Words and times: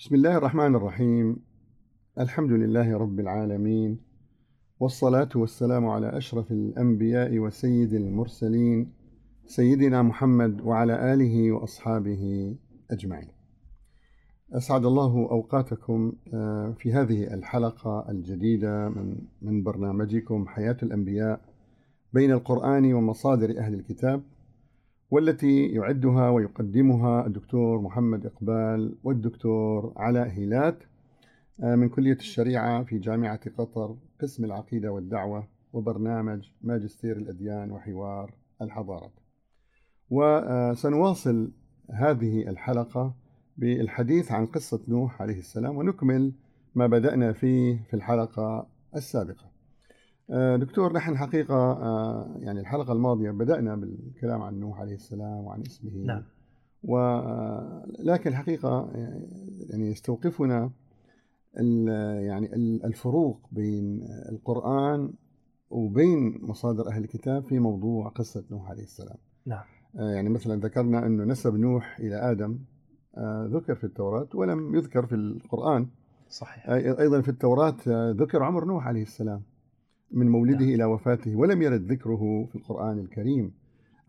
بسم 0.00 0.14
الله 0.14 0.36
الرحمن 0.36 0.74
الرحيم. 0.74 1.36
الحمد 2.20 2.52
لله 2.52 2.98
رب 2.98 3.20
العالمين 3.20 3.98
والصلاة 4.80 5.28
والسلام 5.34 5.86
على 5.86 6.16
أشرف 6.16 6.52
الأنبياء 6.52 7.38
وسيد 7.38 7.92
المرسلين 7.92 8.92
سيدنا 9.46 10.02
محمد 10.02 10.60
وعلى 10.60 11.14
آله 11.14 11.52
وأصحابه 11.52 12.56
أجمعين. 12.90 13.28
أسعد 14.52 14.84
الله 14.84 15.28
أوقاتكم 15.30 16.12
آه، 16.34 16.74
في 16.78 16.92
هذه 16.92 17.34
الحلقة 17.34 18.10
الجديدة 18.10 18.88
من 18.88 19.16
من 19.42 19.62
برنامجكم 19.62 20.46
حياة 20.48 20.76
الأنبياء 20.82 21.40
بين 22.12 22.32
القرآن 22.32 22.92
ومصادر 22.92 23.58
أهل 23.58 23.74
الكتاب. 23.74 24.22
والتي 25.10 25.66
يعدها 25.66 26.30
ويقدمها 26.30 27.26
الدكتور 27.26 27.80
محمد 27.80 28.26
إقبال 28.26 28.96
والدكتور 29.04 29.92
علاء 29.96 30.28
هيلات 30.28 30.78
آه، 31.62 31.74
من 31.74 31.88
كلية 31.88 32.12
الشريعة 32.12 32.84
في 32.84 32.98
جامعة 32.98 33.40
قطر 33.58 33.96
قسم 34.20 34.44
العقيدة 34.44 34.92
والدعوة 34.92 35.48
وبرنامج 35.72 36.50
ماجستير 36.62 37.16
الأديان 37.16 37.70
وحوار 37.70 38.34
الحضارات 38.62 39.12
وسنواصل 40.10 41.52
هذه 41.90 42.48
الحلقة 42.48 43.14
بالحديث 43.56 44.32
عن 44.32 44.46
قصة 44.46 44.80
نوح 44.88 45.22
عليه 45.22 45.38
السلام 45.38 45.76
ونكمل 45.76 46.32
ما 46.74 46.86
بدأنا 46.86 47.32
فيه 47.32 47.86
في 47.90 47.94
الحلقة 47.94 48.66
السابقة. 48.96 49.44
آه، 49.44 49.49
دكتور 50.56 50.92
نحن 50.92 51.16
حقيقة 51.16 51.54
آه، 51.54 52.36
يعني 52.38 52.60
الحلقة 52.60 52.92
الماضية 52.92 53.30
بدأنا 53.30 53.76
بالكلام 53.76 54.42
عن 54.42 54.60
نوح 54.60 54.80
عليه 54.80 54.94
السلام 54.94 55.44
وعن 55.44 55.60
اسمه. 55.60 55.90
نعم. 56.06 56.22
و 56.82 56.98
لكن 57.98 58.30
الحقيقة 58.30 58.90
يعني 59.70 59.90
يستوقفنا 59.90 60.70
يعني 62.20 62.54
ال- 62.54 62.84
الفروق 62.84 63.48
بين 63.52 64.02
القرآن 64.32 65.12
وبين 65.70 66.38
مصادر 66.42 66.88
أهل 66.88 67.04
الكتاب 67.04 67.44
في 67.44 67.58
موضوع 67.58 68.08
قصة 68.08 68.44
نوح 68.50 68.70
عليه 68.70 68.82
السلام. 68.82 69.16
نعم. 69.46 69.64
آه، 69.98 70.10
يعني 70.10 70.28
مثلا 70.28 70.60
ذكرنا 70.60 71.06
أنه 71.06 71.24
نسب 71.24 71.54
نوح 71.54 71.98
إلى 72.00 72.14
آدم 72.30 72.58
آه، 73.16 73.48
ذكر 73.52 73.74
في 73.74 73.84
التوراة 73.84 74.28
ولم 74.34 74.74
يذكر 74.74 75.06
في 75.06 75.14
القرآن. 75.14 75.86
صحيح. 76.28 76.66
أي- 76.66 77.00
أيضا 77.00 77.20
في 77.20 77.28
التوراة 77.28 77.76
آه، 77.88 78.10
ذكر 78.18 78.42
عمر 78.42 78.64
نوح 78.64 78.86
عليه 78.86 79.02
السلام. 79.02 79.42
من 80.12 80.28
مولده 80.28 80.64
نعم. 80.64 80.74
إلى 80.74 80.84
وفاته 80.84 81.36
ولم 81.36 81.62
يرد 81.62 81.92
ذكره 81.92 82.48
في 82.52 82.56
القرآن 82.56 82.98
الكريم. 82.98 83.52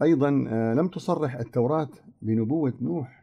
أيضا 0.01 0.45
آه، 0.49 0.73
لم 0.73 0.87
تصرح 0.87 1.35
التوراة 1.35 1.89
بنبوة 2.21 2.73
نوح 2.81 3.21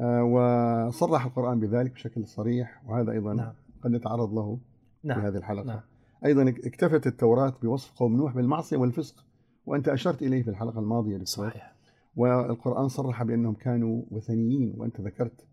آه، 0.00 0.24
وصرح 0.24 1.24
القرآن 1.24 1.60
بذلك 1.60 1.92
بشكل 1.92 2.26
صريح 2.26 2.82
وهذا 2.86 3.12
أيضا 3.12 3.34
نعم. 3.34 3.52
قد 3.84 3.90
نتعرض 3.90 4.34
له 4.34 4.58
في 5.02 5.08
نعم. 5.08 5.20
هذه 5.20 5.36
الحلقة. 5.36 5.64
نعم. 5.64 5.80
أيضا 6.24 6.50
اكتفت 6.50 7.06
التوراة 7.06 7.54
بوصف 7.62 7.92
قوم 7.92 8.16
نوح 8.16 8.34
بالمعصية 8.34 8.76
والفسق 8.76 9.24
وأنت 9.66 9.88
أشرت 9.88 10.22
إليه 10.22 10.42
في 10.42 10.50
الحلقة 10.50 10.80
الماضية 10.80 11.24
صحيح. 11.24 11.76
والقرآن 12.16 12.88
صرح 12.88 13.22
بأنهم 13.22 13.54
كانوا 13.54 14.02
وثنيين 14.10 14.74
وأنت 14.76 15.00
ذكرت 15.00 15.46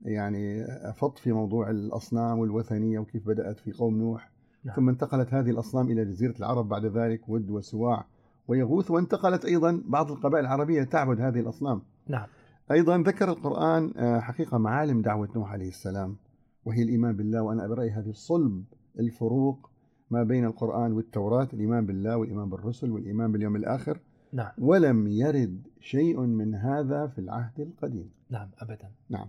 يعني 0.00 0.64
أفضت 0.64 1.18
في 1.18 1.32
موضوع 1.32 1.70
الأصنام 1.70 2.38
والوثنية 2.38 2.98
وكيف 2.98 3.26
بدأت 3.26 3.60
في 3.60 3.72
قوم 3.72 3.98
نوح. 3.98 4.33
نعم. 4.64 4.76
ثم 4.76 4.88
انتقلت 4.88 5.34
هذه 5.34 5.50
الأصنام 5.50 5.90
إلى 5.90 6.04
جزيرة 6.04 6.34
العرب 6.38 6.68
بعد 6.68 6.86
ذلك 6.86 7.28
ود 7.28 7.50
وسواع 7.50 8.06
ويغوث 8.48 8.90
وانتقلت 8.90 9.44
أيضا 9.44 9.82
بعض 9.86 10.10
القبائل 10.10 10.44
العربية 10.44 10.84
تعبد 10.84 11.20
هذه 11.20 11.40
الأصنام. 11.40 11.82
نعم. 12.08 12.26
أيضا 12.70 12.98
ذكر 12.98 13.28
القرآن 13.28 13.92
آه، 13.96 14.20
حقيقة 14.20 14.58
معالم 14.58 15.02
دعوة 15.02 15.28
نوح 15.36 15.52
عليه 15.52 15.68
السلام 15.68 16.16
وهي 16.64 16.82
الإيمان 16.82 17.16
بالله 17.16 17.42
وأنا 17.42 17.66
برأيي 17.66 17.90
هذه 17.90 18.12
صلب 18.12 18.64
الفروق 18.98 19.70
ما 20.10 20.22
بين 20.22 20.44
القرآن 20.44 20.92
والتوراة 20.92 21.48
الإيمان 21.52 21.86
بالله 21.86 22.16
والإيمان 22.16 22.50
بالرسل 22.50 22.90
والإيمان 22.90 23.32
باليوم 23.32 23.56
الآخر. 23.56 24.00
نعم. 24.32 24.50
ولم 24.58 25.06
يرد 25.06 25.62
شيء 25.80 26.20
من 26.20 26.54
هذا 26.54 27.06
في 27.06 27.18
العهد 27.18 27.60
القديم. 27.60 28.10
نعم 28.30 28.48
أبدا. 28.58 28.90
نعم. 29.10 29.26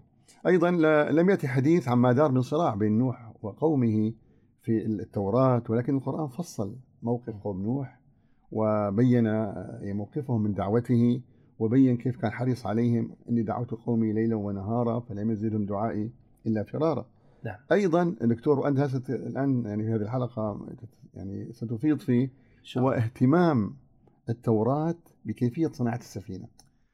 أيضا 0.47 0.72
لم 1.12 1.29
يأتي 1.29 1.47
حديث 1.47 1.88
عما 1.88 2.12
دار 2.12 2.31
من 2.31 2.41
صراع 2.41 2.75
بين 2.75 2.97
نوح 2.97 3.34
وقومه 3.41 4.13
في 4.65 4.85
التوراة 4.85 5.63
ولكن 5.69 5.97
القرآن 5.97 6.27
فصل 6.27 6.75
موقف 7.03 7.33
قوم 7.43 7.61
نوح 7.61 7.99
وبين 8.51 9.27
آه، 9.27 9.79
موقفهم 9.83 10.41
من 10.41 10.53
دعوته 10.53 11.21
وبين 11.59 11.97
كيف 11.97 12.17
كان 12.17 12.31
حريص 12.31 12.65
عليهم 12.65 13.11
إني 13.29 13.43
دعوت 13.43 13.71
قومي 13.71 14.13
ليلا 14.13 14.35
ونهارا 14.35 14.99
فلم 14.99 15.31
يزدهم 15.31 15.65
دعائي 15.65 16.11
إلا 16.47 16.63
فرارا 16.63 17.05
نعم. 17.45 17.55
أيضا 17.71 18.15
دكتور 18.21 18.59
وأنت 18.59 18.79
ست- 18.81 19.09
الآن 19.09 19.63
يعني 19.65 19.83
في 19.83 19.89
هذه 19.89 20.01
الحلقة 20.01 20.59
يعني 21.13 21.53
ستفيض 21.53 21.99
فيه 21.99 22.31
شاء 22.63 22.83
هو. 22.83 22.91
اهتمام 22.91 23.73
التوراة 24.29 24.95
بكيفية 25.25 25.67
صناعة 25.67 25.97
السفينة 25.97 26.47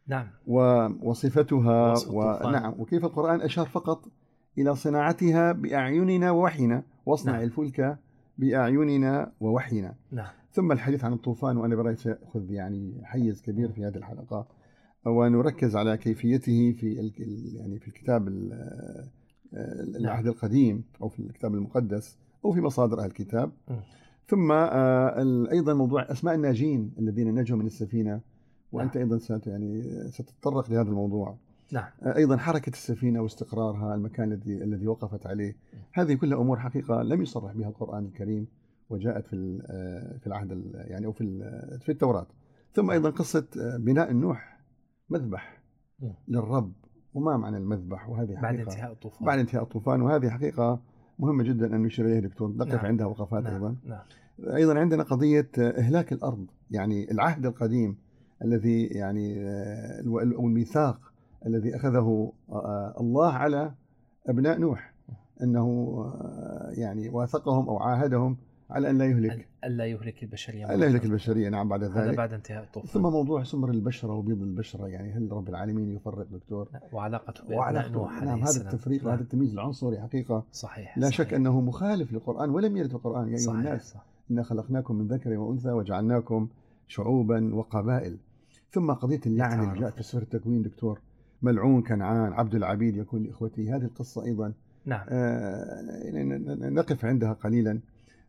نعم 0.07 0.27
وصفتها. 1.91 2.47
ونعم 2.47 2.73
وكيف 2.79 3.05
القرآن 3.05 3.41
أشار 3.41 3.65
فقط 3.65 4.05
إلى 4.57 4.75
صناعتها 4.75 5.51
بأعيننا 5.51 6.31
ووحينا 6.31 6.83
واصنع 7.06 7.31
نعم. 7.34 7.41
الفلك 7.44 7.97
بأعيننا 8.38 9.31
ووحينا 9.39 9.95
نعم 10.12 10.29
ثم 10.51 10.72
الحديث 10.72 11.03
عن 11.03 11.13
الطوفان 11.13 11.57
وأنا 11.57 11.75
برأيي 11.75 11.95
سيأخذ 11.95 12.51
يعني 12.51 13.01
حيز 13.03 13.41
كبير 13.41 13.72
في 13.72 13.85
هذه 13.85 13.95
الحلقة 13.95 14.47
ونركز 15.06 15.75
على 15.75 15.97
كيفيته 15.97 16.72
في 16.72 17.12
يعني 17.56 17.79
في 17.79 17.88
الكتاب 17.88 18.28
ال- 18.28 18.53
ال- 19.53 19.97
العهد 19.97 20.28
القديم 20.28 20.84
أو 21.01 21.09
في 21.09 21.19
الكتاب 21.19 21.53
المقدس 21.53 22.17
أو 22.45 22.51
في 22.51 22.62
مصادر 22.62 23.00
أهل 23.00 23.06
الكتاب. 23.06 23.51
ثم 24.28 24.51
آه، 24.51 25.47
أيضا 25.51 25.73
موضوع 25.73 26.12
أسماء 26.12 26.35
الناجين 26.35 26.94
الذين 27.00 27.35
نجوا 27.35 27.57
من 27.57 27.66
السفينة 27.66 28.22
وأنت 28.72 28.97
نعم. 28.97 29.03
أيضا 29.06 29.18
ست 29.18 29.47
يعني 29.47 29.83
ستتطرق 30.12 30.72
لهذا 30.72 30.89
الموضوع 30.89 31.38
نعم. 31.73 31.89
أيضا 32.15 32.37
حركة 32.37 32.69
السفينة 32.69 33.21
واستقرارها 33.21 33.95
المكان 33.95 34.31
الذي 34.31 34.63
الذي 34.63 34.87
وقفت 34.87 35.27
عليه 35.27 35.55
هذه 35.93 36.13
كلها 36.13 36.37
أمور 36.41 36.59
حقيقة 36.59 37.01
لم 37.01 37.21
يصرح 37.21 37.53
بها 37.53 37.69
القرآن 37.69 38.05
الكريم 38.05 38.47
وجاءت 38.89 39.27
في 39.27 39.61
آه، 39.65 40.17
في 40.17 40.27
العهد 40.27 40.51
ال- 40.51 40.71
يعني 40.75 41.05
أو 41.05 41.11
في 41.11 41.23
في 41.81 41.91
التوراة. 41.91 42.27
ثم 42.73 42.91
أيضا 42.91 43.09
قصة 43.09 43.47
آه، 43.61 43.77
بناء 43.77 44.11
النوح 44.11 44.59
مذبح. 45.09 45.61
للرب. 46.27 46.71
وما 47.13 47.37
معنى 47.37 47.57
المذبح؟ 47.57 48.09
وهذه 48.09 48.33
بعد 48.33 48.45
حقيقه 48.45 48.61
انتهاء 48.71 48.91
الطوفان. 48.91 49.25
بعد 49.25 49.39
انتهاء 49.39 49.63
الطوفان. 49.63 50.01
وهذه 50.01 50.29
حقيقة 50.29 50.81
مهمة 51.19 51.43
جدا 51.43 51.75
أن 51.75 51.81
نشير 51.83 52.05
إليها 52.05 52.19
دكتور. 52.19 52.51
نقف 52.55 52.75
نعم. 52.75 52.85
عندها 52.85 53.05
وقفات 53.07 53.43
نعم. 53.43 53.53
أيضا. 53.53 53.75
نعم. 53.85 54.01
أيضا 54.55 54.79
عندنا 54.79 55.03
قضية 55.03 55.49
إهلاك 55.57 56.13
الأرض. 56.13 56.45
يعني 56.71 57.11
العهد 57.11 57.45
القديم 57.45 57.97
الذي 58.43 58.83
يعني 58.85 59.39
آه، 59.49 60.03
أو 60.07 60.19
الميثاق 60.47 61.10
الذي 61.46 61.75
أخذه 61.75 62.31
آه، 62.50 62.94
الله 63.00 63.31
على 63.34 63.72
أبناء 64.28 64.59
نوح 64.59 64.94
أنه 65.44 65.66
آه، 66.22 66.69
يعني 66.74 67.09
واثقهم 67.09 67.69
أو 67.69 67.78
عاهدهم 67.78 68.38
على 68.69 68.90
أن 68.90 68.97
لا 68.97 69.06
يهلك 69.06 69.31
أل- 69.41 69.66
ألا 69.66 69.85
يهلك 69.85 70.24
البشرية 70.24 70.74
الا 70.75 70.85
يهلك 70.85 71.01
مرة. 71.01 71.09
البشرية 71.09 71.50
نعم 71.50 71.69
بعد 71.69 71.84
هذا 71.84 72.06
ذلك 72.07 72.18
بعد 72.18 72.34
انتهاء 72.34 72.63
الطوفان 72.63 72.90
ثم 72.90 73.01
موضوع 73.01 73.44
سمر 73.44 73.69
البشرة 73.69 74.13
وبيض 74.13 74.41
البشرة 74.41 74.88
يعني 74.88 75.12
هل 75.13 75.31
رب 75.31 75.50
العالمين 75.50 75.91
يفرق 75.91 76.28
دكتور. 76.31 76.69
وعلاقته 76.94 77.44
بأبناء 77.44 77.90
نوح 77.90 78.24
نعم 78.24 78.40
هذا. 78.44 78.62
التفريق 78.62 79.00
نعم. 79.01 79.07
وهذا 79.12 79.22
التمييز 79.22 79.53
العنصري 79.53 80.00
حقيقة 80.01 80.44
صحيح 80.51 80.97
لا 80.97 81.07
صحيح. 81.09 81.18
شك 81.18 81.34
أنه 81.34 81.62
مخالف 81.62 82.13
للقرآن 82.13 82.50
ولم 82.50 82.78
يرد 82.78 82.90
في 82.90 82.96
القرآن 82.96 83.28
يا 83.28 83.31
أيها 83.31 83.38
صحيح 83.38 83.57
الناس 83.59 83.91
صح. 83.94 84.06
إنا 84.31 84.44
خلقناكم 84.44 84.96
من 84.96 85.07
ذكر 85.07 85.38
وأنثى 85.38 85.72
وجعلناكم 85.72 86.47
شعوبا 86.88 87.56
وقبائل 87.56 88.18
ثم 88.72 88.91
قضية 88.91 89.22
اللعن 89.25 89.69
اللي. 89.69 89.80
جاءت 89.80 89.94
في 89.94 90.03
سفر 90.03 90.22
التكوين 90.22 90.62
دكتور 90.62 91.00
ملعون 91.41 91.81
كنعان 91.84 92.34
عبد 92.34 92.56
العبيد 92.56 92.97
يكون 92.97 93.24
لإخوته 93.24 93.75
هذه 93.75 93.84
القصة 93.85 94.25
أيضا 94.25 94.53
نعم. 94.85 95.06
آه، 95.10 95.81
ن- 96.12 96.74
نقف 96.74 97.06
عندها 97.06 97.33
قليلا. 97.33 97.80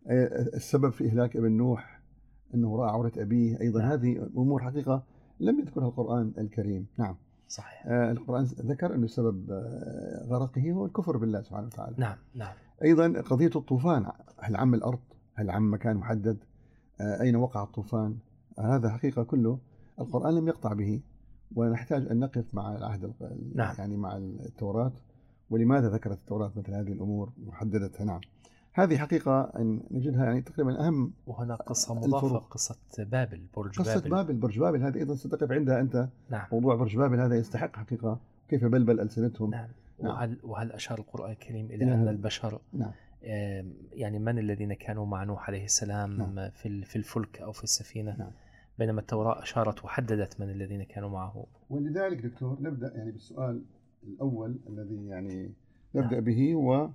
آه، 0.07 0.43
السبب 0.57 0.91
في 0.91 1.07
إهلاك 1.07 1.37
ابن 1.37 1.53
نوح 1.53 2.01
أنه 2.55 2.77
رأى 2.77 2.91
عورة 2.91 3.13
أبيه. 3.17 3.61
أيضا 3.61 3.81
نعم. 3.81 3.91
هذه 3.91 4.29
أمور 4.37 4.63
حقيقة 4.63 5.03
لم 5.41 5.59
يذكرها 5.61 5.89
القرآن 5.89 6.33
الكريم. 6.39 6.87
نعم. 6.99 7.17
صحيح. 7.49 7.87
آه، 7.87 8.13
القرآن 8.13 8.45
ذكر 8.45 8.95
أنه 8.95 9.07
سبب 9.07 9.51
غرقه 10.29 10.73
هو 10.73 10.87
الكفر 10.87 11.17
بالله 11.17 11.43
سبحانه 11.43 11.67
وتعالى. 11.67 11.95
نعم 11.99 12.17
نعم. 12.35 12.55
أيضا 12.85 13.21
قضية 13.21 13.51
الطوفان 13.57 14.07
هل 14.39 14.57
عم 14.57 14.75
الأرض؟ 14.75 14.99
هل 15.35 15.51
عم 15.51 15.73
مكان 15.75 15.97
محدد؟ 15.97 16.39
آه، 17.01 17.21
أين 17.21 17.37
وقع 17.37 17.63
الطوفان؟ 17.63 18.17
هذا 18.59 18.89
حقيقة 18.91 19.23
كله 19.23 19.59
القرآن 20.01 20.35
لم 20.35 20.49
يقطع 20.49 20.73
به. 20.73 21.01
ونحتاج 21.57 22.07
أن 22.11 22.19
نقف 22.21 22.45
مع 22.53 22.77
العهد 22.77 23.05
ال- 23.05 23.53
نعم. 23.55 23.75
يعني 23.79 23.97
مع 23.97 24.17
التوراة 24.17 24.93
ولماذا 25.51 25.89
ذكرت 25.89 26.19
التوراة 26.19 26.53
مثل 26.57 26.75
هذه 26.75 26.93
الأمور 26.93 27.33
وحددتها 27.47 28.05
نعم 28.05 28.21
هذه 28.75 28.97
حقيقة 28.97 29.41
أن 29.59 29.81
نجدها 29.91 30.25
يعني 30.25 30.41
تقريبا 30.43 30.87
أهم 30.87 31.13
وهنا 31.27 31.55
قصة 31.55 31.95
مضافة 31.95 32.17
الفروق. 32.27 32.49
قصة 32.53 32.77
بابل 32.99 33.43
برج 33.57 33.79
قصة 33.79 33.95
بابل 34.01 34.11
بابل 34.11 34.35
برج 34.35 34.59
بابل 34.59 34.83
هذه 34.83 34.97
أيضا 34.97 35.15
ستقف 35.15 35.53
عندها 35.53 35.81
أنت 35.81 36.09
نعم 36.31 36.47
موضوع 36.53 36.75
برج 36.75 36.97
بابل 36.97 37.21
هذا 37.21 37.37
يستحق 37.37 37.77
حقيقة 37.77 38.21
كيف 38.49 38.65
بلبل 38.65 39.01
ألسنتهم 39.01 39.51
نعم 39.51 39.69
نعم. 40.03 40.13
وهل 40.13 40.39
وهل 40.43 40.73
أشار 40.73 40.99
القرآن 40.99 41.31
الكريم 41.31 41.67
إلى 41.67 41.75
إلى 41.85 41.95
أن 41.95 42.01
هذا. 42.01 42.11
البشر 42.11 42.61
نعم 42.73 42.93
يعني 43.93 44.19
من 44.19 44.39
الذين 44.39 44.73
كانوا 44.75 45.07
مع 45.07 45.25
نوح 45.25 45.49
عليه 45.49 45.65
السلام 45.65 46.17
نعم. 46.17 46.51
في 46.51 46.85
في 46.85 46.97
الفلك 46.97 47.41
أو 47.43 47.53
في 47.53 47.65
السفينة 47.65 48.17
نعم. 48.19 48.31
بينما 48.79 49.01
التوراة 49.01 49.43
أشارت 49.43 49.85
وحددت 49.85 50.41
من 50.41 50.51
الذين 50.51 50.83
كانوا 50.83 51.09
معه. 51.09 51.47
ولذلك 51.71 52.27
دكتور 52.27 52.57
نبدأ 52.61 52.93
يعني 52.97 53.11
بالسؤال 53.11 53.63
الأول 54.05 54.59
الذي 54.69 55.07
يعني 55.07 55.53
نبدأ 55.95 56.15
نعم. 56.15 56.25
به 56.25 56.55
وما 56.55 56.93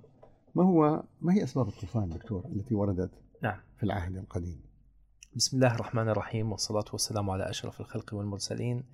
هو 0.64 1.02
ما 1.20 1.34
هي 1.34 1.44
أسباب 1.44 1.68
الطوفان 1.68 2.08
دكتور 2.08 2.44
التي 2.46 2.74
وردت 2.74 3.10
نعم. 3.42 3.60
في 3.76 3.82
العهد 3.82 4.16
القديم؟ 4.16 4.60
بسم 5.36 5.56
الله 5.56 5.74
الرحمن 5.74 6.08
الرحيم 6.08 6.52
والصلاة 6.52 6.84
والسلام 6.92 7.30
على 7.30 7.50
أشرف 7.50 7.80
الخلق 7.80 8.14
والمرسلين 8.14 8.84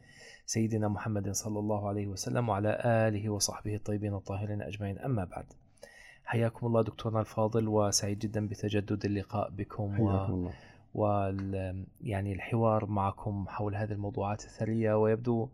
سيدنا 0.46 0.88
محمد 0.88 1.30
صلى 1.30 1.58
الله 1.58 1.88
عليه 1.88 2.06
وسلم 2.06 2.48
وعلى 2.48 2.80
آله 2.84 3.30
وصحبه 3.30 3.74
الطيبين 3.74 4.14
الطاهرين 4.14 4.62
أجمعين. 4.62 4.98
أما 4.98 5.24
بعد 5.24 5.44
حياكم 6.24 6.66
الله 6.66 6.82
دكتورنا 6.82 7.20
الفاضل 7.20 7.68
وسعيد 7.68 8.18
جدا 8.18 8.48
بتجدد 8.48 9.04
اللقاء 9.04 9.50
بكم 9.50 9.92
حياكم 9.92 10.32
الله. 10.32 10.52
وال 10.94 11.84
يعني 12.00 12.32
الحوار 12.32 12.86
معكم 12.86 13.44
حول 13.48 13.76
هذه 13.76 13.92
الموضوعات 13.92 14.44
الثرية 14.44 14.94
ويبدو 14.94 15.48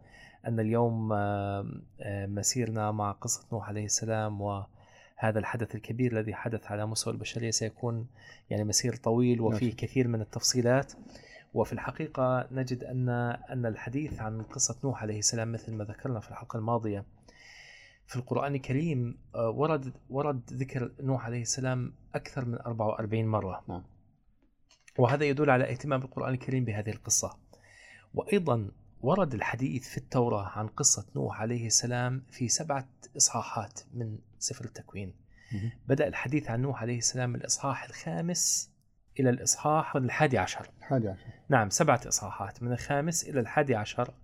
أن 0.46 0.60
اليوم 0.60 1.08
مسيرنا 2.08 2.90
مع 2.90 3.12
قصة 3.12 3.46
نوح 3.52 3.68
عليه 3.68 3.84
السلام 3.84 4.40
وهذا 4.40 5.38
الحدث 5.38 5.74
الكبير 5.74 6.12
الذي 6.12 6.34
حدث 6.34 6.66
على 6.72 6.86
مستوى 6.86 7.12
البشرية 7.12 7.50
سيكون 7.50 8.06
يعني 8.50 8.64
مسير 8.64 8.96
طويل 8.96 9.40
وفيه 9.40 9.66
نعم. 9.66 9.76
كثير 9.76 10.08
من 10.08 10.20
التفصيلات 10.20 10.92
وفي 11.54 11.72
الحقيقة 11.72 12.48
نجد 12.52 12.84
أن 12.84 13.08
أن 13.50 13.66
الحديث 13.66 14.20
عن 14.20 14.42
قصة 14.42 14.76
نوح 14.84 15.02
عليه 15.02 15.18
السلام 15.18 15.52
مثل 15.52 15.74
ما 15.74 15.84
ذكرنا 15.84 16.20
في 16.20 16.30
الحلقة 16.30 16.56
الماضية 16.56 17.04
في 18.06 18.16
القرآن 18.16 18.54
الكريم 18.54 19.18
آه، 19.34 19.50
ورد 19.50 19.92
ورد 20.10 20.40
ذكر 20.52 20.92
نوح 21.00 21.26
عليه 21.26 21.42
السلام 21.42 21.92
أكثر 22.14 22.44
من 22.44 22.58
44 22.58 23.26
مرة 23.26 23.62
نعم. 23.68 23.82
وهذا 24.98 25.24
يدل 25.24 25.50
على 25.50 25.70
اهتمام 25.70 26.02
القرآن 26.02 26.34
الكريم 26.34 26.64
بهذه 26.64 26.90
القصة. 26.90 27.38
وأيضا 28.14 28.70
ورد 29.00 29.34
الحديث 29.34 29.88
في 29.88 29.98
التوراة 29.98 30.48
عن 30.48 30.66
قصة 30.66 31.06
نوح 31.16 31.40
عليه 31.40 31.66
السلام 31.66 32.22
في 32.30 32.48
سبعة 32.48 32.88
إصحاحات 33.16 33.80
من 33.94 34.18
سفر 34.38 34.64
التكوين. 34.64 35.14
بدأ 35.88 36.08
الحديث 36.08 36.50
عن 36.50 36.62
نوح 36.62 36.82
عليه 36.82 36.98
السلام 36.98 37.30
من 37.30 37.36
الإصحاح 37.36 37.84
الخامس 37.84 38.70
إلى 39.20 39.30
الإصحاح 39.30 39.96
الحادي 39.96 40.38
عشر. 40.38 40.70
الحادي 40.78 41.08
عشر. 41.08 41.26
نعم 41.48 41.70
سبعة 41.70 42.00
إصحاحات 42.08 42.62
من 42.62 42.72
الخامس 42.72 43.24
إلى 43.24 43.40
الحادي 43.40 43.74
عشر. 43.74 44.14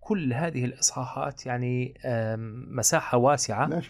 كل 0.00 0.32
هذه 0.32 0.64
الإصحاحات 0.64 1.46
يعني 1.46 1.94
مساحة 2.70 3.18
واسعة 3.18 3.82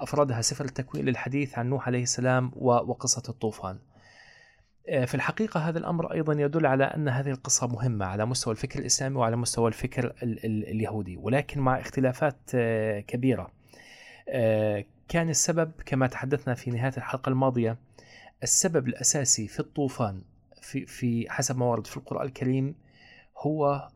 أفردها 0.00 0.40
سفر 0.40 0.64
التكوين 0.64 1.04
للحديث 1.04 1.58
عن 1.58 1.68
نوح 1.68 1.86
عليه 1.86 2.02
السلام 2.02 2.52
وقصة 2.56 3.22
الطوفان. 3.28 3.78
في 4.88 5.14
الحقيقة 5.14 5.60
هذا 5.68 5.78
الأمر 5.78 6.12
أيضا 6.12 6.32
يدل 6.32 6.66
على 6.66 6.84
أن 6.84 7.08
هذه 7.08 7.30
القصة 7.30 7.66
مهمة 7.66 8.06
على 8.06 8.26
مستوى 8.26 8.52
الفكر 8.52 8.78
الإسلامي 8.78 9.16
وعلى 9.16 9.36
مستوى 9.36 9.68
الفكر 9.68 10.04
ال- 10.22 10.44
ال- 10.46 10.68
اليهودي 10.68 11.16
ولكن 11.16 11.60
مع 11.60 11.80
اختلافات 11.80 12.36
آه، 12.54 13.00
كبيرة. 13.00 13.50
آه، 14.28 14.84
كان 15.08 15.28
السبب 15.30 15.70
كما 15.86 16.06
تحدثنا 16.06 16.54
في 16.54 16.70
نهاية 16.70 16.92
الحلقة 16.96 17.28
الماضية 17.30 17.76
السبب 18.42 18.88
الأساسي 18.88 19.48
في 19.48 19.60
الطوفان 19.60 20.22
في, 20.62 20.86
في 20.86 21.30
حسب 21.30 21.58
ما 21.58 21.64
ورد 21.66 21.86
في 21.86 21.96
القرآن 21.96 22.26
الكريم 22.26 22.74
هو 23.38 23.88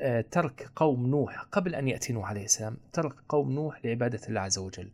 آه، 0.00 0.20
ترك 0.30 0.68
قوم 0.76 1.06
نوح 1.06 1.38
قبل 1.52 1.74
أن 1.74 1.88
يأتي 1.88 2.12
نوح 2.12 2.28
عليه 2.28 2.44
السلام 2.44 2.76
ترك 2.92 3.14
قوم 3.28 3.52
نوح 3.52 3.84
لعبادة 3.84 4.20
الله 4.28 4.40
عز 4.40 4.58
وجل 4.58 4.90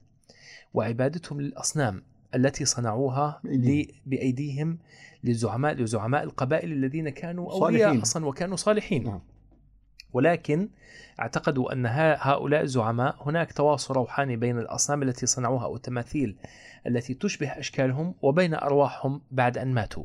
وعبادتهم 0.75 1.41
للأصنام. 1.41 2.03
التي 2.35 2.65
صنعوها 2.65 3.41
بأيديهم. 4.07 4.79
لزعماء 5.25 5.75
لزعماء 5.75 6.23
القبائل 6.23 6.73
الذين 6.73 7.09
كانوا 7.09 7.53
أولياء 7.53 7.83
صالحين. 7.89 8.01
أصلا 8.01 8.27
وكانوا 8.27 8.57
صالحين. 8.57 9.05
نعم. 9.05 9.21
ولكن 10.13 10.69
اعتقدوا 11.21 11.73
أن 11.73 11.87
ها- 11.87 12.29
هؤلاء 12.31 12.63
الزعماء 12.63 13.17
هناك 13.29 13.53
تواصل 13.53 13.95
روحاني 13.95 14.37
بين 14.37 14.59
الأصنام 14.59 15.03
التي 15.03 15.27
صنعوها 15.27 15.65
أو 15.65 15.77
التماثيل 15.77 16.37
التي 16.87 17.15
تشبه 17.15 17.47
أشكالهم 17.49 18.15
وبين 18.23 18.55
أرواحهم 18.55 19.21
بعد 19.31 19.59
أن 19.59 19.75
ماتوا. 19.75 20.05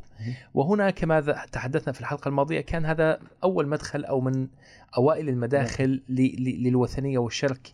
وهنا 0.53 0.89
كما 0.89 1.45
تحدثنا 1.51 1.93
في 1.93 2.01
الحلقة 2.01 2.29
الماضية؟ 2.29 2.61
كان 2.61 2.85
هذا 2.85 3.19
أول 3.43 3.67
مدخل 3.67 4.05
أو 4.05 4.21
من 4.21 4.47
أوائل 4.97 5.29
المداخل 5.29 6.01
ل- 6.09 6.43
ل- 6.43 6.63
للوثنية 6.63 7.17
والشرك. 7.17 7.71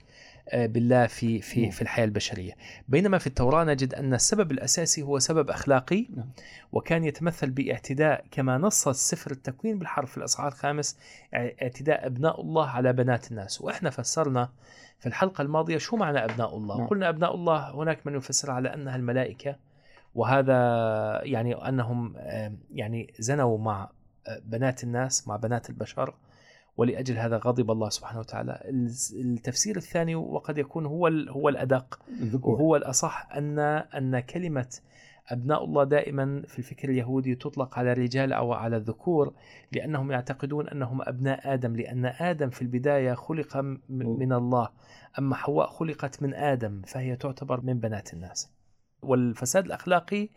بالله 0.53 1.07
في 1.07 1.41
في 1.41 1.61
نعم. 1.61 1.69
في 1.69 1.81
الحياة 1.81 2.05
البشرية، 2.05 2.53
بينما 2.87 3.17
في 3.17 3.27
التوراة 3.27 3.63
نجد 3.63 3.93
أن 3.93 4.13
السبب 4.13 4.51
الأساسي 4.51 5.01
هو 5.01 5.19
سبب 5.19 5.49
أخلاقي 5.49 6.07
نعم. 6.15 6.29
وكان 6.71 7.05
يتمثل 7.05 7.49
باعتداء 7.49 8.25
كما 8.31 8.57
نص 8.57 8.89
سفر 8.89 9.31
التكوين 9.31 9.79
بالحرف 9.79 10.17
الإصحاح 10.17 10.45
الخامس 10.45 10.97
اعتداء 11.33 12.07
أبناء 12.07 12.41
الله 12.41 12.69
على 12.69 12.93
بنات 12.93 13.31
الناس، 13.31 13.61
وإحنا 13.61 13.89
فسرنا 13.89 14.49
في 14.99 15.07
الحلقة 15.07 15.41
الماضية 15.41 15.77
شو 15.77 15.95
معنى 15.95 16.25
أبناء 16.25 16.57
الله؟ 16.57 16.77
نعم. 16.77 16.87
قلنا 16.87 17.09
أبناء 17.09 17.35
الله 17.35 17.75
هناك 17.75 18.07
من 18.07 18.15
يفسر 18.15 18.51
على 18.51 18.73
أنها 18.73 18.95
الملائكة 18.95 19.55
وهذا 20.15 20.55
يعني 21.23 21.53
أنهم 21.53 22.13
آه، 22.17 22.53
يعني 22.73 23.13
زنوا 23.19 23.57
مع 23.57 23.89
آه، 24.27 24.41
بنات 24.45 24.83
الناس 24.83 25.27
مع 25.27 25.35
بنات 25.35 25.69
البشر 25.69 26.13
ولأجل 26.77 27.17
هذا 27.17 27.37
غضب 27.37 27.71
الله 27.71 27.89
سبحانه 27.89 28.19
وتعالى. 28.19 28.61
التفسير 29.13 29.77
الثاني 29.77 30.15
وقد 30.15 30.57
يكون 30.57 30.85
هو 30.85 31.07
هو 31.07 31.49
الأدق 31.49 31.99
الذكور. 32.09 32.53
وهو 32.53 32.75
الأصح 32.75 33.29
أن 33.35 33.59
أن 33.59 34.19
كلمة 34.19 34.79
أبناء 35.27 35.63
الله 35.65 35.83
دائما 35.83 36.43
في 36.47 36.59
الفكر 36.59 36.89
اليهودي 36.89 37.35
تطلق 37.35 37.79
على 37.79 37.91
الرجال 37.91 38.33
أو 38.33 38.53
على 38.53 38.77
الذكور 38.77 39.33
لأنهم 39.71 40.11
يعتقدون 40.11 40.69
أنهم 40.69 41.01
أبناء 41.01 41.53
آدم 41.53 41.75
لأن 41.75 42.05
آدم 42.05 42.49
في 42.49 42.61
البداية 42.61 43.13
خلق 43.13 43.57
من 43.89 44.33
الله 44.33 44.69
أما 45.19 45.35
حواء 45.35 45.67
خلقت 45.67 46.23
من 46.23 46.33
آدم 46.33 46.81
فهي 46.81 47.15
تعتبر 47.15 47.61
من 47.61 47.79
بنات 47.79 48.13
الناس. 48.13 48.51
والفساد 49.03 49.65
الأخلاقي 49.65 50.29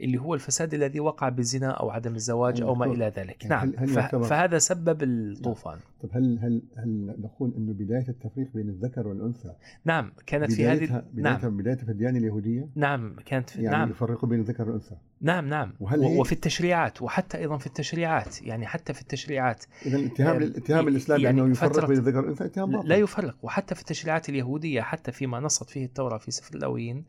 اللي 0.00 0.18
هو 0.18 0.34
الفساد 0.34 0.74
الذي 0.74 1.00
وقع 1.00 1.28
بالزنا 1.28 1.70
أو 1.70 1.90
عدم 1.90 2.14
الزواج 2.14 2.62
أو 2.62 2.74
ما 2.74 2.84
إلى 2.84 3.12
ذلك. 3.16 3.44
يعني 3.44 3.72
نعم 3.72 3.88
هل- 3.88 3.98
هل 3.98 4.24
فهذا 4.24 4.58
سبب 4.58 5.02
الطوفان. 5.02 5.78
طب 6.02 6.08
هل 6.12 6.38
هل 6.42 6.62
هل 6.76 7.14
نقول 7.18 7.54
إنه 7.56 7.72
بداية 7.72 8.08
التفريق 8.08 8.48
بين 8.54 8.68
الذكر 8.68 9.08
والأنثى 9.08 9.52
نعم 9.84 10.12
كانت 10.26 10.52
في 10.52 10.66
هذه 10.66 10.76
بدايتها 10.76 11.04
نعم. 11.14 11.56
بدايتها 11.56 11.84
في 11.84 11.90
الديانه 11.90 12.18
اليهودية؟ 12.18 12.68
نعم 12.74 13.16
كانت 13.26 13.50
في 13.50 13.62
يعني 13.62 13.76
نعم. 13.76 13.90
يفرقوا 13.90 14.28
بين 14.28 14.40
الذكر 14.40 14.64
والأنثى. 14.64 14.96
نعم 15.20 15.48
نعم. 15.48 15.72
وهل 15.80 16.00
وفي 16.00 16.32
التشريعات 16.32 17.02
وحتى 17.02 17.38
أيضا 17.38 17.56
في 17.56 17.66
التشريعات. 17.66 18.42
يعني 18.42 18.66
حتى 18.66 18.92
في 18.92 19.00
التشريعات. 19.02 19.64
اذا 19.86 19.98
الاتهام 19.98 20.36
آه، 20.36 20.38
الاتهام 20.38 20.88
الإسلامي 20.88 21.22
يعني 21.22 21.40
إنه 21.40 21.50
يفرق 21.50 21.88
بين 21.88 21.98
الذكر 21.98 22.18
والأنثى 22.18 22.44
اتهام 22.44 22.70
باطل. 22.70 22.88
لا 22.88 22.96
يفرق. 22.96 23.36
وحتى 23.42 23.74
في 23.74 23.80
التشريعات 23.80 24.28
اليهودية 24.28 24.80
حتى 24.80 25.12
فيما 25.12 25.40
نصت 25.40 25.70
فيه 25.70 25.84
التوراة 25.84 26.18
في 26.18 26.30
سفر 26.30 26.54
الأويين 26.56 27.04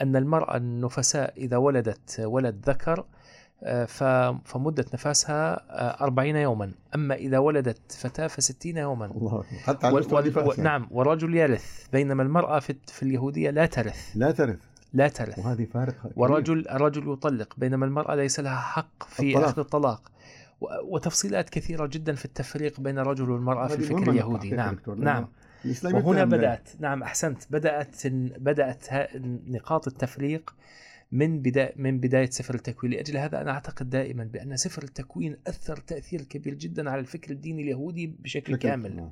أن 0.00 0.16
المرأة 0.16 0.56
النفساء 0.56 1.34
إذا 1.36 1.56
ولدت 1.56 2.20
ولد 2.32 2.68
ذكر 2.68 3.04
آه، 3.64 3.84
ف- 3.84 4.34
فمدة 4.48 4.84
نفاسها 4.94 5.54
آه، 5.70 6.04
أربعين 6.04 6.36
يوما. 6.36 6.72
أما 6.94 7.14
إذا 7.14 7.38
ولدت 7.38 7.92
فتاة 7.92 8.26
فستين 8.26 8.76
يوما. 8.76 9.06
الله. 9.06 9.42
حتى 9.64 9.90
مستوى 9.90 10.14
وال- 10.20 10.26
النفاس 10.26 10.58
يعني. 10.58 10.62
نعم 10.62 10.88
والرجل 10.90 11.34
يرث. 11.36 11.86
بينما 11.92 12.22
المرأة 12.22 12.58
في 12.58 12.76
في 12.86 13.02
اليهودية 13.02 13.50
لا 13.50 13.66
ترث. 13.66 14.10
لا 14.14 14.30
ترث. 14.30 14.58
لا 14.94 15.08
ترث. 15.08 15.38
وهذه 15.38 15.64
فارق. 15.64 15.94
ورجل 16.16 16.68
الرجل 16.68 17.12
يطلق 17.12 17.54
بينما 17.56 17.86
المرأة 17.86 18.14
ليس 18.14 18.40
لها 18.40 18.56
حق 18.60 19.02
في 19.08 19.28
الطلاق. 19.28 19.48
أخذ 19.48 19.58
الطلاق. 19.60 20.02
و- 20.60 20.66
وتفصيلات 20.94 21.50
كثيرة 21.50 21.86
جدا 21.86 22.14
في 22.14 22.24
التفريق 22.24 22.80
بين 22.80 22.98
الرجل 22.98 23.30
والمرأة 23.30 23.66
في 23.66 23.74
الفكر 23.74 24.10
اليهودي. 24.10 24.50
نعم 24.50 24.78
نعم. 24.96 25.28
وهنا 25.84 26.24
بدأت. 26.24 26.68
نعم 26.80 27.02
أحسنت. 27.02 27.42
بدأت 27.50 27.96
بدأت 28.38 28.84
نقاط 29.48 29.86
التفريق 29.86 30.54
من 31.12 31.42
بداية 31.42 31.72
من 31.76 32.00
بداية 32.00 32.30
سفر 32.30 32.54
التكوين 32.54 32.92
لأجل 32.92 33.16
هذا 33.16 33.40
أنا 33.40 33.50
أعتقد 33.50 33.90
دائما 33.90 34.24
بأن 34.24 34.56
سفر 34.56 34.82
التكوين 34.82 35.36
أثر 35.46 35.76
تأثير 35.76 36.22
كبير 36.22 36.54
جدا 36.54 36.90
على 36.90 37.00
الفكر 37.00 37.30
الديني 37.30 37.62
اليهودي 37.62 38.06
بشكل 38.06 38.56
كامل 38.56 39.10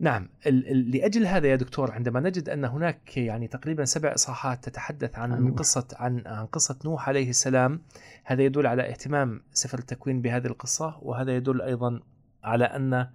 نعم. 0.00 0.28
ال- 0.46 0.70
ال- 0.70 0.90
لأجل 0.90 1.26
هذا 1.26 1.46
يا 1.48 1.56
دكتور 1.56 1.90
عندما 1.92 2.20
نجد 2.20 2.48
أن 2.48 2.64
هناك 2.64 3.16
يعني 3.16 3.48
تقريبا 3.48 3.84
سبع 3.84 4.14
إصحاحات 4.14 4.64
تتحدث 4.64 5.18
عن, 5.18 5.42
نوح. 5.42 5.58
قصة 5.58 5.88
عن 5.92 6.22
عن 6.26 6.46
قصة 6.46 6.78
نوح 6.84 7.08
عليه 7.08 7.30
السلام 7.30 7.80
هذا 8.24 8.42
يدل 8.42 8.66
على 8.66 8.88
اهتمام 8.90 9.40
سفر 9.52 9.78
التكوين 9.78 10.22
بهذه 10.22 10.46
القصة 10.46 10.98
وهذا 11.02 11.36
يدل 11.36 11.62
أيضا 11.62 12.00
على 12.44 12.64
أن 12.64 13.08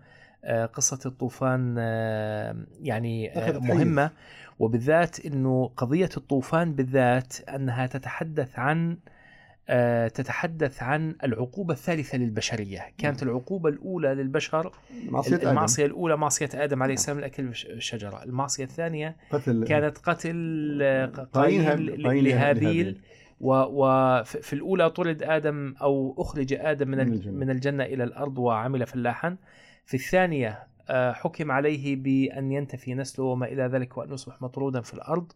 قصة 0.73 1.00
الطوفان 1.05 1.75
آه، 1.79 2.55
يعني 2.81 3.31
آه،. 3.38 3.59
مهمة. 3.59 4.12
وبالذات 4.59 5.25
أنه 5.25 5.71
قضية 5.77 6.09
الطوفان 6.17 6.73
بالذات 6.73 7.50
أنها 7.50 7.88
تتحدث 7.88 8.59
عن 8.59 8.97
آه، 9.69 10.07
تتحدث 10.07 10.83
عن 10.83 11.15
العقوبة 11.23 11.73
الثالثة 11.73 12.17
للبشرية. 12.17 12.81
كانت 12.97 13.23
العقوبة 13.23 13.69
الأولى 13.69 14.07
للبشر 14.13 14.71
معصية 15.09 15.35
آدم. 15.35 15.50
المعصية 15.50 15.85
الأولى 15.85 16.17
معصية 16.17 16.50
آدم 16.53 16.83
عليه 16.83 16.93
السلام 16.93 17.19
الأكل 17.19 17.47
الشجرة. 17.47 18.23
المعصية 18.23 18.63
الثانية 18.63 19.15
قتل 19.31 19.65
كانت 19.67 19.97
قتل 19.97 20.79
آه، 20.81 21.05
قايين 21.05 21.25
قايين 21.33 21.62
هاب- 21.62 21.79
ل- 21.79 22.07
قايين 22.07 22.23
لهابيل 22.25 23.00
وفي 23.41 24.53
الأولى 24.53 24.89
طرد 24.89 25.23
آدم 25.23 25.75
أو 25.81 26.15
أخرج 26.17 26.53
آدم 26.53 26.88
من. 26.88 27.33
من 27.39 27.50
الجنة 27.50 27.83
إلى 27.83 28.03
الأرض 28.03 28.38
وعمل 28.38 28.85
فلاحا. 28.85 29.35
في 29.85 29.93
الثانية 29.93 30.67
آه، 30.89 31.11
حكم 31.11 31.51
عليه 31.51 31.95
بأن 31.95 32.51
ينتفي 32.51 32.93
نسله 32.95 33.25
وما 33.25 33.45
إلى 33.45 33.63
ذلك 33.63 33.97
وأن 33.97 34.13
يصبح 34.13 34.41
مطرودا 34.41 34.81
في 34.81 34.93
الأرض 34.93 35.31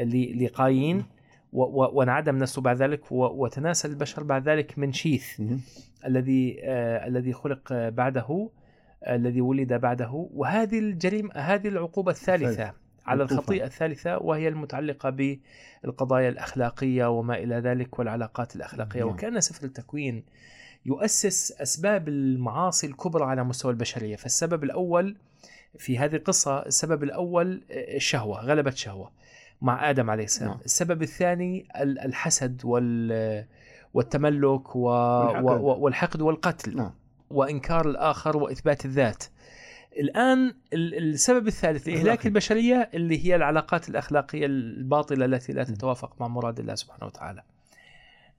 ل- 0.00 0.44
لقايين 0.44 1.04
وانعدم 1.52 2.38
نسله 2.38 2.62
بعد 2.64 2.76
ذلك 2.82 3.12
وتناسل 3.12 3.90
البشر 3.90 4.22
بعد 4.22 4.48
ذلك 4.48 4.78
من 4.78 4.92
شيث. 4.92 5.40
الذي 6.06 6.60
آه 6.64 7.06
الذي 7.06 7.32
خلق 7.32 7.72
آه، 7.72 7.88
بعده 7.88 8.50
آه، 9.04 9.16
الذي 9.16 9.40
ولد 9.40 9.72
بعده 9.72 10.28
وهذه 10.34 10.78
الجريمة 10.78 11.30
هذه 11.34 11.68
العقوبة 11.68 12.12
الثالثة. 12.12 12.72
على. 13.06 13.22
الخطيئة 13.22 13.64
الثالثة 13.64 14.18
وهي 14.18 14.48
المتعلقة 14.48 15.10
بالقضايا 15.84 16.28
الأخلاقية 16.28 17.10
وما 17.10 17.34
إلى 17.38 17.54
ذلك 17.54 17.98
والعلاقات 17.98 18.56
الأخلاقية 18.56 19.00
نعم. 19.00 19.08
وكأن 19.08 19.40
سفر 19.40 19.64
التكوين 19.66 20.24
يؤسس 20.86 21.52
أسباب 21.52 22.08
المعاصي 22.08 22.86
الكبرى 22.86 23.24
على 23.24 23.44
مستوى 23.44 23.70
البشرية 23.72 24.16
فالسبب 24.16 24.64
الأول 24.64 25.16
في 25.78 25.98
هذه 25.98 26.16
القصة 26.16 26.58
السبب 26.58 27.02
الأول 27.02 27.62
آه، 27.70 27.96
الشهوة 27.96 28.40
غلبة 28.40 28.70
شهوة 28.70 29.10
مع 29.62 29.90
آدم 29.90 30.10
عليه 30.10 30.24
السلام 30.24 30.50
نعم. 30.50 30.60
السبب 30.64 31.02
الثاني 31.02 31.66
ال- 31.80 31.98
الحسد 31.98 32.60
وال 32.64 33.44
والتملك 33.94 34.76
و... 34.76 34.80
والحقد. 34.80 35.44
و... 35.44 35.66
والحقد 35.66 36.22
والقتل 36.22 36.76
نعم 36.76 36.92
وإنكار 37.30 37.88
الآخر 37.90 38.36
وإثبات 38.36 38.84
الذات. 38.84 39.24
الآن 39.98 40.54
ال- 40.72 40.94
السبب 41.12 41.46
الثالث 41.46 41.88
لإهلاك 41.88 42.00
أخلاقي. 42.06 42.28
البشرية 42.28 42.90
اللي 42.94 43.24
هي 43.26 43.36
العلاقات 43.36 43.88
الأخلاقية 43.88 44.46
الباطلة 44.46 45.24
التي 45.24 45.52
لا 45.52 45.64
تتوافق 45.64 46.20
مع 46.20 46.28
مراد 46.28 46.60
الله 46.60 46.74
سبحانه 46.74 47.06
وتعالى. 47.06 47.42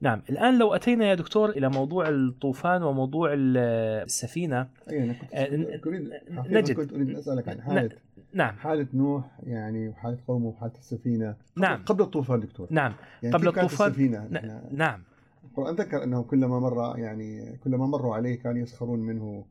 نعم، 0.04 0.22
الآن 0.30 0.58
لو 0.60 0.76
أتينا 0.76 1.06
يا 1.06 1.16
دكتور 1.16 1.50
إلى 1.50 1.70
موضوع 1.70 2.10
الطوفان 2.10 2.84
وموضوع 2.84 3.34
ال- 3.34 3.58
السفينة، 4.06 4.68
أي 4.90 5.04
أنا 5.04 5.14
كنت 5.14 5.34
آه، 5.34 5.48
أريد 5.88 6.10
نجد. 6.52 6.72
كنت 6.76 6.94
أريد 6.94 7.10
أن 7.10 7.16
أسألك 7.16 7.48
عن 7.50 7.62
حاله 7.62 7.90
نعم 8.34 8.56
حالة 8.56 8.88
نوح 8.94 9.26
يعني 9.44 9.88
وحالة 9.90 10.18
قومه 10.28 10.46
وحالة 10.48 10.74
السفينة 10.74 11.28
قبل- 11.56 11.62
نعم. 11.62 11.84
قبل 11.86 12.02
الطوفان 12.04 12.40
دكتور 12.40 12.68
نعم 12.72 12.94
يعني 13.24 13.36
قبل 13.36 13.48
الطوفان- 13.48 13.92
إحنا- 14.34 14.74
نعم 14.74 15.04
القرآن 15.44 15.76
ذكر 15.76 16.04
أنه 16.04 16.24
كلما 16.24 16.60
مر 16.60 16.94
يعني 17.00 17.58
كلما 17.64 17.86
مروا 17.88 18.16
عليه 18.16 18.40
كانوا 18.40 18.58
يسخرون 18.62 19.00
منه 19.00 19.46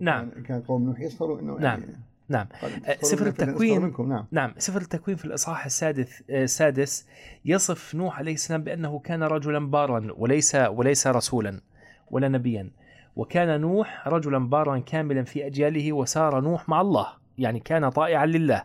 نعم. 0.00 0.30
كان 0.30 0.60
قوم 0.62 0.84
نوح 0.86 1.00
يسخرون 1.00 1.38
إنه 1.38 1.52
نعم. 1.58 1.80
يعني 1.80 1.92
نعم. 2.28 2.46
أه، 2.86 2.96
سفر 3.02 3.26
التكوين- 3.26 3.80
منكم 3.82 4.08
نعم. 4.08 4.24
نعم 4.30 4.52
سفر 4.58 4.80
التكوين 4.80 5.16
في 5.16 5.24
الإصحاح 5.24 5.64
السادس 5.64 6.22
آه، 6.30 6.44
السادس 6.44 7.06
يصف 7.44 7.94
نوح 7.94 8.18
عليه 8.18 8.34
السلام 8.34 8.62
بأنه 8.64 8.98
كان 8.98 9.22
رجلا 9.22 9.70
بارا 9.70 10.08
وليس 10.16 10.54
وليس 10.54 11.06
رسولا 11.06 11.60
ولا 12.10 12.28
نبيا. 12.28 12.70
وكان 13.16 13.60
نوح 13.60 14.08
رجلا 14.08 14.38
بارا 14.48 14.78
كاملا 14.78 15.22
في 15.24 15.46
أجياله 15.46 15.92
وسار 15.92 16.40
نوح 16.40 16.68
مع 16.68 16.80
الله 16.80 17.06
يعني 17.38 17.60
كان 17.60 17.88
طائعا 17.88 18.26
لله. 18.26 18.62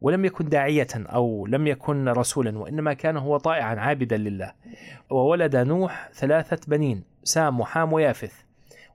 ولم 0.00 0.24
يكن 0.24 0.48
داعية 0.48 0.86
أو 0.96 1.46
لم 1.46 1.66
يكن 1.66 2.08
رسولا 2.08 2.58
وإنما 2.58 2.92
كان 2.92 3.16
هو 3.16 3.36
طائعا 3.36 3.74
عابدا 3.76 4.16
لله. 4.16 4.52
وولد 5.10 5.56
نوح 5.56 6.10
ثلاثة 6.14 6.58
بنين 6.68 7.02
سام 7.24 7.60
وحام 7.60 7.92
ويافث. 7.92 8.32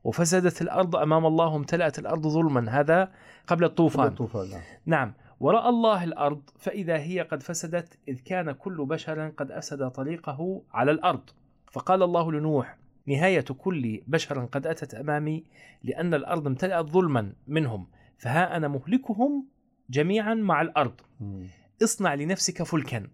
وفسدت 0.03 0.61
الأرض 0.61 0.95
أمام 0.95 1.25
الله 1.25 1.47
وامتلأت 1.47 1.99
الأرض 1.99 2.27
ظلما. 2.27 2.79
هذا 2.79 3.11
قبل 3.47 3.63
الطوفان. 3.63 4.07
الطوفان 4.07 4.49
نعم. 4.49 4.61
نعم. 4.85 5.13
ورأى 5.39 5.69
الله 5.69 6.03
الأرض 6.03 6.41
فإذا 6.59 6.97
هي 6.97 7.21
قد 7.21 7.43
فسدت 7.43 7.97
إذ 8.07 8.19
كان 8.19 8.51
كل 8.51 8.85
بشر 8.85 9.29
قد 9.29 9.51
أفسد 9.51 9.89
طريقه 9.89 10.61
على 10.73 10.91
الأرض. 10.91 11.29
فقال 11.71 12.03
الله 12.03 12.31
لنوح 12.31 12.77
نهاية 13.07 13.45
كل 13.57 14.01
بشر 14.07 14.45
قد 14.45 14.67
أتت 14.67 14.93
أمامي 14.93 15.43
لأن 15.83 16.13
الأرض 16.13 16.47
امتلأت 16.47 16.85
ظلما 16.85 17.33
منهم 17.47 17.87
فها 18.17 18.57
أنا 18.57 18.67
مهلكهم 18.67 19.47
جميعا 19.89 20.33
مع 20.33 20.61
الأرض. 20.61 21.01
اصنع 21.83 22.13
لنفسك 22.13 22.63
فلكا. 22.63 23.07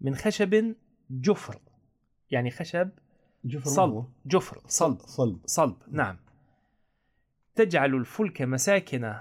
من 0.00 0.14
خشب 0.14 0.74
جفر 1.10 1.56
يعني 2.30 2.50
خشب 2.50 2.90
جفر 3.44 3.70
صلب؟ 3.70 4.04
جفر 4.26 4.60
صلب. 4.66 5.00
صلب. 5.00 5.38
صلب. 5.46 5.76
نعم. 5.90 6.16
تجعل 7.54 7.94
الفلك 7.94 8.42
مساكن 8.42 9.14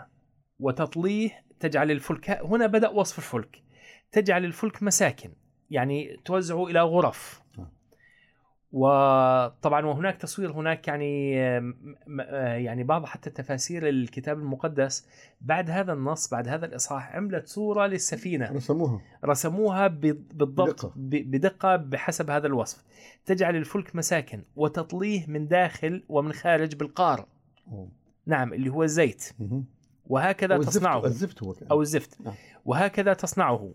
وتطليه. 0.60 1.46
تجعل 1.60 1.92
الفلك 1.92 2.30
هنا 2.30 2.68
بدأ 2.68 2.90
وصف 2.90 3.18
الفلك. 3.18 3.64
تجعل 4.12 4.46
الفلك 4.46 4.84
مساكن 4.84 5.32
يعني 5.72 6.18
توزعه 6.26 6.68
إلى 6.68 6.82
غرف. 6.82 7.42
نعم. 7.58 7.68
وطبعا 8.72 9.86
وهناك 9.86 10.18
تصوير 10.18 10.52
هناك 10.52 10.88
يعني 10.88 11.36
م- 11.60 12.22
يعني 12.42 12.84
بعض 12.84 13.06
حتى 13.06 13.30
تفاسير 13.30 13.90
الكتاب 13.90 14.40
المقدس 14.40 15.08
بعد 15.42 15.70
هذا 15.70 15.94
النص 15.94 16.28
بعد 16.30 16.48
هذا 16.48 16.66
الإصحاح 16.66 17.16
عملت 17.16 17.48
صورة 17.48 17.88
للسفينة 17.88 18.52
رسموها 18.52 19.02
رسموها 19.26 19.88
بالضبط 19.88 20.70
بدقة. 20.86 20.94
ب- 20.96 21.32
بدقة 21.32 21.76
بحسب 21.76 22.30
هذا 22.30 22.48
الوصف 22.48 22.84
تجعل 23.26 23.56
الفلك 23.56 23.96
مساكن 23.96 24.44
وتطليه 24.56 25.26
من 25.28 25.48
داخل 25.48 26.04
ومن 26.10 26.34
خارج 26.34 26.76
بالقار 26.76 27.26
أوه. 27.72 27.90
نعم 28.26 28.54
اللي 28.54 28.70
هو 28.70 28.84
الزيت. 28.84 29.30
وهكذا 30.08 30.56
أو 30.56 30.64
تصنعه 30.64 31.06
الزفت 31.06 31.44
هو 31.44 31.54
كان. 31.54 31.68
أو 31.72 31.82
الزفت 31.82 32.22
نعم. 32.22 32.34
وهكذا 32.66 33.14
تصنعه 33.14 33.72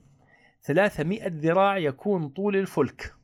300 0.63 1.29
ذراع 1.29 1.79
يكون 1.79 2.29
طول 2.29 2.57
الفلك 2.57 3.15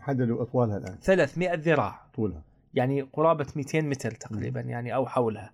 حددوا 0.00 0.42
أطوالها 0.42 0.76
الآن. 0.76 0.98
300 1.02 1.54
ذراع. 1.54 2.06
طولها. 2.14 2.42
يعني 2.74 3.02
قرابة 3.02 3.46
200 3.56 3.80
متر 3.80 4.10
تقريبا 4.10 4.60
يعني 4.60 4.94
أو 4.94 5.06
حولها. 5.06 5.52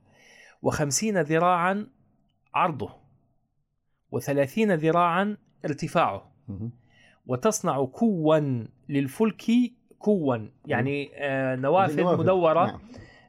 و50 0.66 1.04
ذراعا 1.04 1.87
عرضه. 2.54 2.90
و30 4.16 4.59
ذراعا 4.59 5.37
ارتفاعه. 5.64 6.32
مهم. 6.49 6.73
وتصنع 7.26 7.85
كوا 7.85 8.66
للفلك 8.88 9.44
كوا 9.99 10.37
يعني 10.66 11.11
آه 11.14 11.56
نوافذ. 11.56 12.02
مدورة. 12.02 12.66
نعم. 12.66 12.80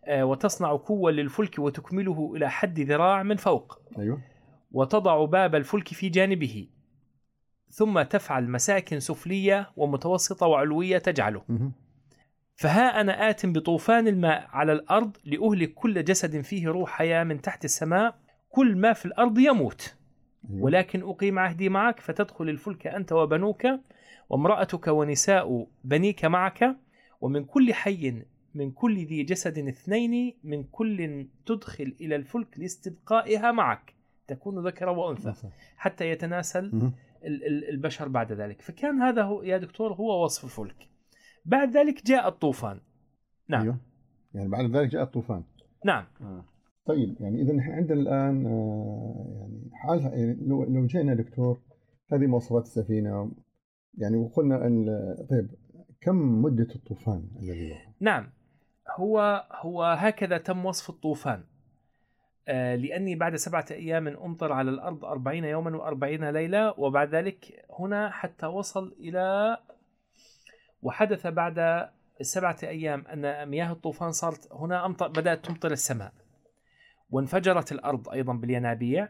آه 0.06 0.26
وتصنع 0.26 0.76
كوا 0.78 1.12
للفلك 1.12 1.60
وتكمله 1.60 2.34
إلى 2.36 2.50
حد 2.50 2.80
ذراع 2.80 3.24
من 3.24 3.36
فوق. 3.36 3.80
أيوه. 4.00 4.22
وتضع 4.72 5.26
باب 5.26 5.56
الفلك 5.56 5.88
في 5.88 6.10
جانبه. 6.10 6.68
ثم 7.72 8.02
تفعل 8.02 8.50
مساكن 8.50 9.00
سفلية 9.00 9.72
ومتوسطة 9.78 10.48
وعلوية 10.48 10.98
تجعله. 10.98 11.42
فها 12.56 13.02
أنا 13.02 13.30
آت 13.30 13.46
بطوفان 13.46 14.08
الماء 14.08 14.48
على 14.50 14.72
الأرض 14.72 15.18
لأهلك 15.26 15.74
كل 15.74 16.04
جسد 16.04 16.42
فيه 16.42 16.68
روح 16.68 16.90
حياة 16.90 17.24
من 17.24 17.42
تحت 17.42 17.66
السماء 17.66 18.16
كل 18.50 18.76
ما 18.76 18.94
في 18.94 19.06
الأرض 19.06 19.40
يموت. 19.40 19.96
أيوة. 20.50 20.64
ولكن 20.64 21.02
أقيم 21.02 21.40
عهدي 21.40 21.70
معك 21.70 22.00
فتدخل 22.00 22.50
الفلك 22.50 22.88
أنت 22.88 23.12
وبنوك 23.12 23.68
وامرأتك 24.30 24.88
ونساء 24.88 25.68
بنيك 25.84 26.26
معك 26.26 26.78
ومن 27.22 27.46
كل 27.46 27.74
حي 27.74 28.24
من 28.56 28.72
كل 28.72 29.06
ذي 29.06 29.24
جسد 29.24 29.68
اثنين 29.68 30.38
من 30.44 30.64
كل 30.64 31.28
تدخل 31.46 31.96
إلى 32.02 32.16
الفلك 32.16 32.60
لاستبقائها 32.60 33.52
معك. 33.52 33.94
تكون 34.28 34.68
ذكرا 34.68 34.92
وأنثى. 34.92 35.34
حتى 35.78 36.10
يتناسل 36.10 36.92
البشر 37.70 38.08
بعد 38.08 38.32
ذلك. 38.32 38.62
فكان 38.62 39.02
هذا 39.02 39.24
هو 39.24 39.44
يا 39.44 39.58
دكتور 39.58 39.94
هو 39.94 40.24
وصف 40.24 40.44
الفلك. 40.44 40.90
بعد 41.46 41.78
ذلك 41.78 42.06
جاء 42.06 42.28
الطوفان. 42.28 42.80
نعم. 43.48 43.62
أيوه. 43.62 43.78
يعني 44.34 44.50
بعد 44.50 44.76
ذلك 44.76 44.90
جاء 44.90 45.04
الطوفان. 45.04 45.44
نعم. 45.86 46.06
طيب 46.86 47.16
يعني 47.20 47.42
اذا 47.42 47.54
نحن 47.54 47.72
عندنا 47.72 48.02
الآن 48.02 48.46
آه، 48.46 49.36
يعني 49.40 49.70
حالها 49.74 50.10
يعني 50.16 50.38
لو 50.48 50.64
لو 50.64 50.86
جينا 50.86 51.14
دكتور 51.14 51.62
هذه 52.14 52.26
مواصفات 52.28 52.64
السفينة 52.64 53.32
يعني 53.98 54.18
وقلنا 54.18 54.68
ال- 54.68 55.28
طيب 55.30 55.50
كم 56.02 56.42
مدة 56.42 56.68
الطوفان 56.76 57.24
الذي 57.40 57.72
وقع؟ 57.72 57.82
نعم. 58.00 58.30
هو 59.00 59.46
هو 59.52 59.84
هكذا 59.84 60.38
تم 60.38 60.66
وصف 60.66 60.90
الطوفان. 60.90 61.40
آه، 61.40 61.46
لأني 62.48 63.16
بعد 63.16 63.36
سبعة 63.36 63.66
أيام 63.72 64.08
أمطر 64.08 64.54
على 64.54 64.70
الأرض 64.72 65.06
أربعين 65.06 65.44
يوما 65.44 65.78
وأربعين 65.78 66.30
ليلة 66.30 66.80
وبعد 66.80 67.16
ذلك 67.16 67.66
هنا 67.80 68.10
حتى 68.10 68.46
وصل 68.46 68.96
إلى 69.00 69.58
وحدث 70.82 71.28
بعد 71.28 71.90
السبعة 72.22 72.58
أيام 72.64 73.08
أن 73.08 73.50
مياه 73.50 73.72
الطوفان 73.72 74.12
صارت 74.12 74.54
هنا 74.54 74.86
أمطر 74.86 75.08
بدأت 75.08 75.46
تمطر 75.46 75.72
السماء 75.72 76.12
وانفجرت 77.10 77.72
الأرض 77.72 78.10
أيضا 78.10 78.34
بالينابيع 78.34 79.08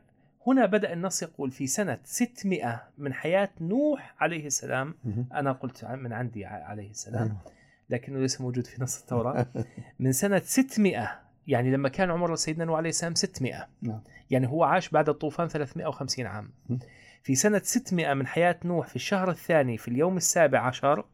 هنا 0.48 0.66
بدأ 0.66 0.94
النص 0.94 1.24
يقول 1.24 1.52
في 1.52 1.68
سنة 1.68 2.00
600 2.04 2.84
من 2.98 3.14
حياة 3.14 3.50
نوح 3.62 4.16
عليه 4.20 4.48
السلام. 4.48 4.96
أنا 5.34 5.52
قلت 5.52 5.86
من 5.86 6.14
عندي 6.14 6.46
عليه 6.46 6.90
السلام 6.90 7.24
أيوة. 7.28 7.42
لكنه 7.90 8.20
ليس 8.20 8.42
موجود 8.42 8.68
في 8.68 8.84
نص 8.84 9.02
التوراة 9.02 9.46
من 10.00 10.12
سنة 10.12 10.40
600 10.40 11.20
يعني 11.48 11.72
لما 11.72 11.90
كان 11.90 12.12
عمر 12.12 12.36
سيدنا 12.36 12.66
نوح 12.66 12.78
عليه 12.78 12.90
السلام 12.90 13.16
600 13.16 13.68
نعم. 13.82 14.02
يعني 14.30 14.48
هو 14.48 14.64
عاش 14.64 14.90
بعد 14.90 15.10
الطوفان 15.10 15.48
350 15.48 16.26
عام 16.26 16.52
م. 16.70 16.78
في 17.24 17.36
سنة 17.36 17.62
600 17.64 18.14
من 18.14 18.28
حياة 18.28 18.60
نوح 18.66 18.88
في 18.88 18.96
الشهر 18.96 19.30
الثاني 19.30 19.78
في 19.78 19.88
اليوم 19.88 20.18
السابع 20.18 20.60
عشر 20.60 21.06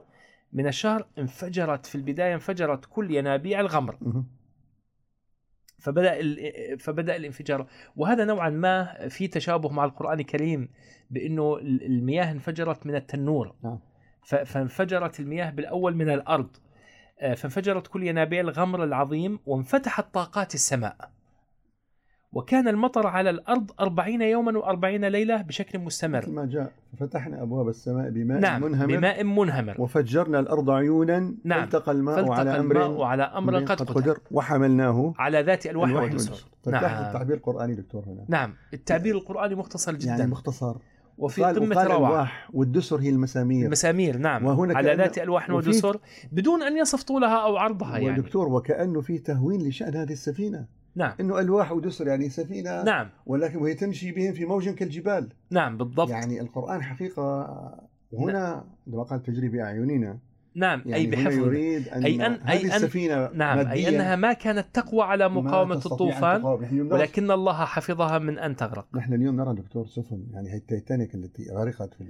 من 0.53 0.67
الشهر 0.67 1.07
انفجرت 1.17 1.86
في 1.86 1.96
البداية 1.96 2.34
انفجرت 2.34 2.86
كل 2.86 3.12
ينابيع 3.15 3.60
الغمر. 3.60 3.98
فبدأ 5.79 6.19
فبدأ 6.77 7.15
الانفجار 7.15 7.67
وهذا 7.96 8.25
نوعا 8.25 8.50
ما 8.50 9.07
في 9.10 9.27
تشابه 9.27 9.69
مع 9.69 9.86
القرآن 9.86 10.19
الكريم 10.19 10.69
بأنه 11.10 11.55
ال- 11.57 11.84
المياه 11.86 12.31
انفجرت 12.31 12.86
من 12.86 12.96
التنور 12.96 13.55
نعم. 13.63 13.79
فانفجرت 14.46 15.19
المياه 15.19 15.50
بالأول 15.50 15.96
من 15.96 16.10
الأرض 16.10 16.57
فانفجرت 17.20 17.88
كل 17.88 18.04
ينابيع 18.04 18.42
الغمر 18.42 18.84
العظيم 18.84 19.40
وانفتحت 19.46 20.14
طاقات 20.14 20.54
السماء. 20.54 20.96
وكان 22.34 22.68
المطر 22.68 23.08
على 23.08 23.30
الأرض 23.30 23.72
أربعين 23.80 24.22
يوما 24.22 24.58
وأربعين 24.58 25.06
ليلة 25.06 25.42
بشكل 25.42 25.80
مستمر. 25.80 26.18
مثل 26.18 26.32
ما 26.32 26.46
جاء 26.46 26.72
ففتحنا 27.00 27.42
أبواب 27.42 27.68
السماء 27.68 28.10
بماء 28.10 28.40
نعم 28.40 28.62
منهمر 28.62 28.98
بماء 28.98 29.24
منهمر. 29.24 29.82
وفجرنا 29.82 30.40
الأرض 30.40 30.70
عيونا 30.70 31.34
نعم. 31.44 31.62
فالتقى 31.62 31.92
الماء 31.92 32.16
فالتقى 32.16 32.40
على 32.40 32.58
الماء 32.58 32.88
أمر 32.88 33.04
على 33.04 33.24
أمر 33.24 33.64
قد 33.64 33.82
قدر. 33.82 34.20
وحملناه 34.32 35.14
على 35.18 35.42
ذات 35.42 35.68
والدسر. 35.68 36.46
فتحت 36.64 36.84
نعم. 36.84 37.06
التعبير 37.06 37.36
القرآني 37.36 37.76
دكتور 37.76 38.04
هنا. 38.04 38.26
نعم 38.28 38.54
التعبير 38.74 39.16
القرآني 39.16 39.56
مختصر 39.56 39.96
جدا. 39.96 40.10
يعني 40.10 40.28
مختصر. 40.28 40.76
وفي 41.18 41.44
قمة 41.44 41.84
روعه 41.84 42.32
والدسر 42.54 43.02
هي 43.02 43.10
المسامير. 43.10 43.66
المسامير 43.66 44.18
نعم. 44.18 44.46
وهنا 44.46 44.78
على 44.78 44.96
ذات 44.96 45.18
ألواح 45.18 45.50
ودسر 45.50 46.00
بدون 46.32 46.64
أن 46.64 46.78
يصف 46.78 47.04
طولها 47.04 47.44
أو 47.44 47.58
عرضها 47.58 47.98
يعني. 47.98 48.20
ودكتور 48.20 48.48
وكانه 48.48 49.02
في 49.02 49.18
تهوين 49.18 49.68
لشأن 49.68 49.96
هذه 49.96 50.12
السفينة. 50.12 50.66
نعم. 50.96 51.14
إنه 51.20 51.40
ألواح 51.40 51.72
ودسر 51.72 52.08
يعني 52.08 52.30
سفينة 52.30 52.84
نعم. 52.84 53.10
ولكن 53.26 53.58
وهي 53.58 53.74
تمشي 53.74 54.12
بهم 54.12 54.34
في 54.34 54.46
موج 54.46 54.70
كالجبال. 54.70 55.30
نعم 55.52 55.78
بالضبط. 55.78 56.10
يعني 56.10 56.42
القرآن 56.42 56.84
حقيقة 56.84 57.48
وهنا 58.12 58.66
عندما 58.88 59.04
قال 59.04 59.24
تجري 59.24 59.48
بأعيننا 59.48 60.18
نعم 60.56 60.82
يعني 60.86 60.96
اي 60.96 61.08
هنا 61.16 61.30
بحفظ. 61.30 61.38
يريد 61.38 61.88
أن 61.88 62.04
أي 62.04 62.18
أن- 62.20 62.50
أي 62.50 62.70
أن- 62.70 62.74
السفينة 62.74 63.30
نعم 63.34 63.58
أي 63.60 63.66
مادياً 63.66 63.89
أنها 63.89 64.16
ما 64.16 64.34
كانت 64.34 64.66
تقوى 64.74 65.04
على 65.04 65.25
أن 65.25 65.72
الطوفان 65.72 66.44
ولكن 66.92 67.32
الله 67.32 67.66
حفظها 67.66 68.20
من 68.20 68.39
أن 68.39 68.56
تغرق. 68.56 68.88
نحن 68.96 69.13
اليوم 69.13 69.36
نرى 69.36 69.56
دكتور 69.56 69.88
سفن 69.88 70.24
يعني 70.34 70.51
هي 70.54 70.58
التيتانيك 70.58 71.16
التي 71.16 71.51
غرقت 71.51 71.94
في 71.94 72.04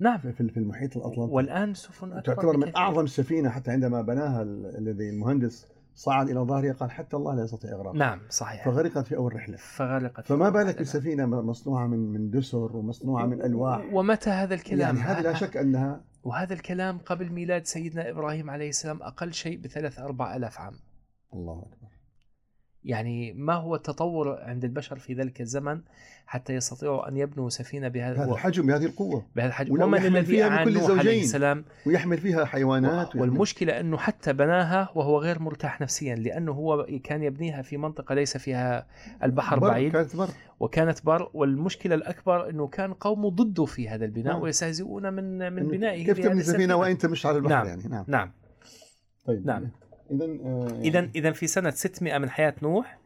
نعم. 0.00 0.18
في 0.18 0.32
في 0.48 0.56
المحيط 0.56 0.96
الأطلنطي. 0.96 1.32
والآن 1.32 1.74
سفن 1.74 2.12
أكبر 2.12 2.20
تعتبر 2.34 2.56
من. 2.56 2.76
أعظم 2.76 3.04
السفينة 3.04 3.48
حتى 3.50 3.70
عندما 3.70 4.02
بناها 4.02 4.42
ال- 4.42 4.76
الذي 4.78 5.10
المهندس 5.10 5.66
صعد 5.94 6.28
إلى 6.30 6.40
ظهرها 6.40 6.72
قال 6.72 6.90
حتى 6.90 7.16
الله 7.16 7.34
لا 7.34 7.42
يستطيع 7.44 7.70
إغراقها. 7.72 7.98
نعم 7.98 8.18
صحيح. 8.30 8.64
فغرقت 8.64 8.98
في 9.06 9.16
أول 9.16 9.34
رحلة. 9.36 9.56
فغرقت 9.56 10.26
فما 10.26 10.50
بالك. 10.50 10.80
بسفينة 10.80 11.26
مصنوعة 11.26 11.86
من 11.86 11.98
من 11.98 12.30
دسر 12.30 12.76
ومصنوعة 12.76 13.26
من 13.26 13.42
ألواح؟ 13.42 13.84
ومتى 13.92 14.30
هذا 14.30 14.54
الكلام؟ 14.54 14.80
يعني 14.80 14.98
هذه 14.98 15.20
لا 15.20 15.32
شك 15.42 15.56
أنها 15.56 16.00
وهذا 16.22 16.54
الكلام 16.54 16.98
قبل 16.98 17.32
ميلاد 17.32 17.66
سيدنا 17.66 18.10
إبراهيم 18.10 18.50
عليه 18.50 18.68
السلام 18.68 19.02
أقل 19.02 19.32
شيء 19.32 19.58
بثلاث 19.58 19.98
أربع 19.98 20.36
ألاف 20.36 20.58
عام. 20.58 20.74
الله 21.34 21.58
أكبر. 21.62 21.91
يعني 22.84 23.32
ما 23.32 23.54
هو 23.54 23.74
التطور 23.74 24.40
عند 24.40 24.64
البشر 24.64 24.98
في 24.98 25.14
ذلك 25.14 25.40
الزمن 25.40 25.80
حتى 26.26 26.54
يستطيعوا 26.54 27.08
أن 27.08 27.16
يبنوا 27.16 27.48
سفينة 27.48 27.88
بهذا 27.88 28.16
بهذا 28.16 28.32
الحجم 28.32 28.66
بهذه 28.66 28.84
القوة. 28.86 29.26
بهذا 29.36 29.48
الحجم. 29.48 29.82
ومن 29.82 29.98
يحمل 29.98 30.16
الذي 30.16 30.26
فيها 30.26 30.48
اعان 30.48 30.72
نوح 30.72 30.82
عليه 30.82 30.96
زوجين. 31.02 31.22
السلام؟ 31.22 31.64
ويحمل 31.86 32.18
فيها 32.18 32.44
حيوانات 32.44 33.16
والمشكلة 33.16 33.80
أنه 33.80 33.96
حتى 33.96 34.32
بناها 34.32 34.88
وهو 34.94 35.18
غير 35.18 35.38
مرتاح 35.38 35.80
نفسيا 35.80 36.16
لأنه 36.16 36.52
هو 36.52 36.86
كان 37.04 37.22
يبنيها 37.22 37.62
في 37.62 37.76
منطقة 37.76 38.14
ليس 38.14 38.36
فيها 38.36 38.86
البحر 39.22 39.58
بر، 39.58 39.68
بعيد. 39.68 39.92
كانت 39.92 40.16
بر. 40.16 40.28
وكانت 40.60 41.06
بر. 41.06 41.30
والمشكلة 41.34 41.94
الأكبر 41.94 42.50
أنه 42.50 42.66
كان 42.66 42.92
قومه 42.92 43.30
ضده 43.30 43.64
في 43.64 43.88
هذا 43.88 44.04
البناء 44.04 44.32
نعم. 44.32 44.42
ويستهزئون 44.42 45.12
من 45.12 45.52
من 45.52 45.68
بنائه 45.68 46.04
كيف 46.04 46.20
تبني 46.20 46.42
سفينة 46.42 46.76
وانت 46.76 47.06
مش 47.06 47.26
على 47.26 47.36
البحر 47.36 47.54
نعم. 47.54 47.66
يعني؟ 47.66 47.82
نعم. 47.88 48.04
نعم. 48.08 48.32
طيب. 49.26 49.46
نعم. 49.46 49.81
اذا 50.12 50.24
آه 50.24 50.80
اذا 50.80 51.10
اذا 51.14 51.32
في 51.32 51.46
سنة 51.46 51.70
600 51.70 52.18
من 52.18 52.30
حياة 52.30 52.54
نوح 52.62 52.98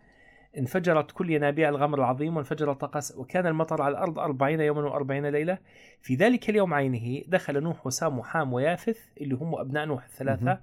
انفجرت 0.58 1.10
كل 1.10 1.30
ينابيع 1.30 1.68
الغمر 1.68 1.98
العظيم 1.98 2.36
وانفجر 2.36 2.70
الطقس 2.70 3.16
وكان 3.16 3.46
المطر 3.46 3.82
على 3.82 3.92
الأرض 3.92 4.18
أربعين 4.18 4.60
يوما 4.60 4.82
وأربعين 4.82 5.26
ليلة. 5.26 5.58
في 6.00 6.14
ذلك 6.14 6.50
اليوم 6.50 6.74
عينه 6.74 7.22
دخل 7.28 7.62
نوح 7.62 7.86
وسام 7.86 8.18
وحام 8.18 8.52
ويافث 8.52 8.98
اللي 9.20 9.34
هم 9.34 9.54
أبناء 9.54 9.86
نوح 9.86 10.04
الثلاثة 10.04 10.44
مهم. 10.44 10.58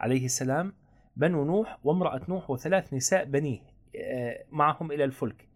عليه 0.00 0.24
السلام 0.24 0.72
بنو 1.16 1.44
نوح 1.44 1.78
وامرأة 1.84 2.20
نوح 2.28 2.50
وثلاث 2.50 2.94
نساء 2.94 3.24
بنيه 3.24 3.60
آه، 3.96 4.44
معهم 4.50 4.92
إلى 4.92 5.04
الفلك. 5.04 5.48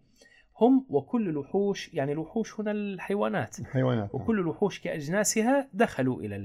هم 0.61 0.85
وكل 0.89 1.29
الوحوش 1.29 1.93
يعني 1.93 2.11
الوحوش 2.11 2.59
هنا 2.59 2.71
الحيوانات. 2.71 3.59
الحيوانات 3.59 4.15
وكل 4.15 4.39
الوحوش 4.39 4.79
كأجناسها 4.79 5.69
دخلوا 5.73 6.21
إلى 6.21 6.35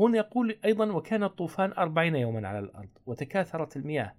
هنا 0.00 0.18
يقول 0.18 0.58
أيضا 0.64 0.92
وكان 0.92 1.22
الطوفان 1.22 1.72
أربعين 1.72 2.16
يوما 2.16 2.48
على 2.48 2.58
الأرض 2.58 2.88
وتكاثرت 3.06 3.76
المياه 3.76 4.14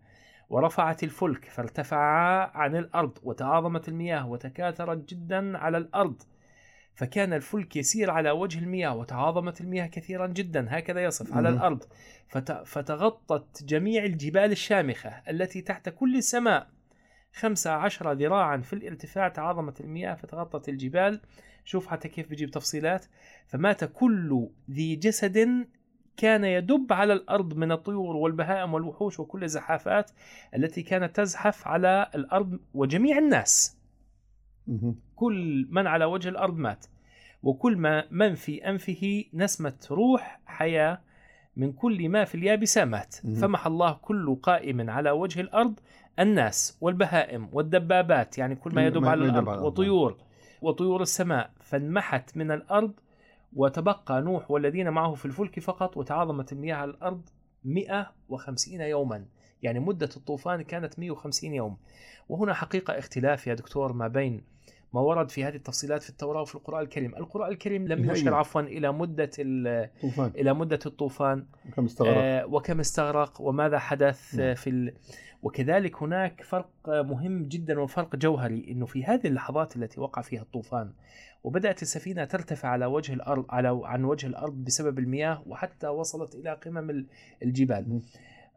ورفعت 0.49 1.03
الفلك 1.03 1.45
فارتفعا 1.45 2.51
عن 2.53 2.75
الأرض 2.75 3.17
وتعاظمت 3.23 3.87
المياه 3.87 4.29
وتكاثرت 4.29 5.09
جدا 5.09 5.57
على 5.57 5.77
الأرض. 5.77 6.21
فكان 6.95 7.33
الفلك 7.33 7.75
يسير 7.75 8.11
على 8.11 8.31
وجه 8.31 8.59
المياه 8.59 8.95
وتعاظمت 8.95 9.61
المياه 9.61 9.87
كثيرا 9.87 10.27
جدا. 10.27 10.67
هكذا 10.69 11.03
يصف 11.03 11.33
على. 11.33 11.49
الأرض. 11.49 11.83
فت... 12.27 12.51
فتغطت 12.51 13.63
جميع 13.63 14.03
الجبال 14.03 14.51
الشامخة 14.51 15.09
التي 15.09 15.61
تحت 15.61 15.89
كل 15.89 16.17
السماء. 16.17 16.67
خمسة 17.33 17.71
عشر 17.71 18.11
ذراعا 18.11 18.57
في 18.57 18.73
الارتفاع 18.73 19.27
تعاظمت 19.27 19.81
المياه 19.81 20.15
فتغطت 20.15 20.69
الجبال. 20.69 21.21
شوف 21.65 21.87
حتى 21.87 22.07
كيف 22.09 22.29
بيجيب 22.29 22.51
تفصيلات 22.51 23.05
فمات 23.47 23.83
كل 23.83 24.47
ذي 24.71 24.95
جسد 24.95 25.67
كان 26.17 26.43
يدب 26.43 26.93
على 26.93 27.13
الأرض 27.13 27.57
من 27.57 27.71
الطيور 27.71 28.15
والبهائم 28.15 28.73
والوحوش 28.73 29.19
وكل 29.19 29.43
الزحافات 29.43 30.11
التي 30.55 30.83
كانت 30.83 31.15
تزحف 31.15 31.67
على 31.67 32.11
الأرض 32.15 32.59
وجميع 32.73 33.17
الناس. 33.17 33.77
كل 35.15 35.67
من 35.69 35.87
على 35.87 36.05
وجه 36.05 36.29
الأرض 36.29 36.57
مات 36.57 36.85
وكل 37.43 37.77
ما 37.77 38.03
من 38.11 38.35
في 38.35 38.69
أنفه 38.69 39.23
نسمة 39.33 39.73
روح 39.91 40.39
حياة 40.45 41.01
من 41.55 41.71
كل 41.71 42.09
ما 42.09 42.25
في 42.25 42.35
اليابسة 42.35 42.85
مات. 42.85 43.15
فمح 43.41 43.67
الله 43.67 43.93
كل 43.93 44.35
قائم 44.35 44.89
على 44.89 45.11
وجه 45.11 45.41
الأرض 45.41 45.79
الناس 46.19 46.77
والبهائم 46.81 47.49
والدبابات 47.53 48.37
يعني 48.37 48.55
كل 48.55 48.75
ما 48.75 48.85
يدب 48.87 49.05
على 49.05 49.25
الأرض. 49.25 49.61
وطيور 49.65 50.17
وطيور 50.61 51.01
السماء 51.01 51.51
فانمحت 51.61 52.37
من 52.37 52.51
الأرض 52.51 52.91
وتبقى 53.55 54.21
نوح 54.21 54.51
والذين 54.51 54.89
معه 54.89 55.13
في 55.13 55.25
الفلك 55.25 55.59
فقط 55.59 55.97
وتعاظمت 55.97 56.51
المياه 56.53 56.75
على 56.75 56.91
الأرض 56.91 57.21
150 57.63 58.81
يوما. 58.81 59.25
يعني 59.63 59.79
مدة 59.79 60.09
الطوفان 60.17 60.61
كانت 60.61 60.99
150 60.99 61.53
يوم. 61.53 61.77
وهنا 62.29 62.53
حقيقة 62.53 62.97
اختلاف 62.99 63.47
يا 63.47 63.53
دكتور 63.53 63.93
ما 63.93 64.07
بين 64.07 64.43
ما 64.93 65.01
ورد 65.01 65.31
في 65.31 65.43
هذه 65.43 65.55
التفصيلات 65.55 66.03
في 66.03 66.09
التوراة 66.09 66.41
وفي 66.41 66.55
القرآن 66.55 66.81
الكريم. 66.83 67.15
القرآن 67.15 67.51
الكريم 67.51 67.87
لم. 67.87 68.11
يشر 68.11 68.33
عفوا 68.33 68.61
إلى 68.61 68.91
مدة 68.91 69.29
ال- 69.39 69.89
طوفان. 70.01 70.31
إلى 70.35 70.53
مدة 70.53 70.79
الطوفان. 70.85 71.45
كم 71.75 71.85
استغرق. 71.85 72.13
آه، 72.17 72.45
وكم 72.45 72.79
استغرق 72.79 73.41
وماذا 73.41 73.79
حدث. 73.79 74.39
آه، 74.39 74.53
في 74.53 74.69
ال... 74.69 74.93
وكذلك 75.41 76.03
هناك 76.03 76.41
فرق 76.43 76.69
آه، 76.89 77.01
مهم 77.01 77.43
جدا 77.43 77.79
وفرق 77.79 78.15
جوهري 78.15 78.65
إنه 78.71 78.85
في 78.85 79.03
هذه 79.03 79.27
اللحظات 79.27 79.75
التي 79.75 79.99
وقع 79.99 80.21
فيها 80.21 80.41
الطوفان 80.41 80.93
وبدأت 81.43 81.81
السفينة 81.81 82.25
ترتفع 82.25 82.69
على 82.69 82.85
وجه 82.85 83.13
الأرض 83.13 83.45
على 83.49 83.81
عن 83.83 84.03
وجه 84.03 84.27
الأرض 84.27 84.53
بسبب 84.53 84.99
المياه 84.99 85.43
وحتى 85.47 85.87
وصلت 85.87 86.35
إلى 86.35 86.53
قمم 86.53 86.89
ال- 86.89 87.07
الجبال. 87.43 88.01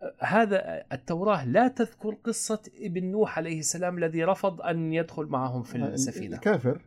آه، 0.03 0.15
هذا 0.25 0.85
التوراة 0.93 1.45
لا 1.45 1.69
تذكر 1.69 2.15
قصة 2.25 2.63
ابن 2.81 3.05
نوح 3.05 3.39
عليه 3.39 3.59
السلام 3.59 3.99
الذي 3.99 4.25
رفض 4.25 4.61
أن 4.63 4.93
يدخل 4.93 5.25
معهم 5.27 5.63
في 5.63 5.77
السفينة. 5.77 6.37
الكافر 6.37 6.81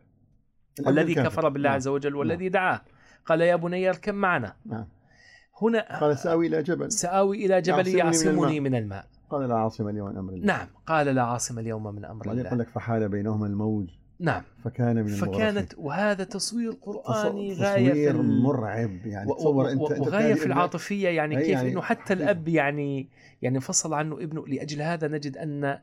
الأب 0.78 0.86
والذي 0.86 1.12
الكافر. 1.12 1.28
كفر 1.28 1.48
بالله 1.48 1.68
نعم. 1.68 1.76
عز 1.76 1.88
وجل 1.88 2.14
والذي 2.14 2.48
دعاه 2.48 2.80
قال 3.26 3.40
يا 3.40 3.56
بني 3.56 3.88
اركب 3.88 4.14
معنا. 4.14 4.56
نعم. 4.66 4.86
هنا 5.62 5.98
قال 6.00 6.18
سآوي 6.18 6.46
إلى 6.46 6.62
جبل 6.62 6.92
سآوي 6.92 7.46
إلى 7.46 7.60
جبل 7.60 7.88
يعصمني 7.88 8.36
من 8.36 8.38
الماء. 8.48 8.60
من 8.60 8.74
الماء 8.74 9.06
قال 9.30 9.48
لا 9.48 9.54
عاصم 9.54 9.88
اليوم 9.88 10.08
من 10.10 10.16
أمر 10.16 10.32
الله. 10.32 10.46
نعم 10.46 10.66
قال 10.86 11.06
لا 11.06 11.22
عاصم 11.22 11.58
اليوم 11.58 11.94
من 11.94 12.04
أمر 12.04 12.26
بعدين 12.26 12.40
يقول 12.44 12.52
الله 12.52 12.64
لك 12.64 12.70
فحال 12.70 13.08
بينهما 13.08 13.46
الموج. 13.46 13.86
نعم. 14.20 14.42
فكان 14.64 14.96
من. 14.96 15.06
فكانت 15.06 15.72
وهذا 15.78 16.24
تصوير 16.24 16.70
قرآني 16.82 17.54
تص- 17.56 17.60
غاية 17.60 17.92
في 17.92 18.08
تصوير 18.12 18.22
مرعب 18.22 19.06
يعني 19.06 19.30
و- 19.30 19.34
تصور 19.34 19.64
و- 19.64 19.68
انت 19.68 19.80
و- 19.80 19.86
أنت 19.86 20.00
وغاية 20.00 20.10
تنادي 20.10 20.34
في 20.34 20.40
ابنك 20.42 20.46
العاطفية 20.46 21.08
يعني 21.08 21.36
أي 21.38 21.42
كيف 21.42 21.50
يعني 21.52 21.72
إنه 21.72 21.80
حتى 21.82 22.00
حقيقة. 22.02 22.22
الأب 22.22 22.48
يعني 22.48 23.08
يعني 23.42 23.60
فصل 23.60 23.94
عنه 23.94 24.14
ابنه. 24.14 24.46
لأجل 24.46 24.82
هذا 24.82 25.08
نجد 25.08 25.36
أن 25.36 25.78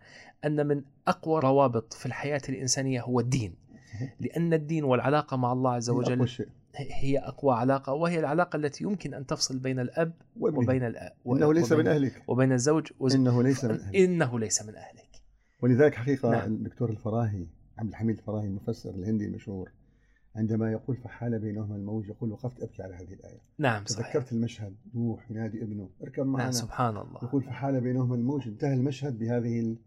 أن 0.45 0.67
من 0.67 0.81
أقوى 1.07 1.39
روابط 1.41 1.93
في 1.93 2.05
الحياة 2.05 2.41
الإنسانية 2.49 3.01
هو 3.01 3.19
الدين. 3.19 3.53
صحيح. 3.95 4.15
لأن 4.19 4.53
الدين 4.53 4.83
والعلاقة 4.83 5.37
مع 5.37 5.51
الله 5.53 5.71
عز 5.71 5.89
وجل 5.89 6.27
هي 6.77 7.19
أقوى 7.19 7.55
علاقة 7.55 7.93
وهي 7.93 8.19
العلاقة 8.19 8.57
التي 8.57 8.83
يمكن 8.83 9.13
أن 9.13 9.25
تفصل 9.25 9.59
بين 9.59 9.79
الأب 9.79 10.13
وابنه. 10.39 10.59
وبين 10.59 10.83
الأ... 10.83 11.13
إنه 11.27 11.53
ليس 11.53 11.71
من 11.71 11.87
أهلك. 11.87 12.23
وبين 12.27 12.51
الزوج 12.51 12.91
وز... 12.99 13.15
إنه 13.15 13.43
ليس 13.43 13.65
من 13.65 13.71
أهلك. 13.71 13.95
إنه 13.95 14.39
ليس 14.39 14.61
من 14.65 14.75
أهلك. 14.75 15.21
ولذلك 15.61 15.95
حقيقة 15.95 16.31
نعم. 16.31 16.53
الدكتور 16.53 16.89
الفراهي 16.89 17.47
عبد 17.77 17.89
الحميد 17.89 18.17
الفراهي 18.17 18.47
المفسر 18.47 18.89
الهندي 18.89 19.25
المشهور 19.25 19.71
عندما 20.35 20.71
يقول 20.71 20.97
فحال 20.97 21.39
بينهما 21.39 21.75
الموج 21.75 22.07
يقول 22.07 22.31
وقفت 22.31 22.61
أبكي 22.61 22.83
على 22.83 22.95
هذه 22.95 23.13
الآية. 23.13 23.41
نعم 23.57 23.85
صحيح. 23.85 24.07
تذكرت 24.07 24.31
المشهد 24.31 24.75
نوح 24.95 25.31
ينادي 25.31 25.63
ابنه 25.63 25.89
اركب 26.03 26.23
نعم 26.23 26.31
معنا. 26.31 26.51
سبحان 26.51 26.97
الله. 26.97 27.19
يقول 27.23 27.43
فحال 27.43 27.81
بينهما 27.81 28.15
الموج 28.15 28.47
انتهى 28.47 28.73
المشهد 28.73 29.19
بهذه 29.19 29.59
ال... 29.59 29.77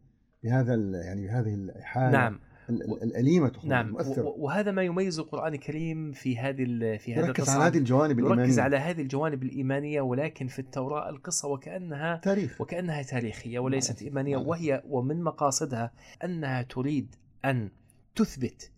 بهذا 0.44 0.74
ال... 0.74 0.94
يعني 0.94 1.27
بهذه 1.27 1.55
الحالة 1.55 2.12
نعم. 2.12 2.40
ال... 2.70 2.83
ال- 2.83 3.02
الأليمة 3.02 3.48
تقول 3.48 3.68
نعم 3.68 3.87
المؤثرة 3.87 4.35
وهذا 4.38 4.70
ما 4.70 4.83
يميز 4.83 5.18
القرآن 5.18 5.54
الكريم 5.54 6.12
في 6.12 6.38
هذه 6.38 6.64
في 6.96 7.14
هذا 7.14 7.26
يركز 7.26 7.48
على 7.48 7.64
هذه 7.64 7.78
الجوانب 7.78 8.18
يركز 8.18 8.31
الإيمانية. 8.33 8.62
على 8.62 8.76
هذه 8.76 9.00
الجوانب 9.02 9.42
الإيمانية 9.42 10.00
ولكن 10.00 10.46
في 10.46 10.59
التوراة 10.59 11.09
القصة 11.11 11.48
وكأنها 11.48 12.16
تاريخ. 12.16 12.61
وكأنها 12.61 13.02
تاريخية 13.02 13.59
وليست 13.59 14.02
مع 14.02 14.09
إيمانية 14.09 14.37
الأسف. 14.37 14.48
وهي 14.48 14.83
ومن 14.88 15.22
مقاصدها 15.22 15.92
أنها 16.24 16.62
تريد 16.62 17.14
أن 17.44 17.70
تثبت 18.14 18.70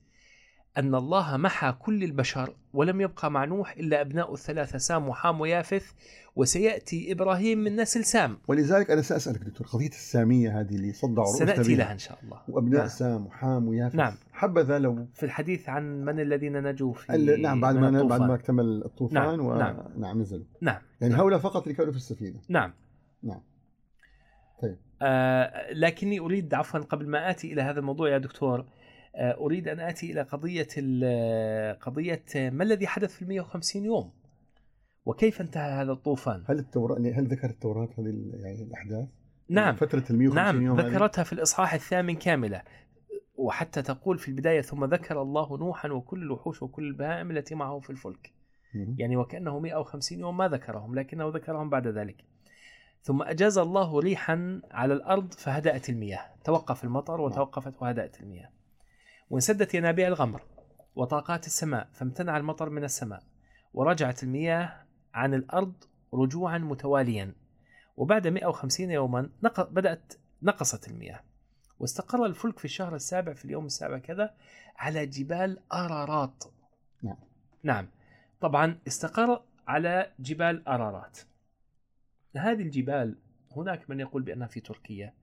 أن 0.80 0.94
الله 0.94 1.36
محى 1.36 1.72
كل 1.78 2.04
البشر 2.04 2.54
ولم 2.74 3.00
يبقى 3.00 3.30
مع 3.30 3.44
نوح 3.44 3.72
إلا 3.72 4.00
أبناء 4.00 4.32
الثلاثة 4.34 4.78
سام 4.78 5.08
وحام 5.08 5.40
ويافث 5.40 5.90
وسيأتي 6.36 7.12
إبراهيم 7.12 7.58
من 7.58 7.76
نسل 7.76 8.04
سام 8.04 8.38
ولذلك 8.48 8.90
أنا 8.90 9.02
سأسألك 9.02 9.40
دكتور 9.42 9.66
قضية 9.66 9.88
السامية 9.88 10.60
هذه 10.60 10.74
اللي 10.74 10.92
صدعوا 10.92 11.26
رؤوسنا 11.26 11.54
سنأتي. 11.54 11.74
لها 11.74 11.92
إن 11.92 11.98
شاء 11.98 12.18
الله 12.24 12.40
وأبناء 12.48 12.78
نعم. 12.80 12.88
سام 12.88 13.26
وحام 13.26 13.68
ويافث 13.68 13.94
نعم. 13.94 14.12
حبذا 14.32 14.78
لو 14.78 15.06
في 15.14 15.22
الحديث 15.22 15.68
عن 15.68 16.04
من 16.04 16.20
الذين 16.20 16.62
نجوا 16.62 16.92
في 16.92 17.14
ال- 17.14 17.42
نعم 17.42 17.60
بعد 17.60 17.76
ما 17.76 18.02
بعد. 18.02 18.20
ما 18.20 18.34
اكتمل 18.34 18.82
الطوفان 18.84 19.22
نعم، 19.22 19.40
و... 19.46 19.54
نعم. 19.54 19.76
نعم 19.98 20.20
نزلوا 20.20 20.44
نعم 20.60 20.80
يعني 21.00 21.14
هؤلاء 21.14 21.38
فقط 21.38 21.62
اللي 21.62 21.74
كانوا 21.74 21.92
في 21.92 21.98
السفينة 21.98 22.40
نعم 22.48 22.72
نعم 23.22 23.40
طيب. 24.62 24.76
آه 25.02 25.72
لكني 25.72 26.20
أريد 26.20 26.54
عفوا 26.54 26.80
قبل 26.80 27.08
ما 27.08 27.30
آتي 27.30 27.52
إلى 27.52 27.62
هذا 27.62 27.80
الموضوع 27.80 28.08
يا 28.10 28.18
دكتور 28.18 28.66
أريد 29.14 29.68
أن 29.68 29.80
آتي 29.80 30.12
إلى 30.12 30.22
قضية 30.22 30.68
ال- 30.78 31.78
قضية 31.78 32.24
ما 32.34 32.64
الذي 32.64 32.86
حدث 32.86 33.14
في 33.14 33.22
ال 33.22 33.28
150 33.28 33.84
يوم؟ 33.84 34.12
وكيف 35.06 35.40
انتهى 35.40 35.72
هذا 35.82 35.92
الطوفان؟ 35.92 36.44
هل 36.48 36.58
التوراة 36.58 36.98
هل 36.98 37.26
ذكر 37.26 37.50
التوراة 37.50 37.88
هذه 37.98 38.30
يعني 38.34 38.62
الأحداث؟ 38.62 39.08
نعم. 39.48 39.74
فترة 39.76 40.04
ال 40.10 40.18
150 40.18 40.34
نعم 40.34 40.62
يوم؟ 40.62 40.80
ذكرتها 40.80 41.24
في 41.24 41.32
الإصحاح 41.32 41.74
الثامن 41.74 42.14
كاملة. 42.16 42.62
وحتى 43.34 43.82
تقول 43.82 44.18
في 44.18 44.28
البداية 44.28 44.60
ثم 44.60 44.84
ذكر 44.84 45.22
الله 45.22 45.58
نوحا 45.58 45.88
وكل 45.88 46.22
الوحوش 46.22 46.62
وكل 46.62 46.84
البهائم 46.84 47.30
التي 47.30 47.54
معه 47.54 47.78
في 47.80 47.90
الفلك. 47.90 48.32
يعني 48.98 49.16
وكأنه 49.16 49.58
150 49.58 50.20
يوم 50.20 50.36
ما 50.36 50.48
ذكرهم 50.48 50.94
لكنه 50.94 51.28
ذكرهم 51.28 51.70
بعد 51.70 51.86
ذلك. 51.86 52.24
ثم 53.02 53.22
أجاز 53.22 53.58
الله 53.58 54.00
ريحا 54.00 54.60
على 54.70 54.94
الأرض 54.94 55.32
فهدأت 55.32 55.88
المياه. 55.90 56.20
توقف 56.44 56.84
المطر 56.84 57.20
وتوقفت 57.20 57.82
وهدأت 57.82 58.20
المياه. 58.20 58.48
وانسدت 59.30 59.74
ينابيع 59.74 60.08
الغمر 60.08 60.42
وطاقات 60.94 61.46
السماء 61.46 61.88
فامتنع 61.92 62.36
المطر 62.36 62.70
من 62.70 62.84
السماء 62.84 63.22
ورجعت 63.74 64.22
المياه 64.22 64.86
عن 65.14 65.34
الأرض 65.34 65.72
رجوعا 66.14 66.58
متواليا. 66.58 67.34
وبعد 67.96 68.26
150 68.26 68.90
يوما 68.90 69.30
نق... 69.42 69.70
بدأت 69.70 70.12
نقصت 70.42 70.88
المياه. 70.88 71.20
واستقر 71.78 72.26
الفلك 72.26 72.58
في 72.58 72.64
الشهر 72.64 72.94
السابع 72.94 73.32
في 73.32 73.44
اليوم 73.44 73.66
السابع 73.66 73.98
كذا 73.98 74.34
على 74.76 75.06
جبال 75.06 75.72
أرارات. 75.72 76.44
نعم. 77.02 77.16
نعم. 77.62 77.88
طبعا 78.40 78.78
استقر 78.86 79.42
على 79.68 80.12
جبال 80.18 80.68
أرارات. 80.68 81.18
هذه 82.36 82.62
الجبال 82.62 83.18
هناك 83.56 83.90
من 83.90 84.00
يقول 84.00 84.22
بأنها 84.22 84.46
في 84.46 84.60
تركيا. 84.60 85.14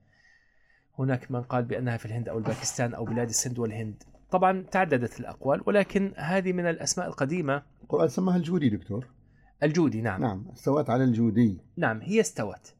هناك 0.99 1.31
من 1.31 1.41
قال 1.41 1.63
بأنها 1.65 1.97
في 1.97 2.05
الهند 2.05 2.29
أو 2.29 2.37
الباكستان 2.37 2.93
أو 2.93 3.05
بلاد 3.05 3.29
السند 3.29 3.59
والهند. 3.59 4.03
طبعا 4.31 4.65
تعددت 4.71 5.19
الأقوال 5.19 5.61
ولكن 5.65 6.13
هذه 6.17 6.53
من 6.53 6.65
الأسماء 6.65 7.07
القديمة. 7.07 7.63
القرآن 7.83 8.07
سماها 8.07 8.37
الجودي 8.37 8.69
دكتور. 8.69 9.07
الجودي 9.63 10.01
نعم. 10.01 10.21
نعم 10.21 10.45
استوت 10.53 10.89
على 10.89 11.03
الجودي. 11.03 11.57
نعم 11.77 12.01
هي 12.01 12.19
استوت. 12.19 12.73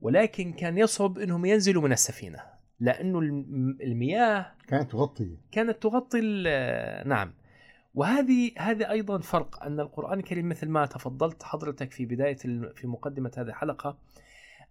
ولكن 0.00 0.52
كان 0.52 0.78
يصعب 0.78 1.18
أنهم 1.18 1.44
ينزلوا 1.44 1.82
من 1.82 1.92
السفينة 1.92 2.38
لأنه 2.80 3.18
الم- 3.18 3.78
المياه 3.82 4.46
كانت 4.68 4.90
تغطي. 4.90 5.36
كانت 5.52 5.82
تغطي 5.82 6.20
ال- 6.22 7.08
نعم. 7.08 7.32
وهذه 7.94 8.50
هذا 8.58 8.90
أيضا 8.90 9.18
فرق 9.18 9.62
أن 9.62 9.80
القرآن 9.80 10.18
الكريم 10.18 10.48
مثل 10.48 10.68
ما 10.68 10.86
تفضلت 10.86 11.42
حضرتك 11.42 11.92
في 11.92 12.06
بداية 12.06 12.36
في 12.74 12.86
مقدمة 12.86 13.30
هذه 13.38 13.46
الحلقة 13.48 13.98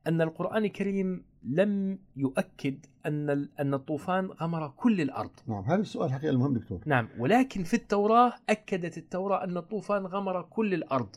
أن 0.08 0.22
القرآن 0.22 0.66
الكريم 0.66 1.24
لم 1.44 2.00
يؤكد 2.16 2.86
أن 3.06 3.30
ال- 3.30 3.50
أن 3.60 3.74
الطوفان 3.74 4.26
غمر 4.26 4.68
كل 4.78 5.02
الأرض. 5.02 5.32
نعم 5.48 5.64
هذا 5.64 5.82
السؤال 5.82 6.12
حقيقة 6.12 6.32
المهم 6.32 6.54
دكتور. 6.54 6.82
نعم 6.86 7.08
ولكن 7.20 7.64
في 7.64 7.74
التوراة 7.74 8.34
أكدت 8.50 8.98
التوراة 8.98 9.44
أن 9.44 9.58
الطوفان 9.58 10.06
غمر 10.06 10.42
كل 10.42 10.74
الأرض. 10.74 11.16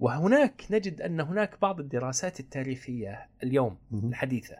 وهناك 0.00 0.64
نجد 0.70 1.00
أن 1.02 1.20
هناك 1.20 1.60
بعض 1.62 1.80
الدراسات 1.80 2.40
التاريخية 2.40 3.28
اليوم 3.42 3.76
مهم. 3.90 4.08
الحديثة 4.08 4.56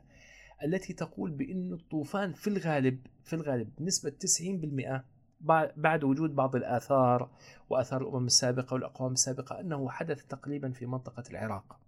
التي 0.64 0.92
تقول 0.92 1.30
بأن 1.30 1.72
الطوفان 1.72 2.32
في 2.32 2.48
الغالب 2.50 2.98
في 3.24 3.36
الغالب 3.36 3.68
بنسبة 3.78 4.10
90% 4.10 5.04
بع- 5.48 5.70
بعد 5.76 6.04
وجود 6.04 6.34
بعض 6.34 6.56
الآثار 6.56 7.30
وآثار 7.70 8.02
الأمم 8.02 8.26
السابقة 8.26 8.74
والأقوام 8.74 9.12
السابقة 9.12 9.60
أنه 9.60 9.88
حدث 9.90 10.24
تقريبا 10.24 10.70
في 10.70 10.86
منطقة 10.86 11.22
العراق. 11.30 11.79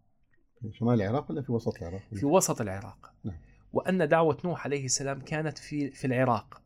في 0.63 0.73
شمال 0.73 1.03
العراق 1.03 1.31
ولا 1.31 1.43
في 1.43 1.53
وسط 1.53 1.83
العراق؟ 1.83 2.03
في 2.15 2.27
وسط 2.27 2.61
العراق 2.61 3.13
نعم. 3.25 3.37
وأن 3.73 4.09
دعوة 4.09 4.37
نوح 4.45 4.65
عليه 4.67 4.85
السلام 4.85 5.21
كانت 5.21 5.59
في 5.59 5.91
في 5.91 6.07
العراق. 6.07 6.63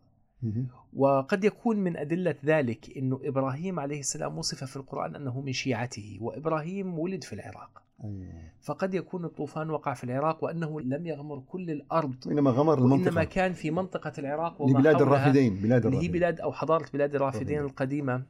وقد 0.96 1.44
يكون 1.44 1.76
من 1.76 1.96
أدلة 1.96 2.34
ذلك 2.44 2.96
أنه 2.96 3.20
إبراهيم 3.24 3.80
عليه 3.80 4.00
السلام 4.00 4.38
وصف 4.38 4.64
في 4.64 4.76
القرآن 4.76 5.16
أنه 5.16 5.40
من 5.40 5.52
شيعته 5.52 6.18
وإبراهيم 6.20 6.98
ولد 6.98 7.24
في 7.24 7.32
العراق 7.32 7.82
أيوة. 8.04 8.26
فقد 8.62 8.94
يكون 8.94 9.24
الطوفان 9.24 9.70
وقع 9.70 9.94
في 9.94 10.04
العراق 10.04 10.44
وأنه 10.44 10.80
لم 10.80 11.06
يغمر 11.06 11.42
كل 11.48 11.70
الأرض 11.70 12.26
وإنما 12.26 12.50
غمر 12.50 12.78
المنطقة 12.78 13.24
كان 13.24 13.52
في 13.52 13.70
منطقة 13.70 14.12
العراق 14.18 14.62
وما 14.62 14.78
لبلاد 14.78 15.02
الرافدين 15.02 15.54
بلاد 15.54 15.86
اللي 15.86 15.96
هي 15.96 16.00
الرافدين 16.00 16.12
بلاد 16.12 16.40
أو 16.40 16.52
حضارة 16.52 16.86
بلاد 16.94 17.14
الرافدين 17.14 17.58
الرافدين. 17.58 17.70
القديمة 17.70 18.22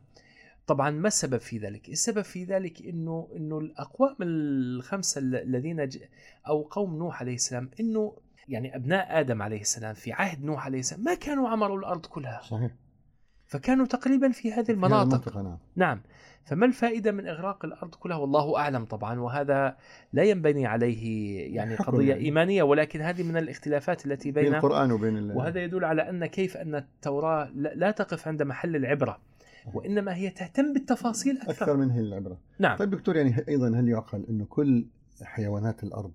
طبعا 0.66 0.90
ما 0.90 1.08
السبب 1.08 1.36
في 1.38 1.58
ذلك؟ 1.58 1.88
السبب 1.88 2.22
في 2.22 2.44
ذلك 2.44 2.82
إنه 2.82 3.28
إنه 3.36 3.58
الأقوام 3.58 4.16
الخمسة 4.22 5.18
ال- 5.18 5.36
الذين 5.36 5.88
ج... 5.88 5.98
أو 6.48 6.62
قوم 6.62 6.96
نوح 6.98 7.20
عليه 7.20 7.34
السلام 7.34 7.70
إنه 7.80 8.16
يعني 8.48 8.76
أبناء 8.76 9.20
آدم 9.20 9.42
عليه 9.42 9.60
السلام 9.60 9.94
في 9.94 10.12
عهد 10.12 10.44
نوح 10.44 10.66
عليه 10.66 10.78
السلام 10.78 11.04
ما 11.04 11.14
كانوا 11.14 11.48
عمروا 11.48 11.78
الأرض 11.78 12.06
كلها. 12.06 12.40
صحيح. 12.42 12.70
فكانوا 13.46 13.86
تقريبا 13.86 14.30
في 14.30 14.52
هذه 14.52 14.64
في 14.64 14.72
المناطق. 14.72 15.12
المنطقة 15.12 15.42
نعم. 15.42 15.58
نعم. 15.76 16.02
فما 16.44 16.66
الفائدة 16.66 17.12
من 17.12 17.26
إغراق 17.28 17.64
الأرض 17.64 17.94
كلها؟ 17.94 18.16
والله 18.16 18.58
أعلم 18.58 18.84
طبعا 18.84 19.20
وهذا 19.20 19.76
لا 20.12 20.22
ينبني 20.22 20.66
عليه 20.66 21.04
يعني 21.56 21.74
قضية 21.76 22.08
يعني. 22.08 22.24
إيمانية 22.24 22.62
ولكن 22.62 23.00
هذه 23.00 23.22
من 23.22 23.36
الاختلافات 23.36 24.06
التي 24.06 24.30
بين 24.30 24.44
بين 24.44 24.54
القرآن 24.54 24.92
وبين 24.92 25.16
ال... 25.18 25.36
وهذا 25.36 25.64
يدل 25.64 25.84
على 25.84 26.10
أن 26.10 26.26
كيف 26.26 26.56
أن 26.56 26.74
التوراة 26.74 27.50
لا 27.54 27.90
تقف 27.90 28.28
عند 28.28 28.42
محل 28.42 28.76
العبرة. 28.76 29.20
وإنما 29.74 30.14
هي 30.14 30.30
تهتم 30.30 30.72
بالتفاصيل 30.72 31.36
أكثر, 31.36 31.50
أكثر 31.50 31.76
من 31.76 31.90
هي 31.90 32.00
العبرة. 32.00 32.38
نعم. 32.58 32.76
طيب 32.78 32.90
دكتور 32.90 33.16
يعني 33.16 33.34
أيضا 33.48 33.68
هل 33.80 33.88
يعقل 33.88 34.26
أنه 34.30 34.44
كل 34.44 34.86
حيوانات 35.22 35.84
الأرض 35.84 36.12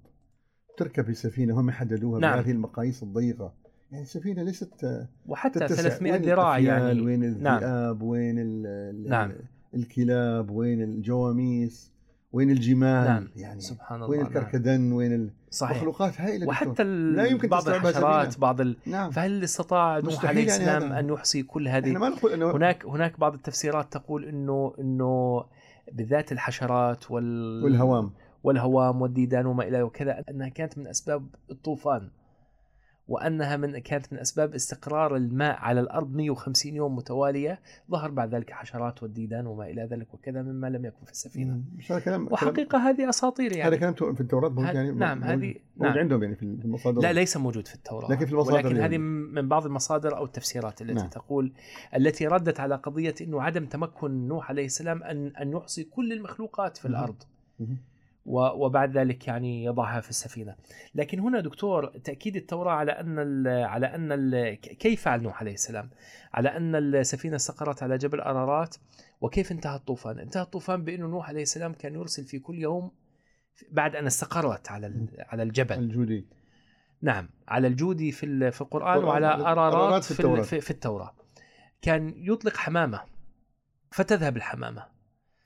تركب 0.78 1.06
في 1.06 1.14
سفينة 1.14 1.60
هم 1.60 1.72
حددوها 1.72 2.20
نعم. 2.20 2.40
بهذه 2.40 2.52
المقاييس 2.52 3.04
الضيقة؟ 3.04 3.54
يعني 3.92 4.04
السفينة 4.04 4.44
ليست 4.44 5.08
وحتى 5.26 5.60
تتسع. 5.60 5.90
300 5.90 6.12
وين 6.14 6.22
ذراع؟ 6.22 6.58
يعني. 6.60 7.02
وين 7.02 7.44
نعم. 7.44 7.58
الذئاب؟ 7.58 8.02
وين 8.02 8.40
ال... 8.40 8.66
ال- 8.68 9.10
نعم. 9.10 9.34
الكلاب؟ 9.76 10.52
وين 10.52 10.82
الجواميس؟ 10.82 11.91
وين 12.34 12.50
الجمال 12.50 13.06
نعم 13.06 13.28
يعني 13.36 13.62
سبحان 13.62 13.96
الله 13.98 14.10
وين 14.10 14.20
نعم. 14.20 14.28
الكركدن 14.28 14.91
وين 14.91 15.32
صحيح 15.52 15.72
المخلوقات 15.82 16.22
هائلة 16.22 16.48
وحتى. 16.48 16.82
ال- 16.84 17.15
لا 17.15 17.26
يمكن 17.26 17.48
بعض 17.50 17.70
الحشرات. 17.70 18.39
بعض 18.39 18.62
ال... 18.62 18.78
نعم 18.86 19.12
فهل 19.12 19.44
استطاع 19.44 20.00
نوح 20.00 20.26
عليه 20.26 20.48
يعني 20.48 20.52
السلام 20.62 20.84
هذا. 20.84 21.00
أن 21.00 21.10
يحصي 21.10 21.44
كل 21.44 21.67
هذه 21.67 21.91
ما 21.91 22.10
نقول 22.10 22.32
انه 22.32 22.52
هناك 22.52 22.86
هناك 22.86 23.20
بعض 23.20 23.34
التفسيرات 23.34 23.94
تقول 23.94 24.26
انه 24.26 24.74
إنه 24.80 25.44
بالذات 25.94 26.32
الحشرات 26.32 27.12
وال 27.12 27.63
والهوام 27.63 28.12
والهوام 28.44 29.02
والديدان 29.02 29.46
وما 29.46 29.63
إلى 29.67 29.82
وكذا 29.82 30.24
أنها 30.30 30.50
كانت 30.50 30.78
من 30.78 30.88
أسباب 30.88 31.28
الطوفان 31.52 32.10
وأنها 33.12 33.58
من 33.58 33.78
كانت 33.80 34.13
من 34.13 34.19
اسباب 34.19 34.54
استقرار 34.54 35.15
الماء 35.15 35.56
على 35.60 35.80
الأرض 35.80 36.15
150 36.15 36.76
يوم 36.76 36.95
متوالية 36.95 37.60
ظهر 37.91 38.12
بعد 38.12 38.36
ذلك 38.36 38.52
حشرات 38.52 39.04
والديدان 39.04 39.47
وما 39.47 39.65
إلى 39.65 39.84
ذلك 39.84 40.13
وكذا 40.13 40.41
مما 40.41 40.67
لم 40.67 40.86
يكن 40.86 41.06
في. 41.30 41.45
مش 41.78 41.91
هذا 41.91 42.00
كلام 42.00 42.28
وحقيقة 42.32 42.78
هذه 42.89 43.10
أساطير 43.10 43.52
هذا 43.52 43.58
يعني 43.58 43.78
كلام 43.78 43.93
تو- 43.93 44.13
في 44.13 44.21
التوراة 44.21 44.50
موجود 44.50 44.65
هذا- 44.65 44.74
يعني 44.74 44.91
نعم، 44.91 45.24
هذه- 45.24 45.36
موجود 45.38 45.56
نعم. 45.78 45.97
عندهم 45.97 46.24
يعني 46.24 46.36
في 46.36 46.43
المصادر 46.43 47.02
لا 47.02 47.13
ليس 47.13 47.38
موجود 47.38 47.67
في 47.67 47.76
التوراة 47.76 48.12
لكن 48.12 48.26
في 48.26 48.32
المصادر 48.32 48.67
ولكن. 48.67 48.82
هذه 48.82 48.97
من 48.97 49.47
بعض 49.47 49.65
المصادر 49.65 50.17
أو 50.17 50.26
التفسيرات 50.26 50.82
التي 50.82 50.93
نعم. 50.93 51.08
تقول 51.10 51.54
التي 51.95 52.28
ردت 52.28 52.60
على 52.60 52.76
قضية 52.76 53.15
أنه 53.21 53.41
عدم 53.41 53.65
تمكن 53.65 54.28
نوح 54.28 54.50
عليه 54.50 54.65
السلام 54.65 55.04
أن 55.04 55.28
أن 55.28 55.52
يحصي 55.52 55.84
كل 55.84 56.13
المخلوقات 56.13 56.78
في. 56.78 56.86
الأرض 56.88 57.24
وبعد 58.26 58.98
ذلك 58.98 59.28
يعني 59.28 59.64
يضعها 59.64 60.02
في 60.02 60.10
السفينة. 60.10 60.56
لكن 60.96 61.20
هنا 61.20 61.40
دكتور 61.40 61.88
تأكيد 61.88 62.36
التوراة 62.36 62.72
على 62.74 62.92
أن 62.92 63.20
ال 63.20 63.48
على 63.66 63.86
أن 63.96 64.12
ال 64.12 64.54
كيف 64.62 65.02
فعل 65.02 65.22
نوح 65.22 65.40
عليه 65.42 65.54
السلام؟ 65.54 65.90
على 66.34 66.50
أن 66.58 66.76
السفينة 66.76 67.36
استقرت 67.36 67.84
على 67.84 67.98
جبل 67.98 68.20
أرارات 68.20 68.76
وكيف 69.22 69.52
انتهى 69.52 69.76
الطوفان؟ 69.76 70.20
انتهى 70.20 70.42
الطوفان 70.42 70.84
بأنه 70.84 71.08
نوح 71.08 71.30
عليه 71.30 71.42
السلام 71.42 71.74
كان 71.74 71.94
يرسل 71.96 72.24
في 72.26 72.40
كل 72.40 72.60
يوم 72.60 72.92
بعد 73.72 73.96
أن 73.96 74.06
استقرت 74.06 74.72
على 74.72 75.08
على 75.20 75.44
الجبل. 75.44 75.80
الجودي. 75.80 76.28
نعم 77.02 77.30
على 77.48 77.68
الجودي 77.68 78.12
في 78.12 78.52
في 78.52 78.62
القرآن 78.62 78.98
القرآن، 78.98 79.24
وعلى 79.24 79.44
على- 79.44 79.48
أرارات 79.48 80.04
في 80.04 80.12
التوراة. 80.12 80.40
ال- 80.40 80.44
في, 80.46 80.62
في 80.62 80.72
التوراة. 80.72 81.14
كان 81.82 82.14
يطلق 82.18 82.58
حمامة 82.58 83.02
فتذهب 83.92 84.38
الحمامة. 84.38 84.86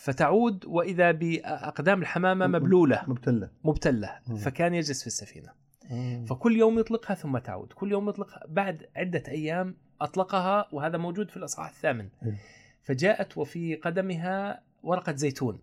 فتعود 0.05 0.65
وإذا 0.65 1.11
بأقدام 1.11 2.01
الحمامة 2.01 2.47
مبلولة 2.47 3.03
مبتلة 3.07 3.49
مبتلة 3.63 4.19
مم. 4.27 4.35
فكان 4.35 4.73
يجلس 4.73 5.01
في 5.01 5.07
السفينة 5.07 5.49
آه. 5.91 6.25
فكل 6.25 6.55
يوم 6.55 6.79
يطلقها 6.79 7.15
ثم 7.15 7.37
تعود 7.37 7.73
كل 7.73 7.91
يوم 7.91 8.09
يطلقها 8.09 8.43
بعد 8.47 8.85
عدة 8.95 9.23
أيام 9.27 9.75
أطلقها 10.01 10.67
وهذا 10.71 10.97
موجود 10.97 11.29
في 11.29 11.37
الأصحاح 11.37 11.69
الثامن 11.69 12.09
أيوه. 12.23 12.35
فجاءت 12.83 13.37
وفي 13.37 13.75
قدمها 13.75 14.61
ورقة 14.83 15.15
زيتون 15.15 15.59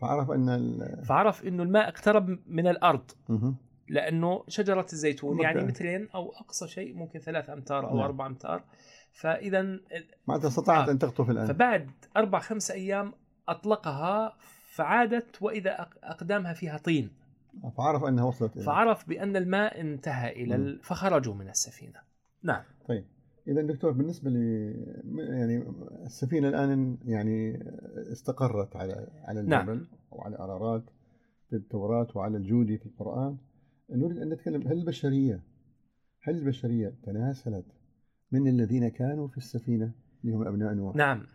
فعرف 0.00 0.30
أن 0.30 0.48
ال... 0.48 1.04
فعرف 1.04 1.44
أنه 1.44 1.62
الماء 1.62 1.88
اقترب 1.88 2.38
من 2.46 2.66
الأرض 2.66 3.10
مهم. 3.28 3.56
لأنه 3.88 4.44
شجرة 4.48 4.86
الزيتون 4.92 5.40
يعني 5.40 5.60
ممكن. 5.60 5.68
مترين 5.68 6.08
أو 6.14 6.32
أقصى 6.32 6.68
شيء 6.68 6.94
ممكن 6.94 7.20
ثلاث 7.20 7.50
أمتار 7.50 7.90
أو 7.90 7.96
نعم. 7.96 8.04
أربع 8.04 8.26
أمتار 8.26 8.64
فاذا 9.12 9.80
معناتها 10.26 10.48
استطاعت 10.48 10.88
آه. 10.88 10.92
أن 10.92 10.98
تخطف 10.98 11.30
الآن 11.30 11.46
فبعد 11.46 11.90
أربع 12.16 12.38
خمس 12.38 12.70
أيام 12.70 13.12
أطلقها 13.50 14.36
فعادت 14.74 15.42
وإذا 15.42 15.76
أق- 15.76 15.98
أقدامها 16.04 16.52
فيها 16.52 16.78
طين. 16.78 17.10
فعرف 17.76 18.04
أنها 18.04 18.24
وصلت 18.24 18.56
إلى 18.56 18.64
فعرف 18.64 19.08
بأن 19.08 19.36
الماء 19.36 19.80
انتهى 19.80 20.32
إلى 20.32 20.58
مم. 20.58 20.64
ال... 20.64 20.80
فخرجوا 20.82 21.34
من 21.34 21.48
السفينة. 21.48 22.00
نعم. 22.42 22.62
طيب. 22.88 23.04
إذا 23.48 23.62
دكتور 23.62 23.90
بالنسبة 23.92 24.30
لي 24.30 24.72
يعني 25.18 25.64
السفينة 26.06 26.48
الآن 26.48 26.98
يعني 27.04 27.62
استقرت 28.12 28.76
على 28.76 29.06
على 29.24 29.40
الجبل 29.40 29.76
نعم. 29.76 29.86
وعلى 30.10 30.36
أرارات 30.38 30.84
في 31.50 31.56
التوراة 31.56 32.08
وعلى 32.14 32.36
الجودي 32.36 32.78
في 32.78 32.86
القرآن. 32.86 33.36
نريد 33.90 34.18
أن 34.18 34.28
نتكلم 34.28 34.62
هل 34.68 34.72
البشرية 34.72 35.42
هل 36.22 36.34
البشرية 36.38 36.94
تناسلت 37.02 37.66
من 38.32 38.48
الذين 38.48 38.88
كانوا 38.88 39.28
في 39.28 39.36
السفينة؟ 39.38 39.92
اللي 40.24 40.36
هم 40.36 40.46
أبناء 40.48 40.74
نوح. 40.74 40.96
نعم. 40.96 41.26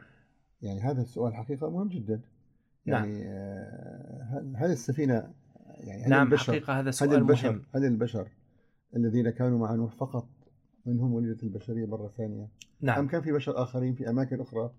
يعني 0.64 0.80
هذا 0.80 1.02
السؤال 1.02 1.36
حقيقة 1.36 1.70
مهم 1.70 1.90
جدا. 1.90 2.22
يعني 2.86 3.24
آه، 3.28 4.24
هل 4.32 4.54
هل 4.58 4.72
السفينه 4.72 5.34
يعني 5.78 6.04
هل 6.04 6.10
نعم 6.10 6.28
البشر 6.28 6.54
حقيقة 6.54 6.80
هذا 6.80 6.90
هل 6.90 6.94
سؤال 6.94 7.14
البشر 7.14 7.52
مهم. 7.52 7.64
هل 7.76 7.86
البشر 7.86 8.28
الذين 8.96 9.30
كانوا 9.30 9.60
مع 9.60 9.76
نوح 9.76 9.96
فقط 9.96 10.28
منهم 10.86 11.14
ولدت 11.14 11.44
البشرية 11.44 11.86
مرة 11.86 12.08
ثانية؟ 12.18 12.44
أم 12.44 12.50
نعم 12.82 13.08
كان 13.08 13.22
في 13.22 13.32
بشر 13.32 13.64
آخرين 13.64 13.94
في 13.94 14.10
أماكن 14.10 14.42
أخرى؟ 14.42 14.72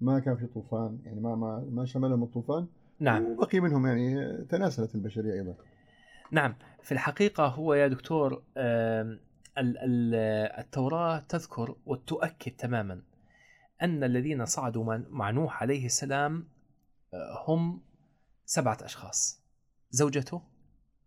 ما 0.00 0.18
كان 0.18 0.36
في 0.36 0.46
طوفان؟ 0.46 0.98
يعني 1.04 1.20
ما 1.20 1.34
ما 1.34 1.66
ما 1.70 1.84
شملهم 1.84 2.22
الطوفان؟ 2.22 2.66
نعم. 3.00 3.24
وبقي 3.24 3.60
منهم 3.60 3.86
يعني 3.86 4.36
تناسلت 4.44 4.94
البشرية 4.94 5.32
أيضا. 5.32 5.54
نعم. 6.32 6.54
في 6.82 6.92
الحقيقة 6.92 7.46
هو 7.46 7.74
يا 7.74 7.88
دكتور 7.88 8.42
التوراة 10.58 11.18
تذكر 11.18 11.76
وتؤكد 11.86 12.52
تماما 12.52 13.00
أن 13.82 14.04
الذين 14.04 14.44
صعدوا 14.46 14.96
مع- 15.10 15.30
نوح 15.30 15.62
عليه 15.62 15.86
السلام 15.86 16.48
آه، 17.14 17.44
هم 17.48 17.80
سبعة 18.44 18.78
أشخاص 18.82 19.42
زوجته 19.90 20.42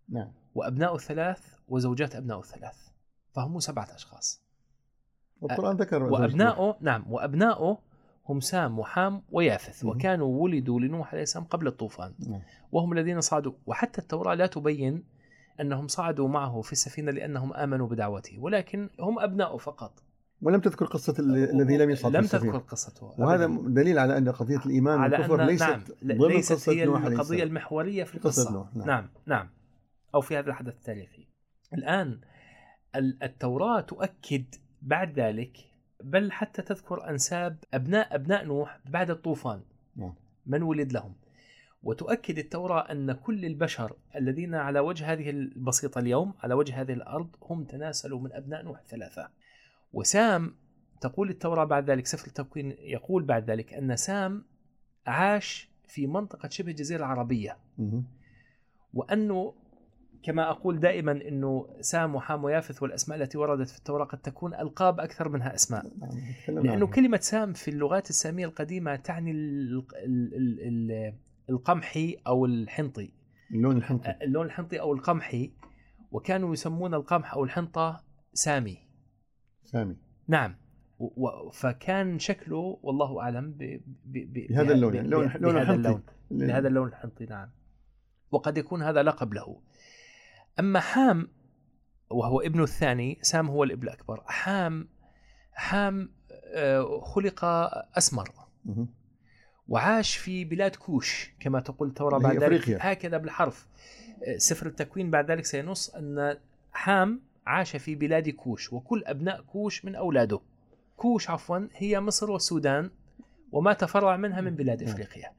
نعم 0.10 0.32
وأبناء 0.56 0.96
الثلاث 0.96 1.54
وزوجات 1.68 2.16
أبناء 2.16 2.40
الثلاث 2.40 2.88
فهم 3.32 3.60
سبعة 3.60 3.88
أشخاص 3.96 4.44
والقران 5.42 5.78
ذكر. 5.78 6.04
وأبناؤه 6.04 6.78
نعم 6.82 7.06
وأبناؤه 7.10 7.78
هم 8.30 8.40
سام 8.40 8.80
وحام 8.80 9.22
ويافث. 9.32 9.86
وكانوا 9.86 10.42
ولدوا 10.44 10.80
لنوح 10.80 11.12
عليه 11.14 11.24
السلام 11.24 11.46
قبل 11.46 11.68
الطوفان 11.68 12.14
نعم. 12.20 12.42
وهم 12.72 12.94
الذين 12.94 13.22
صعدوا 13.22 13.54
وحتى 13.66 14.02
التوراة 14.02 14.34
لا 14.34 14.48
تبين 14.48 15.04
أنهم 15.62 15.88
صعدوا 15.88 16.28
معه 16.28 16.62
في 16.62 16.72
السفينة 16.72 17.12
لأنهم 17.12 17.54
آمنوا 17.54 17.88
بدعوته 17.88 18.40
ولكن 18.40 18.90
هم 19.00 19.20
أبناء 19.20 19.58
فقط 19.58 20.04
ولم 20.44 20.60
تذكر 20.62 20.86
قصة 20.86 21.16
ال- 21.20 21.36
الذي 21.62 21.78
لم 21.78 21.90
يصعد 21.90 22.16
لم. 22.16 22.22
تذكر 22.26 22.58
قصته 22.58 23.14
وهذا. 23.18 23.48
دليل 23.68 24.00
على 24.00 24.18
أن 24.18 24.30
قضية 24.30 24.58
الإيمان 24.66 25.00
على 25.00 25.18
والكفر 25.18 25.42
أن 25.42 25.48
ليست 25.48 25.64
نعم 25.64 25.84
ضمن 26.18 26.28
ليست 26.28 26.54
قصة 26.54 26.72
هي 26.72 26.86
نوح 26.86 27.06
القضية 27.06 27.44
المحورية 27.44 28.04
في 28.04 28.20
قصة 28.20 28.42
القصة 28.42 28.54
نوح، 28.54 28.76
نعم. 28.76 28.88
نعم 28.88 29.10
نعم 29.26 29.50
أو 30.16 30.22
في 30.22 30.38
هذا 30.38 30.50
الحدث 30.50 30.74
التاريخي 30.74 31.28
الآن 31.74 32.20
ال- 32.96 33.24
التوراة 33.24 33.82
تؤكد 33.82 34.46
بعد 34.82 35.20
ذلك 35.20 35.58
بل 36.04 36.32
حتى 36.32 36.62
تذكر 36.62 37.10
أنساب 37.10 37.58
أبناء 37.74 38.16
أبناء 38.16 38.46
نوح 38.46 38.80
بعد 38.86 39.10
الطوفان 39.10 39.62
نعم. 39.96 40.14
من 40.46 40.64
ولد 40.64 40.94
لهم 40.94 41.16
وتؤكد 41.84 42.38
التوراة 42.38 42.92
أن 42.92 43.12
كل 43.12 43.46
البشر 43.46 43.96
الذين 44.16 44.56
على 44.56 44.80
وجه 44.80 45.12
هذه 45.14 45.30
البسيطة 45.30 46.00
اليوم 46.00 46.34
على 46.44 46.54
وجه 46.54 46.82
هذه 46.82 46.94
الأرض 46.94 47.30
هم 47.50 47.64
تناسلوا 47.64 48.20
من 48.20 48.34
أبناء 48.34 48.64
نوح 48.64 48.82
ثلاثة 48.90 49.30
وسام 49.94 50.56
تقول 51.02 51.30
التوراة 51.30 51.64
بعد 51.66 51.90
ذلك 51.90 52.06
سفر 52.06 52.28
التكوين 52.28 52.76
يقول 52.80 53.24
بعد 53.24 53.50
ذلك 53.52 53.74
أن 53.74 53.96
سام 53.96 54.46
عاش 55.08 55.70
في 55.88 56.08
منطقة 56.08 56.50
شبه 56.50 56.72
الجزيرة 56.72 57.00
العربية. 57.00 57.58
وأنه 58.94 59.54
كما 60.24 60.50
أقول 60.50 60.80
دائما 60.80 61.12
أنه 61.12 61.68
سام 61.82 62.16
وحام 62.16 62.44
ويافث 62.44 62.84
والأسماء 62.84 63.22
التي 63.22 63.38
وردت 63.38 63.70
في 63.70 63.78
التوراة 63.78 64.06
قد 64.06 64.18
تكون 64.22 64.54
ألقاب 64.54 65.00
أكثر 65.00 65.30
منها 65.30 65.56
أسماء 65.56 65.84
نعم. 66.00 66.10
لأنه. 66.64 66.88
كلمة 66.88 67.18
سام 67.18 67.54
في 67.54 67.68
اللغات 67.72 68.10
السامية 68.10 68.46
القديمة 68.46 68.96
تعني 68.96 69.32
ال- 69.32 69.86
ال- 70.06 70.34
ال- 70.36 70.62
ال- 70.68 71.14
القمحي 71.50 72.18
أو 72.28 72.46
الحنطي 72.46 73.12
اللون 73.52 73.78
الحنطي 73.78 74.16
اللون 74.22 74.46
الحنطي 74.46 74.80
أو 74.80 74.94
القمحي 74.94 75.52
وكانوا 76.12 76.54
يسمون 76.54 76.94
القمح 76.94 77.34
أو 77.34 77.44
الحنطة 77.44 78.04
سامي 78.34 78.78
سامي 79.74 79.96
نعم. 80.28 80.56
و- 81.00 81.50
فكان 81.50 82.20
شكله 82.20 82.80
والله 82.84 83.22
أعلم 83.22 83.52
ب 83.52 83.58
ب 83.58 83.82
ب 84.34 84.34
بهذا 84.50 84.74
اللون 84.74 84.92
ب- 84.92 84.96
يعني 84.96 85.08
لون 85.08 85.24
لون 85.24 85.54
بهذا 85.54 85.62
الحنطي 85.62 85.76
اللون. 85.76 86.04
بهذا 86.32 86.68
اللون 86.68 86.88
الحنطي 86.88 87.26
نعم. 87.26 87.50
وقد 88.32 88.58
يكون 88.58 88.84
هذا 88.84 89.04
لقب 89.04 89.34
له. 89.34 89.62
أما 90.60 90.80
حام 90.80 91.28
وهو 92.10 92.42
ابن 92.42 92.64
الثاني 92.64 93.20
سام 93.22 93.48
هو 93.50 93.64
الابن 93.64 93.84
الأكبر. 93.88 94.24
حام 94.26 94.88
حام 95.52 96.10
آه، 96.54 97.02
خلق 97.02 97.46
أسمر. 97.98 98.30
وعاش 99.68 100.18
في 100.18 100.46
بلاد 100.46 100.76
كوش 100.76 101.32
كما 101.40 101.60
تقول 101.60 101.88
التوراة 101.88 102.20
بعد 102.20 102.38
ذلك. 102.38 102.70
هكذا 102.82 103.18
بالحرف. 103.18 103.68
آه، 104.28 104.38
سفر 104.38 104.68
التكوين 104.68 105.12
بعد 105.12 105.32
ذلك 105.32 105.46
سينص 105.46 105.90
أن 105.96 106.38
حام 106.72 107.22
عاش 107.46 107.76
في 107.76 107.96
بلاد 107.96 108.30
كوش 108.30 108.74
وكل 108.74 109.04
أبناء 109.06 109.42
كوش 109.42 109.86
من 109.86 109.96
أولاده 109.96 110.40
كوش 110.98 111.30
عفوا 111.30 111.68
هي 111.74 112.00
مصر 112.00 112.32
والسودان 112.32 112.90
وما 113.52 113.74
تفرع 113.74 114.18
منها 114.18 114.42
من 114.42 114.56
بلاد. 114.56 114.84
إفريقيا 114.84 115.32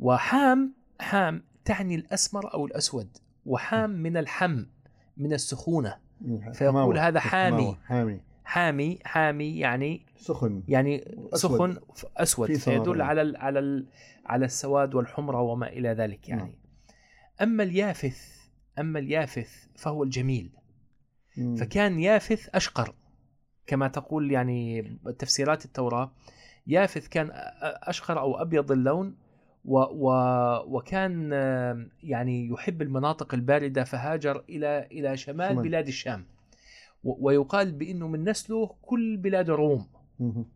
وحام 0.00 0.74
حام 1.00 1.42
تعني 1.64 1.94
الأسمر 1.94 2.54
أو 2.54 2.66
الأسود 2.66 3.16
وحام 3.46 3.90
من 3.90 4.16
الحم 4.16 4.64
من 5.16 5.32
السخونة 5.32 5.96
مهم. 6.20 6.52
فيقول. 6.52 6.98
هذا 6.98 7.20
حامي. 7.20 7.76
حامي 7.84 8.20
حامي 8.44 8.98
حامي 9.04 9.58
يعني 9.58 10.06
سخن 10.16 10.62
يعني. 10.68 11.18
سخن 11.34 11.76
أسود 12.16 12.52
فيدل. 12.52 13.02
على 13.02 13.22
ال 13.22 13.36
على 13.36 13.58
ال 13.58 13.86
على 14.26 14.44
السواد 14.44 14.94
والحمرة 14.94 15.40
وما 15.40 15.68
إلى 15.68 15.88
ذلك 15.88 16.28
يعني 16.28 16.42
نعم. 16.42 16.52
أما 17.42 17.62
اليافث 17.62 18.38
أما 18.78 18.98
اليافث 18.98 19.66
فهو 19.76 20.02
الجميل 20.02 20.50
مم. 21.38 21.56
فكان 21.56 22.00
يافث 22.00 22.48
أشقر 22.54 22.94
كما 23.66 23.88
تقول 23.88 24.32
يعني 24.32 24.82
تفسيرات 25.18 25.64
التوراة 25.64 26.12
يافث 26.66 27.08
كان 27.08 27.30
أشقر 27.62 28.20
أو 28.20 28.42
أبيض 28.42 28.72
اللون 28.72 29.16
و 29.64 29.78
و 29.78 30.12
وكان 30.66 31.32
يعني 32.02 32.48
يحب 32.48 32.82
المناطق 32.82 33.34
الباردة 33.34 33.84
فهاجر 33.84 34.44
إلى 34.48 34.88
إلى 34.92 35.16
شمال 35.16 35.48
شمال. 35.52 35.62
بلاد 35.62 35.88
الشام 35.88 36.26
ويقال 37.04 37.72
بإنه 37.72 38.08
من 38.08 38.28
نسله 38.28 38.74
كل 38.82 39.16
بلاد 39.16 39.50
الروم. 39.50 39.86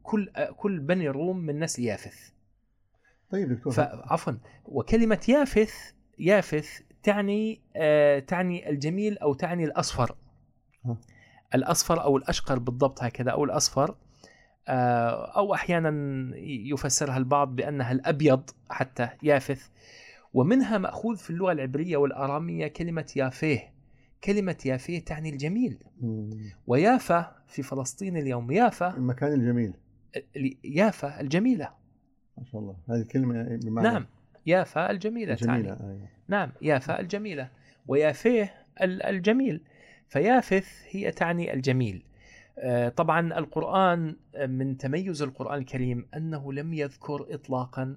كل 0.02 0.30
كل 0.56 0.78
بني 0.78 1.08
الروم 1.08 1.36
من 1.38 1.58
نسل 1.60 1.82
يافث 1.82 2.30
طيب 3.30 3.52
دكتور 3.52 3.72
فعفوا 3.72 4.32
وكلمة 4.64 5.24
يافث 5.28 5.92
يافث 6.18 6.80
تعني 7.02 7.60
آه 7.76 8.18
تعني 8.18 8.70
الجميل 8.70 9.18
أو 9.18 9.34
تعني 9.34 9.64
الأصفر 9.64 10.10
ها. 10.10 10.21
الأصفر 11.54 12.02
أو 12.02 12.16
الأشقر 12.16 12.58
بالضبط 12.58 13.02
هكذا 13.02 13.30
أو 13.30 13.44
الأصفر 13.44 13.94
آه 14.68 15.36
أو 15.36 15.54
أحيانا 15.54 15.90
يفسرها 16.36 17.16
البعض 17.16 17.56
بأنها 17.56 17.92
الأبيض 17.92 18.50
حتى 18.70 19.08
يافث. 19.22 19.68
ومنها 20.34 20.78
مأخوذ 20.78 21.16
في 21.16 21.30
اللغة 21.30 21.52
العبرية 21.52 21.96
والأرامية 21.96 22.66
كلمة 22.66 23.12
يافيه. 23.16 23.72
كلمة 24.24 24.56
يافيه 24.66 25.04
تعني 25.04 25.30
الجميل. 25.30 25.78
ويافا 26.66 27.36
في 27.48 27.62
فلسطين 27.62 28.16
اليوم 28.16 28.50
يافا 28.50 28.96
المكان 28.96 29.32
الجميل. 29.32 29.74
يافا 30.64 31.20
الجميلة. 31.20 31.68
ما 32.38 32.44
شاء 32.44 32.60
الله. 32.60 32.76
هذه 32.90 33.00
الكلمة 33.00 33.60
بمعنى 33.64 33.88
نعم 33.88 34.06
يافا 34.46 34.90
الجميلة 34.90 35.34
جميلة 35.34 35.74
تعني 35.74 35.90
أيوة. 35.90 36.08
نعم 36.28 36.52
يافا 36.62 37.00
الجميلة. 37.00 37.48
ويافيه 37.86 38.54
ال- 38.82 39.02
الجميل. 39.02 39.60
فيافث 40.12 40.66
هي 40.90 41.10
تعني 41.10 41.54
الجميل. 41.54 42.02
آه، 42.58 42.88
طبعا 42.88 43.38
القرآن 43.38 44.16
آه، 44.34 44.46
من 44.46 44.76
تميز 44.76 45.22
القرآن 45.22 45.58
الكريم 45.58 46.06
أنه 46.16 46.52
لم 46.52 46.74
يذكر 46.74 47.26
إطلاقا 47.30 47.96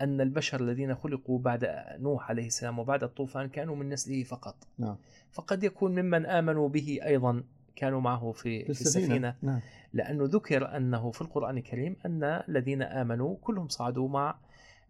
أن 0.00 0.20
البشر 0.20 0.60
الذين 0.60 0.94
خلقوا 0.94 1.38
بعد 1.38 1.84
نوح 1.98 2.30
عليه 2.30 2.46
السلام 2.46 2.78
وبعد 2.78 3.02
الطوفان 3.02 3.48
كانوا 3.48 3.76
من 3.76 3.88
نسله 3.88 4.22
فقط. 4.22 4.56
نعم. 4.78 4.96
فقد 5.32 5.64
يكون 5.64 6.00
ممن 6.00 6.26
آمنوا 6.26 6.68
به 6.68 6.98
أيضا 7.04 7.42
كانوا 7.76 8.00
معه 8.00 8.32
في, 8.32 8.42
في 8.42 8.64
في 8.64 8.70
السفينة. 8.70 9.04
السفينة. 9.04 9.34
نعم. 9.42 9.60
لأنه 9.92 10.24
ذكر 10.24 10.76
أنه 10.76 11.10
في 11.10 11.20
القرآن 11.20 11.56
الكريم 11.58 11.96
أن 12.06 12.24
الذين 12.48 12.82
آمنوا 12.82 13.36
كلهم 13.40 13.68
صعدوا 13.68 14.08
مع 14.08 14.38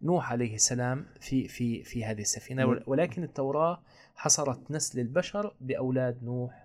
نوح 0.01 0.31
عليه 0.31 0.55
السلام 0.55 1.05
في 1.19 1.47
في 1.47 1.83
في 1.83 2.05
هذه 2.05 2.21
السفينة. 2.21 2.65
نعم. 2.65 2.79
ولكن 2.87 3.23
التوراة 3.23 3.81
حصرت 4.15 4.71
نسل 4.71 4.99
البشر 4.99 5.53
بأولاد 5.61 6.23
نوح 6.23 6.60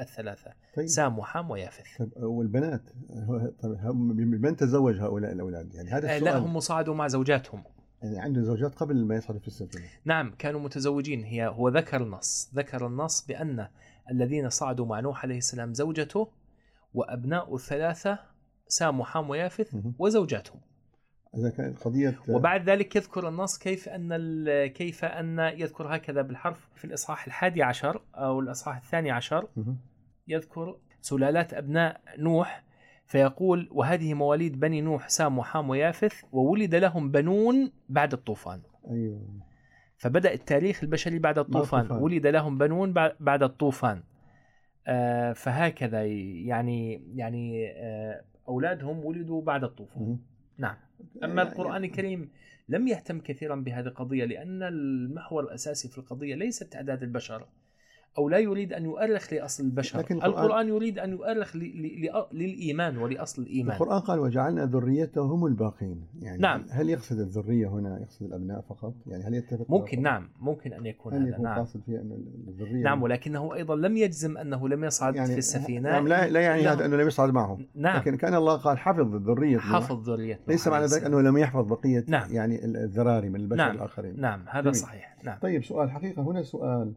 الثلاثة. 0.00 0.52
طيب. 0.76 0.86
سام 0.86 1.18
وحام 1.18 1.50
ويافث. 1.50 1.98
طيب 1.98 2.12
والبنات 2.22 2.82
هو- 3.10 3.52
طيب 3.62 3.72
هم 3.80 4.12
بمن 4.12 4.56
تزوج 4.56 5.00
هؤلاء 5.00 5.32
الأولاد؟ 5.32 5.74
يعني 5.74 5.90
هذا 5.90 6.12
آه، 6.12 6.16
السؤال. 6.16 6.24
لا 6.32 6.38
هم 6.38 6.60
صعدوا 6.60 6.94
مع 6.94 7.08
زوجاتهم. 7.08 7.64
يعني 8.02 8.18
عنده 8.20 8.42
زوجات 8.42 8.74
قبل 8.74 9.04
ما 9.04 9.14
يصعدوا 9.16 9.40
في 9.40 9.46
السفينة 9.46 9.84
نعم 10.04 10.34
كانوا 10.38 10.60
متزوجين. 10.60 11.24
هي 11.24 11.46
هو 11.46 11.68
ذكر 11.68 12.02
النص. 12.02 12.50
ذكر 12.54 12.86
النص 12.86 13.26
بأن 13.26 13.68
الذين 14.10 14.50
صعدوا 14.50 14.86
مع 14.86 15.00
نوح 15.00 15.22
عليه 15.24 15.38
السلام 15.38 15.74
زوجته 15.74 16.28
وأبناء 16.94 17.54
الثلاثة 17.54 18.18
سام 18.68 19.00
وحام 19.00 19.30
ويافث. 19.30 19.76
وزوجاتهم. 19.98 20.60
إذا 21.36 21.50
كانت 21.50 21.78
قضية 21.78 22.18
وبعد 22.28 22.70
ذلك 22.70 22.96
يذكر 22.96 23.28
النص 23.28 23.58
كيف 23.58 23.88
أن 23.88 24.16
كيف 24.66 25.04
أن 25.04 25.38
يذكر 25.38 25.96
هكذا 25.96 26.22
بالحرف 26.22 26.68
في 26.74 26.84
الإصحاح 26.84 27.26
الحادي 27.26 27.62
عشر 27.62 28.02
أو 28.14 28.40
الإصحاح 28.40 28.76
الثاني 28.76 29.10
عشر. 29.10 29.48
يذكر 30.28 30.76
سلالات 31.00 31.54
أبناء 31.54 32.00
نوح 32.18 32.62
فيقول 33.06 33.68
وهذه 33.72 34.14
مواليد 34.14 34.60
بني 34.60 34.80
نوح 34.80 35.08
سام 35.08 35.38
وحام 35.38 35.70
ويافث 35.70 36.22
وولد 36.32 36.74
لهم 36.74 37.10
بنون 37.10 37.72
بعد 37.88 38.12
الطوفان. 38.12 38.60
أيوه. 38.90 39.20
فبدأ 39.98 40.32
التاريخ 40.32 40.82
البشري 40.82 41.18
بعد 41.18 41.38
الطوفان. 41.38 41.92
ولد 41.92 42.26
لهم 42.26 42.58
بنون 42.58 42.92
بعد- 43.20 43.42
الطوفان. 43.42 44.02
آه، 44.88 45.32
فهكذا 45.32 46.04
يعني 46.46 47.02
يعني 47.14 47.70
آه، 47.76 48.24
أولادهم 48.48 49.04
ولدوا 49.04 49.42
بعد 49.42 49.64
الطوفان. 49.64 50.18
نعم. 50.58 50.76
أما 51.24 51.42
القرآن 51.42 51.84
الكريم 51.84 52.30
لم 52.68 52.88
يهتم 52.88 53.20
كثيرا 53.20 53.56
بهذه 53.56 53.86
القضية 53.86 54.24
لأن 54.24 54.62
المحور 54.62 55.44
الأساسي 55.44 55.88
في 55.88 55.98
القضية 55.98 56.34
ليس 56.34 56.58
تعداد 56.58 57.02
البشر. 57.02 57.46
أو 58.18 58.28
لا 58.28 58.38
يريد 58.38 58.72
أن 58.72 58.84
يؤرخ 58.84 59.32
لأصل 59.32 59.64
البشر 59.64 59.98
لكن 59.98 60.20
القرآن- 60.20 60.24
القرآن 60.24 60.68
يريد 60.68 60.98
أن 60.98 61.10
يؤرخ 61.10 61.56
للإيمان 62.32 62.98
ولأصل 62.98 63.42
الإيمان 63.42 63.76
القرآن 63.76 64.00
قال 64.00 64.18
وجعلنا 64.18 64.64
ذريته 64.66 65.22
هم 65.22 65.46
الباقين 65.46 66.06
يعني 66.22 66.38
نعم. 66.38 66.64
هل 66.70 66.90
يقصد 66.90 67.18
الذرية 67.18 67.68
هنا 67.68 68.00
يقصد 68.00 68.26
الأبناء 68.26 68.60
فقط 68.60 68.94
يعني 69.06 69.24
هل 69.24 69.34
يتفق 69.34 69.66
ممكن 69.70 70.02
نعم 70.02 70.28
ممكن 70.40 70.72
أن 70.72 70.86
يكون 70.86 71.12
هل 71.14 71.20
هذا 71.20 71.28
يكون 71.30 71.44
نعم 71.44 71.58
قاصد 71.58 71.80
فيها 71.86 72.00
أن 72.00 72.24
الذرية 72.48 72.82
نعم 72.82 73.02
ولكنه 73.02 73.54
أيضا 73.54 73.76
لم 73.76 73.96
يجزم 73.96 74.38
أنه 74.38 74.68
لم 74.68 74.84
يصعد 74.84 75.16
يعني 75.16 75.32
في 75.32 75.38
السفينة 75.38 75.90
نعم 75.90 76.08
لا, 76.08 76.28
لا 76.28 76.40
يعني. 76.40 76.68
هذا 76.68 76.86
أنه 76.86 76.96
لم 76.96 77.06
يصعد 77.06 77.30
معهم 77.32 77.66
نعم 77.74 77.96
لكن 77.96 78.16
كان 78.16 78.34
الله 78.34 78.56
قال 78.56 78.78
حفظ 78.78 79.14
ذرية 79.16 79.56
نوح. 79.56 79.72
حفظ 79.72 80.10
ذرية 80.10 80.40
ليس 80.48 80.68
معنى 80.68 80.84
ذلك 80.84 80.92
السلام. 80.92 81.12
أنه 81.18 81.28
لم 81.30 81.36
يحفظ 81.36 81.66
بقية 81.66 82.04
نعم. 82.08 82.32
يعني 82.32 82.64
الذراري 82.64 83.28
من 83.28 83.40
البشر 83.40 83.56
نعم. 83.56 83.76
الآخرين 83.76 84.20
نعم 84.20 84.44
هذا 84.48 84.60
جميل. 84.60 84.74
صحيح 84.74 85.16
نعم 85.24 85.38
طيب 85.38 85.64
سؤال 85.64 85.90
حقيقة 85.90 86.22
هنا 86.22 86.42
سؤال 86.42 86.92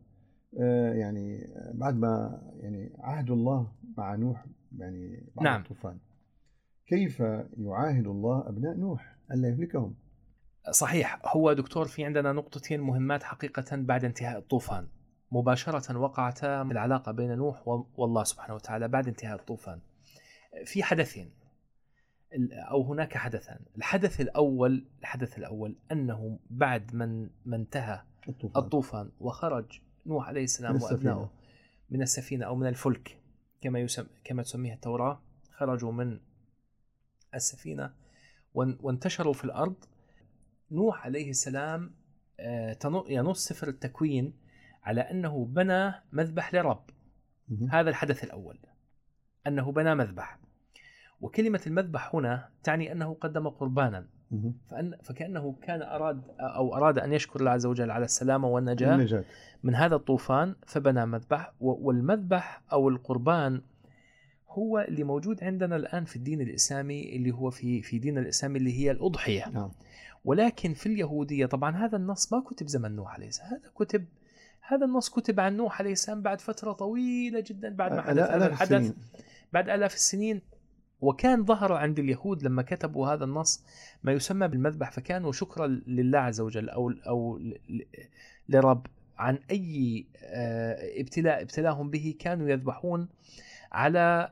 يعني 0.94 1.46
آه، 1.46 1.72
بعد 1.74 1.96
ما 1.96 2.42
يعني 2.60 2.94
عهد 3.00 3.32
الله 3.32 3.72
مع 3.98 4.16
نوح 4.16 4.46
يعني 4.78 5.28
بعد 5.36 5.46
نعم. 5.46 5.62
الطوفان 5.62 5.98
كيف 6.88 7.20
يعاهد 7.58 8.08
الله 8.08 8.50
أبناء 8.50 8.78
نوح 8.78 9.16
ألا 9.32 9.50
يهلكهم؟ 9.50 9.96
صحيح 10.72 11.22
هو 11.36 11.54
دكتور 11.54 11.86
في 11.86 12.06
عندنا 12.06 12.32
نقطتين 12.34 12.80
مهمات 12.82 13.24
حقيقة 13.24 13.76
بعد 13.76 14.06
انتهاء 14.06 14.38
الطوفان. 14.38 14.88
مباشرة 15.32 15.98
وقعتا 15.98 16.62
العلاقة 16.62 17.12
بين 17.12 17.38
نوح 17.38 17.68
و- 17.68 17.86
والله 17.98 18.24
سبحانه 18.24 18.54
وتعالى 18.56 18.88
بعد 18.88 19.08
انتهاء 19.08 19.36
الطوفان. 19.40 19.80
في 20.66 20.84
حدثين 20.84 21.32
أو 22.72 22.82
هناك 22.84 23.18
حدثان. 23.18 23.60
الحدث 23.78 24.22
الأول 24.22 24.86
الحدث 25.00 25.38
الأول 25.38 25.76
أنه 25.92 26.40
بعد 26.50 26.96
من 26.96 27.30
انتهى 27.54 28.02
الطوفان. 28.30 28.64
الطوفان 28.64 29.12
وخرج 29.20 29.80
نوح 30.06 30.28
عليه 30.28 30.44
السلام. 30.44 30.76
وأبنائه 30.94 31.32
من 31.90 32.02
السفينة 32.02 32.46
أو 32.46 32.56
من 32.56 32.68
الفلك 32.68 33.18
كما 33.62 33.80
يسم 33.80 34.08
كما 34.24 34.44
تسميها 34.44 34.74
التوراة 34.76 35.22
خرجوا 35.52 35.92
من 35.92 36.20
السفينة 37.36 37.94
وان- 38.54 38.78
وانتشروا 38.82 39.34
في 39.34 39.44
الأرض 39.46 39.76
نوح 40.72 41.06
عليه 41.06 41.30
السلام 41.30 41.96
آه، 42.40 42.78
ينص 43.10 43.46
سفر 43.48 43.68
التكوين 43.68 44.34
على 44.84 45.02
أنه 45.02 45.46
بنى 45.46 45.94
مذبح 46.12 46.54
لرب. 46.54 46.84
هذا 47.72 47.90
الحدث 47.90 48.24
الأول 48.24 48.60
أنه 49.48 49.72
بنى 49.72 49.96
مذبح 49.96 50.40
وكلمة 51.22 51.62
المذبح 51.68 52.16
هنا 52.16 52.50
تعني 52.64 52.92
أنه 52.92 53.14
قدم 53.14 53.50
قربانا. 53.50 54.08
فأن 54.68 54.98
فكأنه 55.04 55.56
كان 55.62 55.82
أراد 55.82 56.22
أو 56.40 56.76
أراد 56.76 57.00
أن 57.00 57.14
يشكر 57.14 57.40
الله 57.40 57.52
عز 57.52 57.66
وجل 57.66 57.92
على 57.92 58.06
السلامة 58.06 58.48
والنجاة 58.48 58.96
النجاة. 58.96 59.24
من 59.64 59.76
هذا 59.76 59.96
الطوفان 59.96 60.56
فبنى 60.68 61.06
مذبح 61.06 61.54
والمذبح 61.60 62.62
أو 62.72 62.90
القربان 62.90 63.62
هو 64.50 64.80
اللي 64.80 65.04
موجود 65.04 65.44
عندنا 65.44 65.76
الآن 65.76 66.06
في 66.06 66.16
الدين 66.16 66.42
الإسلامي 66.42 67.16
اللي 67.16 67.32
هو 67.32 67.50
في 67.50 67.82
في 67.82 68.00
دين 68.00 68.18
الاسلامي 68.18 68.60
اللي 68.60 68.80
هي 68.80 68.92
الأضحية. 68.92 69.50
نعم. 69.50 69.72
ولكن 70.26 70.74
في 70.74 70.86
اليهودية 70.86 71.46
طبعا 71.46 71.76
هذا 71.86 71.98
النص 71.98 72.34
ما 72.34 72.40
كتب 72.40 72.68
زمن 72.68 72.96
نوح 72.96 73.14
عليه 73.14 73.28
السلام. 73.28 73.50
هذا 73.50 73.72
كتب 73.76 74.06
هذا 74.68 74.86
النص 74.86 75.10
كتب 75.10 75.40
عن 75.40 75.58
نوح 75.58 75.80
عليه 75.82 75.92
السلام 75.92 76.22
بعد 76.22 76.42
فترة 76.42 76.72
طويلة 76.72 77.44
جدا 77.48 77.76
بعد 77.76 77.94
ما 77.94 78.02
حدث 78.02 78.12
آلاف 78.12 78.32
هذا 78.32 78.48
الحدث 78.48 78.72
السنين. 78.72 78.96
بعد 79.54 79.70
آلاف 79.70 79.94
السنين. 79.94 80.42
وكان 81.02 81.46
ظهر 81.46 81.74
عند 81.74 82.00
اليهود 82.00 82.44
لما 82.44 82.62
كتبوا 82.62 83.08
هذا 83.08 83.24
النص 83.24 83.64
ما 84.04 84.12
يسمى 84.12 84.48
بالمذبح 84.48 84.92
فكانوا 84.92 85.32
شكرا 85.32 85.68
لله 85.68 86.20
عز 86.20 86.42
وجل 86.42 86.70
أو 86.70 86.90
أو 87.08 87.38
ل- 87.38 87.58
ل- 87.70 87.84
لرب 88.50 88.88
عن 89.18 89.40
أي 89.52 90.06
آه، 90.24 91.02
ابتلاء 91.02 91.42
ابتلاهم 91.42 91.90
به 91.90 92.16
كانوا 92.20 92.50
يذبحون 92.50 93.08
على 93.72 94.30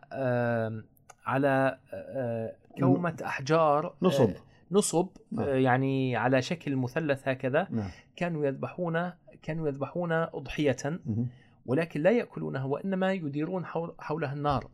على 1.25 1.77
آه، 1.93 2.55
كومة 2.79 3.17
أحجار 3.25 3.85
آه، 3.85 3.93
نصب. 4.01 4.29
نصب 4.71 5.07
نعم. 5.31 5.47
يعني 5.49 6.15
على 6.15 6.41
شكل 6.41 6.75
مثلث 6.75 7.27
هكذا 7.27 7.67
نعم 7.71 7.89
كانوا 8.15 8.45
يذبحون 8.45 9.11
كانوا 9.43 9.67
يذبحون 9.67 10.27
مهم. 11.05 11.27
ولكن 11.65 12.01
لا 12.01 12.11
يأكلونها 12.11 12.63
وإنما 12.63 13.13
يديرون 13.13 13.65
حول 13.65 13.95
حولها 13.99 14.33
النار. 14.33 14.67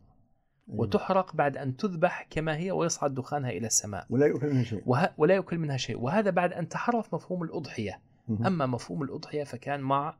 وتحرق 0.66 1.36
بعد 1.36 1.56
أن 1.56 1.76
تذبح 1.76 2.26
كما 2.30 2.56
هي 2.56 2.70
ويصعد 2.70 3.14
دخانها 3.14 3.50
إلى 3.50 3.66
السماء. 3.66 4.06
ولا 4.10 4.26
يؤكل 4.26 4.46
منها 4.50 4.62
شيء. 4.64 4.82
وه... 4.86 5.14
ولا 5.18 5.34
يأكل 5.34 5.58
منها 5.58 5.76
شيء. 5.76 6.00
وهذا 6.00 6.30
بعد 6.30 6.52
أن 6.52 6.68
تحرف 6.68 7.14
مفهوم 7.14 7.42
الأضحية. 7.42 8.00
أما 8.46 8.66
مفهوم 8.66 9.02
الأضحية 9.02 9.44
فكان 9.44 9.80
مع 9.80 10.16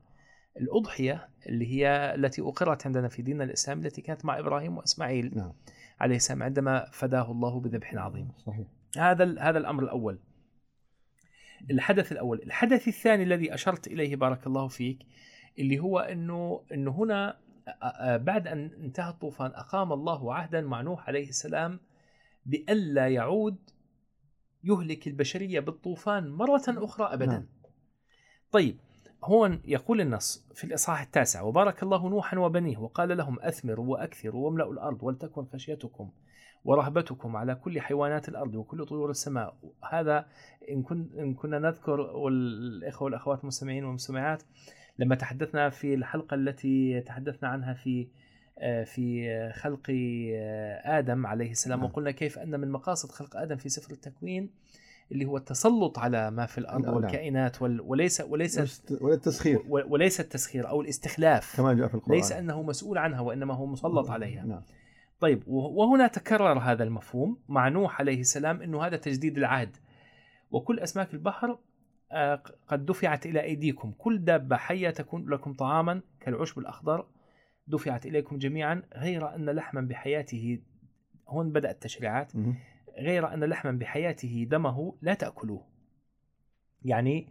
الأضحية 0.61 1.28
اللي 1.46 1.66
هي 1.66 2.14
التي 2.14 2.42
أقرت 2.42 2.87
عندنا 2.87 3.09
في 3.09 3.22
ديننا 3.22 3.44
الإسلامي 3.44 3.87
التي 3.87 4.00
كانت 4.02 4.24
مع 4.24 4.38
إبراهيم 4.38 4.76
وإسماعيل 4.78 5.33
نعم. 5.37 5.52
عليه 6.00 6.16
السلام 6.16 6.42
عندما 6.42 6.85
فداه 6.92 7.30
الله 7.30 7.61
بذبح 7.61 7.95
عظيم. 7.95 8.28
صحيح. 8.47 8.66
هذا 8.99 9.24
ال- 9.24 9.38
هذا 9.38 9.59
الأمر 9.59 9.82
الأول. 9.82 10.18
الحدث 11.70 12.12
الأول. 12.12 12.42
الحدث 12.42 12.88
الثاني 12.88 13.22
الذي 13.22 13.55
أشرت 13.55 13.86
إليه 13.86 14.16
بارك 14.16 14.47
الله 14.47 14.68
فيك 14.68 14.99
اللي 15.59 15.78
هو 15.78 15.99
أنه 15.99 16.62
أنه 16.72 16.90
هنا 16.90 17.36
بعد 18.16 18.46
أن 18.46 18.70
انتهى 18.84 19.10
الطوفان 19.10 19.50
أقام 19.50 19.92
الله 19.92 20.34
عهدا 20.34 20.60
مع 20.60 20.80
نوح 20.80 21.08
عليه 21.08 21.28
السلام 21.28 21.80
بألا 22.46 23.08
يعود 23.08 23.56
يهلك 24.64 25.06
البشرية 25.06 25.60
بالطوفان 25.60 26.30
مرة 26.30 26.62
أخرى 26.68 27.14
أبدا 27.14 27.26
نعم. 27.26 27.46
طيب 28.52 28.78
هون 29.24 29.60
يقول 29.64 30.00
النص 30.00 30.46
في 30.54 30.64
الإصحاح 30.64 31.00
التاسع 31.00 31.42
وبارك 31.42 31.82
الله 31.82 32.08
نوحا 32.08 32.38
وبنيه 32.38 32.78
وقال 32.78 33.16
لهم 33.16 33.40
أثمروا 33.40 33.86
وأكثروا 33.86 34.44
واملأوا 34.44 34.72
الأرض 34.72 35.02
ولتكن 35.02 35.44
خشيتكم 35.44 36.10
ورهبتكم 36.64 37.36
على 37.36 37.54
كل 37.54 37.80
حيوانات 37.80 38.28
الأرض 38.28 38.54
وكل 38.54 38.86
طيور 38.86 39.10
السماء 39.10 39.56
هذا 39.90 40.26
إن, 40.70 40.82
كن 40.82 41.08
إن 41.18 41.34
كنا 41.34 41.58
نذكر 41.58 42.00
والإخوة 42.00 43.04
والأخوات 43.04 43.40
المستمعين 43.40 43.84
والمستمعات 43.84 44.42
لما 44.99 45.14
تحدثنا 45.14 45.70
في 45.70 45.95
الحلقة 45.95 46.34
التي 46.34 47.01
تحدثنا 47.01 47.49
عنها 47.49 47.74
في 47.74 48.09
آه، 48.59 48.84
في 48.84 49.28
خلق 49.53 49.86
آه، 49.90 50.99
آدم 50.99 51.26
عليه 51.26 51.51
السلام 51.51 51.78
نعم. 51.80 51.88
وقلنا 51.90 52.11
كيف 52.11 52.38
أن 52.38 52.61
من 52.61 52.70
مقاصد 52.70 53.11
خلق 53.11 53.36
آدم 53.36 53.57
في 53.57 53.68
سفر 53.68 53.92
التكوين 53.92 54.51
اللي 55.12 55.24
هو 55.24 55.36
التسلط 55.36 55.99
على 55.99 56.30
ما 56.30 56.47
في 56.47 56.59
الأرض 56.59 56.84
نعم. 56.84 56.95
والكائنات 56.95 57.62
وال- 57.62 57.80
وليس 57.80 58.20
وليس 58.20 58.80
ولا 59.01 59.14
التسخير. 59.14 59.62
وليس 59.68 60.20
التسخير 60.20 60.68
أو 60.68 60.80
الاستخلاف. 60.80 61.57
كما 61.57 61.72
جاء 61.74 61.88
في 61.88 61.95
القرآن. 61.95 62.16
ليس 62.16 62.32
أنه 62.32 62.62
مسؤول 62.62 62.99
عنها 62.99 63.20
وإنما 63.20 63.55
هو 63.55 63.66
مسلط 63.66 64.11
عليها. 64.11 64.45
نعم. 64.45 64.62
طيب 65.20 65.42
وه- 65.49 65.66
وهنا 65.66 66.07
تكرر 66.07 66.59
هذا 66.59 66.84
المفهوم 66.84 67.38
مع 67.49 67.68
نوح 67.68 68.01
عليه 68.01 68.20
السلام 68.20 68.62
إنه 68.62 68.82
هذا 68.86 68.97
تجديد 68.97 69.38
العهد. 69.38 69.76
وكل 70.51 70.80
أسماك 70.80 71.14
البحر 71.14 71.51
آه، 71.51 71.59
قد 72.68 72.86
دفعت 72.86 73.26
إلى 73.26 73.42
أيديكم. 73.42 73.92
كل 73.98 74.24
دابة 74.24 74.56
حية 74.56 74.90
تكون 74.90 75.30
لكم 75.30 75.52
طعاما 75.52 76.00
كالعشب 76.20 76.58
الأخضر. 76.58 77.06
دفعت 77.66 78.06
إليكم 78.06 78.38
جميعا 78.38 78.82
غير 78.96 79.34
أن 79.34 79.50
لحما 79.50 79.80
بحياته 79.80 80.58
هون 81.28 81.52
بدأت 81.52 81.74
التشريعات. 81.74 82.32
غير 82.98 83.34
أن 83.34 83.44
لحما 83.44 83.72
بحياته 83.72 84.46
دمه 84.50 84.94
لا 85.02 85.14
تأكلوه. 85.14 85.66
يعني 86.84 87.26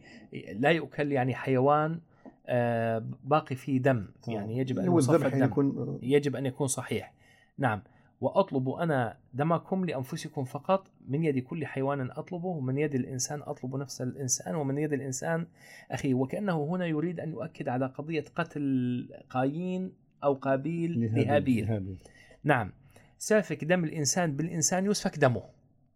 لا 0.54 0.70
يؤكل 0.70 1.12
يعني 1.12 1.36
حيوان 1.36 2.00
آه، 2.48 3.04
باقي 3.24 3.56
فيه 3.56 3.82
دم. 3.82 4.08
يعني 4.28 4.58
يجب 4.58 4.80
أن 4.80 4.88
هو 4.88 5.00
يصفى 5.00 5.28
الدم. 5.28 5.44
يكون 5.44 6.00
يجب 6.04 6.36
أن 6.36 6.46
يكون 6.46 6.68
صحيح. 6.68 7.14
نعم. 7.58 7.82
وأطلب 8.24 8.70
أنا 8.70 9.18
دمكم 9.34 9.86
لأنفسكم 9.86 10.44
فقط. 10.44 10.88
من 11.08 11.24
يد 11.24 11.40
كل 11.40 11.66
حيوان 11.66 12.12
أطلبه 12.12 12.48
ومن 12.48 12.78
يد 12.78 12.96
الإنسان 12.96 13.42
أطلب 13.42 13.76
نفس 13.76 14.02
الإنسان 14.02 14.56
ومن 14.56 14.78
يد 14.78 14.94
الإنسان 14.94 15.48
أخيه 15.92 16.14
وكأنه 16.14 16.64
هنا 16.64 16.86
يريد 16.86 17.20
أن 17.20 17.32
يؤكد 17.32 17.68
على 17.68 17.86
قضية 17.86 18.26
قتل 18.36 19.10
قايين 19.30 19.94
أو 20.24 20.34
قابيل 20.34 21.16
لهابيل 21.16 21.98
نعم. 22.44 22.72
سافك 23.18 23.64
دم 23.64 23.84
الإنسان 23.84 24.36
بالإنسان 24.36 24.86
يسفك 24.86 25.18
دمه. 25.18 25.44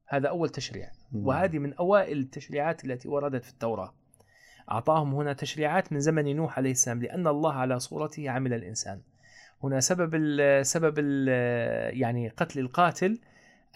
هذا 0.08 0.30
أول 0.30 0.50
تشريع. 0.50 0.92
مم. 1.12 1.28
وهذه 1.28 1.60
من 1.60 1.74
أوائل 1.74 2.20
التشريعات 2.20 2.86
التي 2.86 3.08
وردت 3.08 3.44
في 3.44 3.52
التوراة. 3.52 3.94
أعطاهم 4.72 5.16
هنا 5.16 5.34
تشريعات 5.34 5.94
من 5.94 6.00
زمن 6.00 6.36
نوح 6.36 6.58
عليه 6.58 6.72
السلام 6.72 7.02
لأن 7.02 7.28
الله 7.28 7.54
على 7.54 7.80
صورته 7.80 8.30
عمل 8.30 8.54
الإنسان. 8.54 9.02
هنا 9.64 9.80
سبب 9.80 10.16
ال 10.16 10.66
سبب 10.66 10.96
ال 11.00 11.28
يعني 11.98 12.30
قتل 12.30 12.60
القاتل 12.60 13.20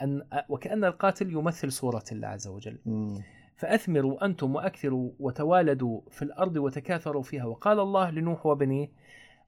أن 0.01 0.21
وكأن 0.49 0.83
القاتل 0.83 1.31
يمثل 1.31 1.71
صورة 1.71 2.03
الله 2.11 2.27
عز 2.27 2.47
وجل. 2.47 2.77
مم. 2.85 3.21
فأثمروا 3.55 4.25
أنتم 4.25 4.55
وأكثروا 4.55 5.11
وتوالدوا 5.19 6.01
في 6.11 6.21
الأرض 6.21 6.57
وتكاثروا 6.57 7.23
فيها. 7.23 7.45
وقال 7.45 7.79
الله 7.79 8.09
لنوح 8.09 8.45
وبنيه 8.45 8.89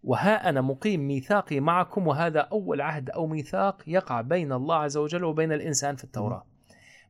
وها 0.04 0.50
أنا 0.50 0.62
مقيم 0.62 1.08
ميثاقي 1.08 1.60
معكم 1.60 2.08
وهذا 2.08 2.40
أول 2.40 2.82
عهد 2.82 3.10
أو 3.10 3.28
ميثاق 3.28 3.84
يقع 3.88 4.22
بين 4.22 4.54
الله 4.54 4.76
عز 4.76 4.98
وجل 4.98 5.24
وبين 5.24 5.52
الإنسان 5.52 5.96
في 5.96 6.04
التوراة. 6.04 6.46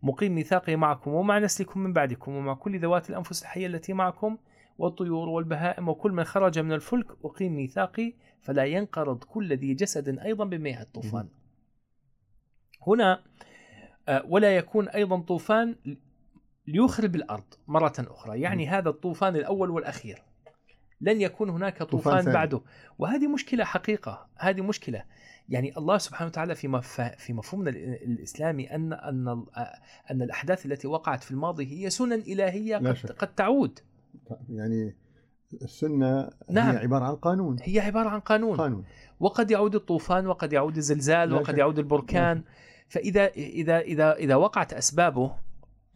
مقيم 0.03 0.36
ميثاقي 0.36 0.76
معكم 0.76 1.13
ومع 1.13 1.39
نسلكم 1.39 1.80
من 1.80 1.93
بعدكم 1.93 2.36
ومع 2.36 2.53
كل 2.53 2.80
ذوات 2.80 3.09
الأنفس 3.09 3.41
الحية 3.41 3.67
التي 3.67 3.93
معكم 3.93 4.38
والطيور 4.78 5.30
والبهائم 5.30 5.89
وكل 5.89 6.11
من 6.11 6.24
خرج 6.24 6.59
من 6.59 6.74
الفلك 6.74 7.07
أقيم 7.24 7.55
ميثاقي 7.55 8.13
فلا 8.41 8.65
ينقرض 8.65 9.24
كل 9.24 9.53
ذي 9.53 9.74
جسد 9.74 10.19
أيضا 10.19 10.45
بمياه 10.45 10.82
الطوفان. 10.82 11.28
هنا 12.88 13.24
آه، 14.09 14.24
ولا 14.28 14.57
يكون 14.57 14.89
أيضا 14.89 15.19
طوفان 15.21 15.76
ليخرب 16.67 17.15
الأرض 17.15 17.43
مرة 17.67 17.93
أخرى. 17.99 18.41
يعني 18.41 18.67
هذا 18.67 18.89
الطوفان 18.89 19.36
الأول 19.36 19.69
والأخير. 19.69 20.24
لن 21.01 21.21
يكون 21.21 21.49
هناك 21.49 21.84
طوفان. 21.84 22.34
بعده. 22.34 22.61
وهذه 22.99 23.28
مشكلة 23.28 23.63
حقيقة 23.63 24.28
هذه 24.38 24.61
مشكلة. 24.61 25.03
يعني 25.49 25.78
الله 25.78 25.97
سبحانه 25.97 26.28
وتعالى 26.28 26.55
في 26.55 26.82
في 27.17 27.34
مفهومنا 27.34 27.69
ال- 27.69 28.03
الإسلامي 28.03 28.76
أن 28.76 28.93
أن 28.93 29.28
ال- 29.28 29.45
أن 30.11 30.21
الأحداث 30.21 30.65
التي 30.65 30.88
وقعت 30.88 31.24
في 31.24 31.32
الماضي 31.32 31.65
هي 31.86 31.89
سنن 31.89 32.13
إلهية 32.13 32.78
قد. 32.78 33.11
قد 33.11 33.36
تعود. 33.36 33.80
يعني 34.49 34.95
السنة 35.61 36.30
نعم. 36.49 36.76
هي 36.76 36.78
عبارة 36.78 37.05
عن 37.05 37.16
قانون. 37.16 37.57
هي 37.61 37.80
عبارة 37.80 38.09
عن 38.09 38.20
قانون. 38.20 38.57
قانون. 38.57 38.84
وقد 39.20 39.51
يعود 39.51 39.76
الطوفان 39.76 40.28
وقد 40.28 40.53
يعود 40.53 40.78
الزلزال 40.78 41.34
وقد 41.34 41.51
شك. 41.51 41.57
يعود 41.57 41.80
البركان. 41.80 42.43
فإذا 42.88 43.28
إذا 43.28 43.80
إذا 43.80 44.14
إذا 44.14 44.36
وقعت 44.36 44.74
أسبابه 44.74 45.36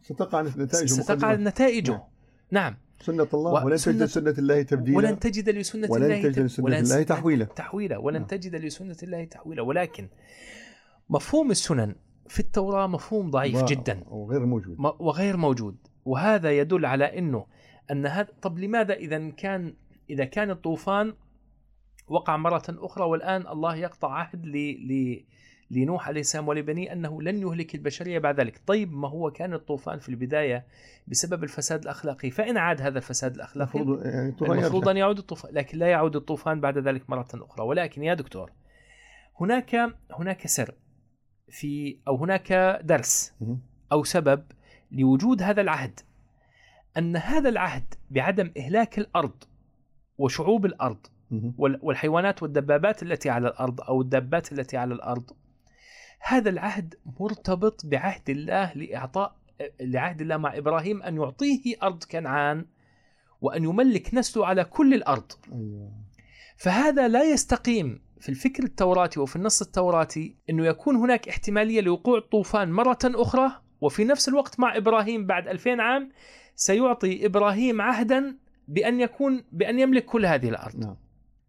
ستقع 0.02 0.42
نتائج 0.42 0.88
ستقع 0.88 1.28
مقدمة. 1.28 1.50
نتائجه. 1.50 1.92
نعم. 1.92 2.02
نعم. 2.50 2.76
سنة 3.00 3.28
الله 3.34 3.64
ولن 3.64 3.76
تجد 3.76 4.04
سنة 4.04 4.34
الله 4.38 4.62
تبديلا. 4.62 4.96
ولن 4.96 5.18
تجد 5.18 5.48
لسنة 5.48 5.90
ولن 5.90 6.04
الله 6.04 6.22
تجد 6.22 6.38
لسنة 6.38 6.64
ولن 6.64 6.74
الله 6.78 7.02
تحويلا. 7.02 7.44
تحويلا. 7.44 7.98
ولن 7.98 8.18
نعم. 8.18 8.26
تجد 8.26 8.54
لسنة 8.54 8.96
الله 9.02 9.24
تحويلا. 9.24 9.62
ولكن 9.62 10.08
مفهوم 11.10 11.50
السنن 11.50 11.94
في 12.28 12.40
التوراة 12.40 12.86
مفهوم 12.86 13.30
ضعيف 13.30 13.62
و- 13.62 13.64
جدا. 13.64 14.04
وغير 14.06 14.46
موجود. 14.46 14.76
وغير 14.78 15.36
موجود. 15.36 15.76
وهذا 16.04 16.50
يدل 16.58 16.86
على 16.86 17.18
إنه 17.18 17.46
أن 17.90 18.06
هذا 18.06 18.28
طب 18.42 18.58
لماذا 18.58 18.94
إذا 18.94 19.30
كان 19.30 19.74
إذا 20.10 20.24
كان 20.24 20.50
الطوفان 20.50 21.14
وقع 22.08 22.36
مرة 22.36 22.64
أخرى 22.68 23.04
والآن 23.04 23.46
الله 23.46 23.76
يقطع 23.76 24.12
عهد 24.12 24.46
ل... 24.46 24.56
ل... 24.92 25.24
لنوح 25.70 26.08
عليه 26.08 26.20
السلام 26.20 26.48
ولبنيه 26.48 26.92
أنه 26.92 27.22
لن 27.22 27.42
يهلك 27.42 27.74
البشرية 27.74 28.18
بعد 28.18 28.40
ذلك؟ 28.40 28.60
طيب 28.66 28.92
ما 28.92 29.08
هو 29.08 29.30
كان 29.30 29.54
الطوفان 29.54 29.98
في 29.98 30.08
البداية 30.08 30.66
بسبب 31.06 31.44
الفساد 31.44 31.82
الأخلاقي 31.82 32.30
فإن 32.30 32.56
عاد 32.56 32.82
هذا 32.82 32.98
الفساد 32.98 33.34
الأخلاقي 33.34 33.80
المفروض 33.80 34.06
يعني 34.06 34.34
المفروض 34.40 34.88
أن 34.88 34.96
يعود 34.96 35.18
الطوفان 35.18 35.54
لكن 35.54 35.78
لا 35.78 35.86
يعود 35.86 36.16
الطوفان 36.16 36.60
بعد 36.60 36.78
ذلك 36.78 37.10
مرة 37.10 37.28
أخرى. 37.34 37.64
ولكن 37.64 38.02
يا 38.02 38.14
دكتور 38.14 38.52
هناك 39.40 39.94
هناك 40.12 40.46
سر 40.46 40.74
في 41.48 41.98
أو 42.08 42.16
هناك 42.16 42.80
درس. 42.84 43.34
أو 43.92 44.04
سبب 44.04 44.44
لوجود 44.92 45.42
هذا 45.42 45.60
العهد. 45.60 46.00
أن 46.98 47.16
هذا 47.16 47.48
العهد 47.48 47.94
بعدم 48.10 48.52
إهلاك 48.58 48.98
الأرض 48.98 49.44
وشعوب 50.18 50.66
الأرض 50.66 51.06
والحيوانات 51.58 52.42
والدبابات 52.42 53.02
التي 53.02 53.30
على 53.30 53.48
الأرض 53.48 53.80
أو 53.80 54.00
الدابات 54.00 54.52
التي 54.52 54.76
على 54.76 54.94
الأرض 54.94 55.30
هذا 56.20 56.50
العهد 56.50 56.94
مرتبط 57.20 57.86
بعهد 57.86 58.30
الله 58.30 58.72
لإعطاء 58.74 59.36
لعهد 59.80 60.20
الله 60.20 60.36
مع 60.36 60.56
إبراهيم 60.56 61.02
أن 61.02 61.16
يعطيه 61.16 61.76
أرض 61.82 62.04
كنعان 62.04 62.66
وأن 63.40 63.64
يملك 63.64 64.14
نسله 64.14 64.46
على 64.46 64.64
كل 64.64 64.94
الأرض 64.94 65.32
أيوة. 65.52 65.92
فهذا 66.56 67.08
لا 67.08 67.22
يستقيم 67.22 68.00
في 68.20 68.28
الفكر 68.28 68.64
التوراتي 68.64 69.20
وفي 69.20 69.36
النص 69.36 69.62
التوراتي 69.62 70.36
أنه 70.50 70.66
يكون 70.66 70.96
هناك 70.96 71.28
احتمالية 71.28 71.80
لوقوع 71.80 72.18
الطوفان 72.18 72.72
مرة 72.72 72.98
أخرى 73.04 73.52
وفي 73.80 74.04
نفس 74.04 74.28
الوقت 74.28 74.60
مع 74.60 74.76
إبراهيم 74.76 75.26
بعد 75.26 75.48
2000 75.48 75.82
عام 75.82 76.12
سيعطي 76.58 77.26
إبراهيم 77.26 77.80
عهدا 77.80 78.36
بأن 78.68 79.00
يكون 79.00 79.44
بأن 79.52 79.78
يملك 79.78 80.04
كل 80.04 80.26
هذه 80.26 80.48
الأرض. 80.48 80.76
نعم. 80.76 80.96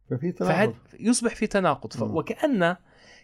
ففي 0.09 0.31
تناقض. 0.31 0.75
يصبح 0.99 1.35
في 1.35 1.47
تناقض. 1.47 2.03
نعم. 2.03 2.15
وكأن 2.15 2.75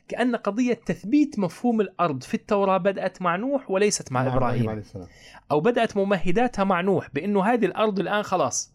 كأن 0.08 0.36
قضية 0.36 0.74
تثبيت 0.74 1.40
مفهوم 1.40 1.82
الأرض 1.82 2.24
في 2.24 2.34
التوراة 2.34 2.78
بدأت 2.78 3.22
مع 3.22 3.36
نوح 3.36 3.72
وليست 3.72 4.12
مع 4.12 4.28
إبراهيم 4.28 4.70
عليه 4.70 4.82
السلام. 4.82 5.08
أو 5.52 5.60
بدأت 5.60 5.98
ممهداتها 5.98 6.64
مع 6.64 6.82
نوح 6.82 7.10
بأنه 7.14 7.46
هذه 7.46 7.66
الأرض 7.66 8.00
الآن 8.00 8.24
خلاص 8.24 8.74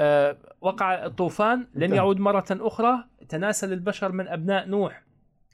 آه 0.00 0.36
وقع 0.60 1.06
الطوفان 1.06 1.66
لن 1.74 1.82
انتهى. 1.82 1.96
يعود 1.96 2.20
مرة 2.20 2.46
أخرى 2.50 3.04
تناسل 3.28 3.72
البشر 3.72 4.12
من 4.12 4.28
أبناء 4.28 4.68
نوح 4.68 5.02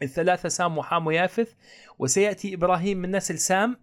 الثلاثة 0.03 0.49
سام 0.49 0.79
وحام 0.79 1.07
ويافث 1.07 1.53
وسيأتي 1.99 2.55
إبراهيم 2.55 2.99
من 2.99 3.17
نسل 3.17 3.39
سام 3.39 3.77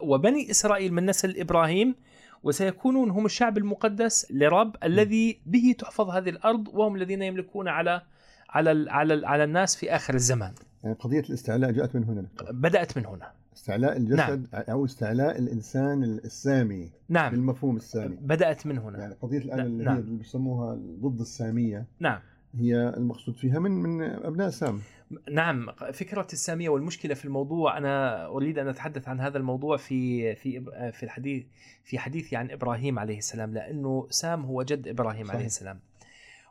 وبني 0.00 0.50
إسرائيل 0.50 0.92
من 0.94 1.06
نسل 1.06 1.40
إبراهيم 1.40 1.94
وسيكونون 2.42 3.10
هم 3.10 3.26
الشعب 3.26 3.58
المقدس 3.58 4.26
لرب 4.30 4.76
الذي 4.84 5.40
به 5.46 5.74
تحفظ 5.78 6.10
هذه 6.10 6.28
الأرض 6.28 6.68
وهم 6.68 6.96
الذين 6.96 7.22
يملكون 7.22 7.68
على 7.68 8.02
على 8.50 8.90
على 8.90 9.26
على 9.26 9.44
الناس 9.44 9.76
في 9.76 9.96
آخر 9.96 10.14
الزمان. 10.14 10.52
يعني 10.84 10.96
قضية 10.96 11.20
الاستعلاء 11.20 11.70
جاءت 11.70 11.96
من 11.96 12.04
هنا. 12.04 12.26
بدأت 12.50 12.98
من 12.98 13.06
هنا. 13.06 13.32
استعلاء 13.56 13.96
الجسد 13.96 14.46
أو 14.54 14.84
استعلاء 14.84 15.38
الإنسان 15.38 16.04
السامي 16.04 16.90
نعم. 17.08 17.30
بالمفهوم 17.30 17.76
السامي. 17.76 18.16
بدأت 18.20 18.66
من 18.66 18.78
هنا. 18.78 18.98
يعني 18.98 19.14
قضية 19.22 19.38
الآن 19.38 19.56
نعم. 19.58 19.66
اللي 19.66 19.84
نعم. 19.84 19.98
اللي 19.98 20.18
بيسموها 20.18 20.78
ضد 21.00 21.20
السامية 21.20 21.86
نعم. 22.00 22.20
هي 22.54 22.94
المقصود 22.96 23.36
فيها 23.36 23.58
من 23.58 23.70
من 23.70 24.02
أبناء 24.02 24.50
سام. 24.50 24.80
نعم 25.30 25.72
فكرة 25.92 26.26
السامية 26.32 26.68
والمشكلة 26.68 27.14
في 27.14 27.24
الموضوع 27.24 27.78
أنا 27.78 28.26
أريد 28.26 28.58
أن 28.58 28.68
أتحدث 28.68 29.08
عن 29.08 29.20
هذا 29.20 29.38
الموضوع 29.38 29.76
في 29.76 30.34
في 30.34 30.60
في 30.92 31.02
الحديث 31.02 31.44
في 31.84 31.98
حديثي 31.98 32.36
عن 32.36 32.50
إبراهيم 32.50 32.98
عليه 32.98 33.18
السلام 33.18 33.54
لأنه 33.54 34.06
سام 34.10 34.44
هو 34.44 34.62
جد 34.62 34.88
إبراهيم 34.88 35.24
صحيح. 35.24 35.36
عليه 35.36 35.46
السلام. 35.46 35.80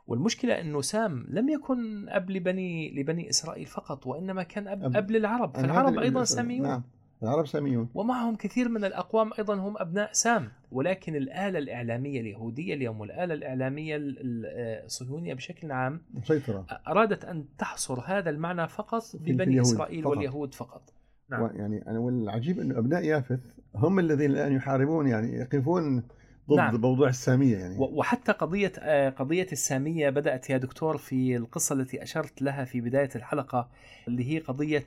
والمشكلة 0.06 0.60
أنه 0.60 0.80
سام 0.80 1.26
لم 1.28 1.48
يكن 1.48 2.08
أب 2.08 2.30
لبني 2.30 2.94
لبني 2.94 3.30
إسرائيل 3.30 3.66
فقط 3.66 4.06
وإنما 4.06 4.42
كان 4.42 4.68
أب, 4.68 4.84
أب, 4.84 4.96
أب 4.96 5.10
للعرب 5.10 5.56
فالعرب 5.56 5.98
أيضا 5.98 6.24
ساميون. 6.24 6.68
نعم. 6.68 6.82
العرب 7.22 7.46
ساميون 7.46 7.88
ومعهم 7.94 8.36
كثير 8.36 8.68
من 8.68 8.84
الأقوام 8.84 9.30
أيضا 9.38 9.54
هم 9.54 9.74
أبناء 9.78 10.12
سام 10.12 10.48
ولكن 10.72 11.16
الآلة 11.16 11.58
الإعلامية 11.58 12.20
اليهودية 12.20 12.74
اليوم 12.74 13.00
والآلة 13.00 13.34
الإعلامية 13.34 13.96
الصهيونية 14.00 15.34
بشكل 15.34 15.72
عام 15.72 16.00
مسيطرة 16.14 16.66
أرادت 16.88 17.24
أن 17.24 17.44
تحصر 17.58 18.00
هذا 18.00 18.30
المعنى 18.30 18.68
فقط 18.68 19.02
ببني 19.14 19.60
إسرائيل 19.60 20.02
فقط. 20.02 20.10
واليهود 20.10 20.54
فقط 20.54 20.92
نعم. 21.30 21.50
يعني 21.56 21.84
أنا 21.88 21.98
والعجيب 21.98 22.60
أنه 22.60 22.78
أبناء 22.78 23.04
يافث 23.04 23.40
هم 23.74 23.98
الذين 23.98 24.30
الآن 24.30 24.52
يحاربون 24.52 25.06
يعني 25.06 25.36
يقفون 25.36 26.02
ضد 26.48 26.56
نعم. 26.56 26.80
موضوع 26.80 27.08
السامية 27.08 27.56
يعني 27.56 27.76
وحتى 27.78 28.32
قضية 28.32 28.72
قضية 29.08 29.46
السامية 29.52 30.10
بدأت 30.10 30.50
يا 30.50 30.58
دكتور 30.58 30.96
في 30.96 31.36
القصة 31.36 31.74
التي 31.74 32.02
أشرت 32.02 32.42
لها 32.42 32.64
في 32.64 32.80
بداية 32.80 33.10
الحلقة 33.16 33.68
اللي 34.08 34.34
هي 34.34 34.38
قضية 34.38 34.86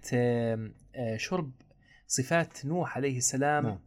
شرب 1.17 1.51
صفات 2.07 2.65
نوح 2.65 2.97
عليه 2.97 3.17
السلام 3.17 3.63
نعم. 3.67 3.79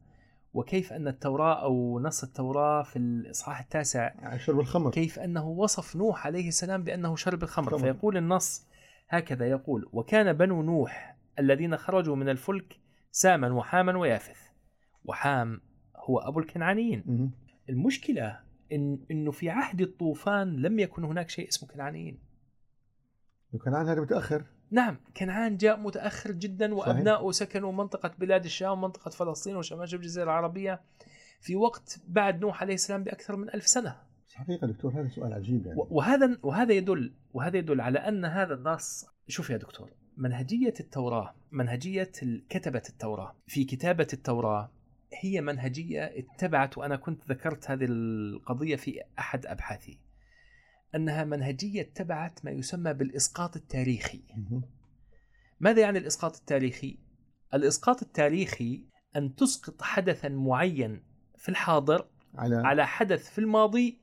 وكيف 0.54 0.92
أن 0.92 1.08
التوراة 1.08 1.62
أو 1.62 2.00
نص 2.00 2.24
التوراة 2.24 2.82
في 2.82 2.96
الإصحاح 2.98 3.60
التاسع 3.60 4.36
شرب 4.36 4.60
الخمر. 4.60 4.90
كيف 4.90 5.18
أنه 5.18 5.48
وصف 5.48 5.96
نوح 5.96 6.26
عليه 6.26 6.48
السلام 6.48 6.84
بأنه 6.84 7.16
شرب 7.16 7.42
الخمر. 7.42 7.70
خمر. 7.70 7.78
فيقول 7.78 8.16
النص 8.16 8.66
هكذا 9.08 9.46
يقول 9.48 9.88
وكان 9.92 10.32
بنو 10.32 10.62
نوح 10.62 11.16
الذين 11.38 11.76
خرجوا 11.76 12.16
من 12.16 12.28
الفلك 12.28 12.76
ساما 13.10 13.52
وحاما 13.52 13.98
ويافث 13.98 14.40
وحام 15.04 15.60
هو 15.96 16.18
أبو 16.18 16.38
الكنعانيين. 16.38 16.98
م- 17.06 17.30
المشكلة 17.68 18.40
إن 18.72 18.98
إنه 19.10 19.30
في 19.30 19.50
عهد 19.50 19.80
الطوفان 19.80 20.56
لم 20.56 20.78
يكن 20.78 21.04
هناك 21.04 21.30
شيء 21.30 21.48
اسمه 21.48 21.68
كنعانيين. 21.68 22.18
وكنعان 23.52 23.88
هذا 23.88 24.00
متأخر. 24.00 24.44
نعم 24.70 24.96
كنعان 25.16 25.56
جاء 25.56 25.80
متأخر 25.80 26.32
جدا 26.32 26.74
وأبناؤه 26.74 27.32
سكنوا 27.32 27.72
منطقة 27.72 28.14
بلاد 28.18 28.44
الشام 28.44 28.72
ومنطقة 28.72 29.10
فلسطين 29.10 29.56
وشمال 29.56 29.88
شبه 29.88 30.00
الجزيرة 30.00 30.24
العربية 30.24 30.80
في 31.40 31.56
وقت 31.56 32.00
بعد 32.08 32.40
نوح 32.40 32.62
عليه 32.62 32.74
السلام 32.74 33.04
بأكثر 33.04 33.36
من 33.36 33.48
ألف 33.54 33.66
سنة. 33.66 33.96
حقيقة 34.34 34.66
دكتور 34.66 35.00
هذا 35.00 35.08
سؤال 35.08 35.32
عجيب 35.32 35.66
يعني. 35.66 35.78
وهذا 35.90 36.38
وهذا 36.42 36.72
يدل 36.72 37.12
وهذا 37.34 37.56
يدل 37.56 37.80
على 37.80 37.98
أن 37.98 38.24
هذا 38.24 38.54
النص 38.54 39.06
شوف 39.28 39.50
يا 39.50 39.56
دكتور 39.56 39.90
منهجية 40.16 40.74
التوراة 40.80 41.34
منهجية 41.50 42.10
كتبة 42.48 42.82
التوراة 42.88 43.36
في 43.46 43.64
كتابة 43.64 44.06
التوراة 44.12 44.70
هي 45.20 45.40
منهجية 45.40 46.04
اتبعت 46.04 46.78
وأنا 46.78 46.96
كنت 46.96 47.22
ذكرت 47.28 47.70
هذه 47.70 47.84
القضية 47.84 48.76
في 48.76 49.02
أحد 49.18 49.46
أبحاثي. 49.46 49.98
أنها 50.94 51.24
منهجية 51.24 51.80
اتبعت 51.80 52.44
ما 52.44 52.50
يسمى 52.50 52.92
بالإسقاط 52.92 53.56
التاريخي. 53.56 54.22
ماذا 55.60 55.80
يعني 55.80 55.98
الإسقاط 55.98 56.36
التاريخي؟ 56.36 56.98
الإسقاط 57.54 58.02
التاريخي 58.02 58.84
أن 59.16 59.34
تسقط 59.34 59.82
حدثا 59.82 60.28
معين 60.28 61.02
في 61.36 61.48
الحاضر 61.48 62.08
على, 62.34 62.56
على 62.56 62.86
حدث 62.86 63.30
في 63.30 63.38
الماضي 63.38 64.00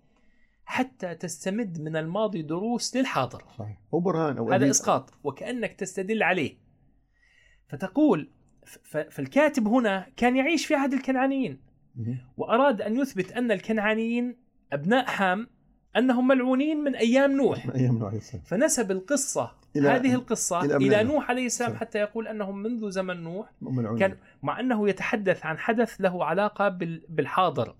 حتى 0.65 1.15
تستمد 1.15 1.81
من 1.81 1.95
الماضي 1.95 2.41
دروس 2.41 2.95
للحاضر. 2.95 3.45
صحيح. 3.57 3.77
هو 3.93 3.99
برهان 3.99 4.37
أو 4.37 4.51
هذا 4.51 4.69
إسقاط 4.69 5.13
وكأنك 5.23 5.73
تستدل 5.73 6.23
عليه. 6.23 6.57
فتقول 7.67 8.31
فالكاتب 9.11 9.67
هنا 9.67 10.09
كان 10.17 10.35
يعيش 10.35 10.65
في 10.65 10.75
عهد 10.75 10.93
الكنعانيين. 10.93 11.61
وأراد 12.37 12.81
أن 12.81 12.95
يثبت 12.95 13.31
أن 13.31 13.51
الكنعانيين 13.51 14.37
أبناء 14.73 15.05
حام 15.05 15.47
أنهم 15.97 16.27
ملعونين 16.27 16.83
من 16.83 16.95
أيام 16.95 17.31
نوح 17.31 17.65
من 17.65 17.71
أيام 17.71 17.97
نوح 17.97 18.13
السلام. 18.13 18.43
فنسب 18.43 18.91
القصة 18.91 19.51
إلى 19.75 19.89
هذه 19.89 20.13
القصة 20.13 20.61
إلى, 20.61 20.75
إلى 20.75 21.03
نوح 21.03 21.29
عليه 21.29 21.45
السلام 21.45 21.71
صح. 21.71 21.79
حتى 21.79 21.99
يقول 21.99 22.27
أنهم 22.27 22.63
منذ 22.63 22.89
زمن 22.89 23.23
نوح 23.23 23.51
ملعونين. 23.61 23.99
كان 23.99 24.17
مع 24.43 24.59
أنه 24.59 24.89
يتحدث 24.89 25.45
عن 25.45 25.57
حدث 25.57 25.95
له 25.99 26.25
علاقة 26.25 26.69
بالحاضر 27.09 27.75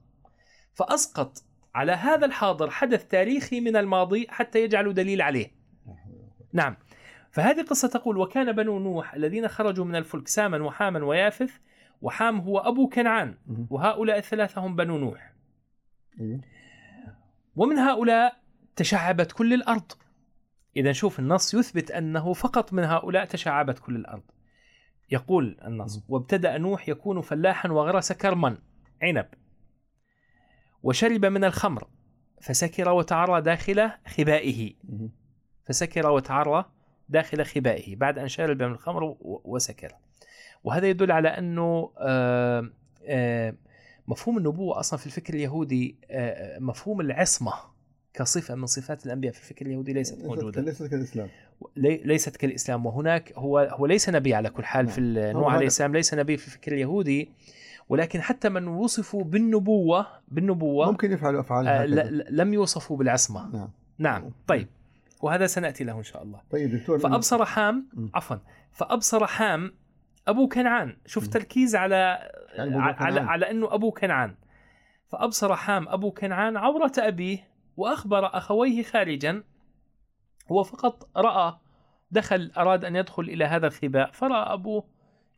فأسقط 0.73 1.43
على 1.75 1.91
هذا 1.91 2.25
الحاضر 2.25 2.69
حدث 2.69 3.07
تاريخي 3.07 3.61
من 3.61 3.75
الماضي 3.75 4.27
حتى 4.29 4.63
يجعل 4.63 4.93
دليل 4.93 5.21
عليه 5.21 5.51
نعم 6.53 6.75
فهذه 7.31 7.61
قصة 7.61 7.87
تقول 7.87 8.17
وكان 8.17 8.51
بنو 8.51 8.79
نوح 8.79 9.13
الذين 9.13 9.47
خرجوا 9.47 9.85
من 9.85 9.95
الفلك 9.95 10.27
ساما 10.27 10.63
وحاما 10.63 11.05
ويافث 11.05 11.51
وحام 12.01 12.39
هو 12.39 12.59
أبو 12.59 12.89
كنعان 12.89 13.35
وهؤلاء 13.69 14.17
الثلاثة 14.17 14.61
هم 14.61 14.75
بنو 14.75 14.97
نوح 14.97 15.33
أيوه. 16.19 16.39
ومن 17.55 17.77
هؤلاء 17.77 18.35
تشعبت 18.75 19.31
كل 19.31 19.53
الأرض. 19.53 19.91
إذا 20.77 20.91
شوف 20.91 21.19
النص 21.19 21.53
يثبت 21.53 21.91
أنه 21.91 22.33
فقط 22.33 22.73
من 22.73 22.83
هؤلاء 22.83 23.25
تشعبت 23.25 23.79
كل 23.79 23.95
الأرض. 23.95 24.23
يقول 25.11 25.57
النص 25.65 26.03
وابتدأ 26.09 26.57
نوح 26.57 26.89
يكون 26.89 27.21
فلاحا 27.21 27.69
وغرس 27.69 28.11
كرما. 28.11 28.57
عنب. 29.01 29.27
وشرب 30.83 31.25
من 31.25 31.43
الخمر. 31.43 31.87
فسكر 32.41 32.89
وتعرى 32.89 33.41
داخل 33.41 33.91
خبائه. 34.07 34.73
فسكر 35.65 36.09
وتعرى 36.09 36.65
داخل 37.09 37.45
خبائه. 37.45 37.95
بعد 37.95 38.19
أن 38.19 38.27
شرب 38.27 38.63
من 38.63 38.71
الخمر 38.71 39.17
وسكر. 39.21 39.91
وهذا 40.63 40.87
يدل 40.87 41.11
على 41.11 41.29
أنه 41.29 41.93
آآ 41.97 42.71
آآ 43.07 43.55
مفهوم 44.07 44.37
النبوة 44.37 44.79
أصلا 44.79 44.99
في 44.99 45.05
الفكر 45.05 45.33
اليهودي 45.33 45.95
آه، 46.09 46.59
مفهوم 46.59 47.01
العصمة 47.01 47.53
كصفة 48.13 48.55
من 48.55 48.65
صفات 48.65 49.05
الأنبياء 49.05 49.33
في 49.33 49.39
الفكر 49.39 49.65
اليهودي 49.65 49.93
ليست 49.93 50.25
موجودة. 50.25 50.61
ليست 50.61 50.83
كالإسلام. 50.83 51.29
ليست 51.77 52.35
كالإسلام. 52.35 52.85
وهناك 52.85 53.33
هو 53.35 53.59
هو 53.59 53.85
ليس 53.85 54.09
نبي 54.09 54.33
على 54.33 54.49
كل 54.49 54.63
حال 54.65 54.87
في 54.87 55.01
نعم. 55.01 55.31
نوح 55.31 55.53
عليه 55.53 55.65
السلام 55.65 55.93
ليس 55.93 56.13
نبي 56.13 56.37
في 56.37 56.47
الفكر 56.47 56.73
اليهودي 56.73 57.29
ولكن 57.89 58.21
حتى 58.21 58.49
من 58.49 58.67
وصفوا 58.67 59.23
بالنبوة 59.23 60.07
بالنبوة 60.27 60.91
ممكن 60.91 61.11
يفعلوا 61.11 61.41
أفعال 61.41 61.67
آه 61.67 61.85
لم 62.29 62.53
يوصفوا 62.53 62.97
بالعصمة. 62.97 63.49
نعم. 63.53 63.69
نعم. 63.97 64.31
طيب. 64.47 64.67
وهذا 65.21 65.47
سنأتي 65.47 65.83
له 65.83 65.97
إن 65.97 66.03
شاء 66.03 66.23
الله. 66.23 66.41
طيب 66.51 66.75
دكتور 66.75 66.99
فأبصر 66.99 67.45
حام 67.45 67.87
عفوا 68.13 68.37
فأبصر 68.71 69.27
حام 69.27 69.71
أبو 70.27 70.47
كنعان. 70.47 70.97
شوف 71.05 71.27
تركيز 71.27 71.75
على 71.75 72.29
يعني 72.53 72.75
على 72.81 73.19
على 73.19 73.51
إنه 73.51 73.73
أبو 73.73 73.91
كنعان. 73.91 74.35
فأبصر 75.11 75.55
حام 75.55 75.87
أبو 75.89 76.11
كنعان 76.11 76.57
عوره 76.57 76.91
ابيه 76.97 77.47
وأخبر 77.77 78.37
أخويه 78.37 78.83
خارجا 78.83 79.43
هو 80.51 80.63
فقط 80.63 81.09
رأى 81.17 81.57
دخل 82.11 82.51
أراد 82.57 82.85
أن 82.85 82.95
يدخل 82.95 83.23
إلى 83.23 83.45
هذا 83.45 83.67
الخباء 83.67 84.11
فرأى 84.11 84.53
أبوه 84.53 84.83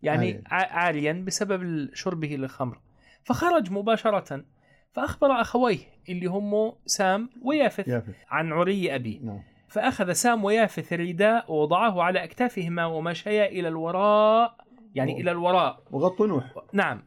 يعني 0.04 0.44
عاليا. 0.52 1.24
بسبب 1.28 1.90
شربه 1.94 2.28
للخمر. 2.28 2.82
فخرج 3.24 3.72
مباشرة 3.72 4.46
فأخبر 4.92 5.42
أخويه 5.42 5.78
اللي 6.10 6.26
هم 6.26 6.74
سام 6.86 7.30
ويافث 7.44 7.88
يافث. 7.88 8.16
عن 8.30 8.54
عري 8.54 8.96
أبيه. 8.96 9.20
نعم. 9.20 9.44
فأخذ 9.68 10.12
سام 10.12 10.44
ويافث 10.44 10.94
الرداء 10.94 11.52
ووضعه 11.52 12.04
على 12.04 12.24
أكتافهما 12.24 12.86
ومشيا 12.86 13.46
إلى 13.46 13.68
الوراء 13.68 14.67
يعني 14.96 15.12
أوه. 15.12 15.22
إلى 15.22 15.32
الوراء 15.32 15.84
وغطوا 15.92 16.28
نوح 16.28 16.54
نعم 16.74 17.04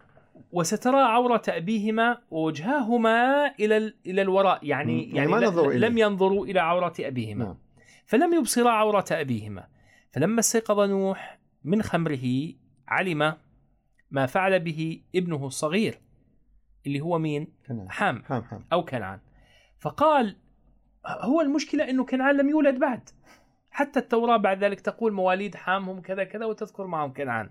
وسترى 0.53 1.01
عورة 1.01 1.43
أبيهما 1.49 2.19
ووجهاهما 2.31 3.47
إلى 3.61 3.95
إلى 4.07 4.23
الوراء 4.23 4.67
يعني 4.67 5.03
يعني, 5.03 5.17
يعني 5.17 5.31
ما 5.31 5.41
نظروا 5.41 5.73
لم 5.73 5.99
ينظروا 5.99 6.47
إلى 6.47 6.61
عورة 6.61 6.95
أبيهما 7.01 7.45
نعم. 7.45 7.57
فلم 8.07 8.35
يبصرا 8.35 8.71
عورة 8.71 9.05
أبيهما 9.11 9.67
فلما 10.13 10.41
استيقظ 10.41 10.81
نوح 10.81 11.39
من 11.65 11.83
خمره 11.83 12.53
علم 12.89 13.37
ما 14.11 14.27
فعل 14.27 14.61
به 14.61 15.03
ابنه 15.15 15.47
الصغير 15.47 16.01
اللي 16.87 17.01
هو 17.01 17.19
مين؟ 17.19 17.53
كنعان. 17.67 17.91
حام. 17.91 18.23
حام 18.23 18.43
حام 18.43 18.65
أو 18.73 18.85
كنعان 18.85 19.21
فقال 19.79 20.37
هو 21.07 21.41
المشكلة 21.41 21.91
أنه 21.91 22.05
كنعان 22.05 22.37
لم 22.37 22.49
يولد 22.49 22.79
بعد 22.79 23.09
حتى 23.71 23.99
التوراة 23.99 24.37
بعد 24.37 24.65
ذلك 24.65 24.81
تقول 24.81 25.13
مواليد 25.13 25.55
حام 25.55 25.89
هم 25.89 26.01
كذا 26.01 26.25
كذا 26.25 26.47
وتذكر 26.47 26.87
معهم 26.87 27.13
كنعان 27.13 27.51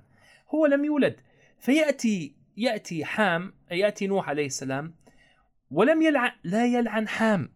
هو 0.55 0.65
لم 0.65 0.85
يولد. 0.85 1.15
فيأتي 1.59 2.35
يأتي 2.57 3.05
حام 3.05 3.53
يأتي 3.71 4.07
نوح 4.07 4.29
عليه 4.29 4.45
السلام 4.45 4.95
ولم 5.71 6.01
يلعن 6.01 6.31
لا 6.43 6.65
يلعن 6.65 7.07
حام 7.07 7.49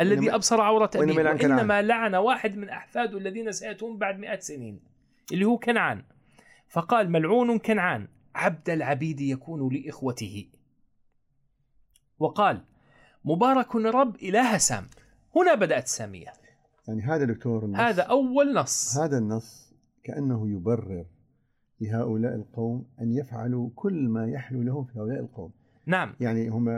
الذي 0.00 0.34
أبصر 0.34 0.60
عورة 0.60 0.90
أبيه 0.94 1.14
وإنما 1.14 1.82
لعن 1.82 2.14
واحد 2.14 2.56
من 2.56 2.68
أحفاده 2.68 3.18
الذين 3.18 3.52
سيأتون 3.52 3.98
بعد 3.98 4.18
مئة 4.18 4.40
سنين 4.40 4.80
اللي 5.32 5.44
هو 5.44 5.58
كنعان. 5.58 6.04
فقال 6.68 7.10
ملعون 7.10 7.58
كنعان 7.58 8.08
عبد 8.34 8.70
العبيد 8.70 9.20
يكون 9.20 9.74
لإخوته. 9.74 10.48
وقال 12.18 12.64
مبارك 13.24 13.76
رب 13.76 14.16
إله 14.16 14.58
سام. 14.58 14.88
هنا 15.36 15.54
بدأت 15.54 15.84
الساميه 15.84 16.32
يعني 16.88 17.02
هذا 17.02 17.24
دكتور 17.24 17.64
النص. 17.64 17.80
هذا 17.80 18.02
أول 18.02 18.54
نص. 18.54 18.98
هذا 18.98 19.18
النص 19.18 19.74
كأنه 20.04 20.50
يبرر 20.50 21.06
لهؤلاء 21.80 22.34
القوم 22.34 22.84
أن 23.00 23.12
يفعلوا 23.12 23.70
كل 23.74 24.08
ما 24.08 24.26
يحلو 24.26 24.62
لهم 24.62 24.84
في 24.84 24.98
هؤلاء 24.98 25.20
القوم. 25.20 25.50
نعم. 25.86 26.14
يعني 26.20 26.48
هم 26.48 26.68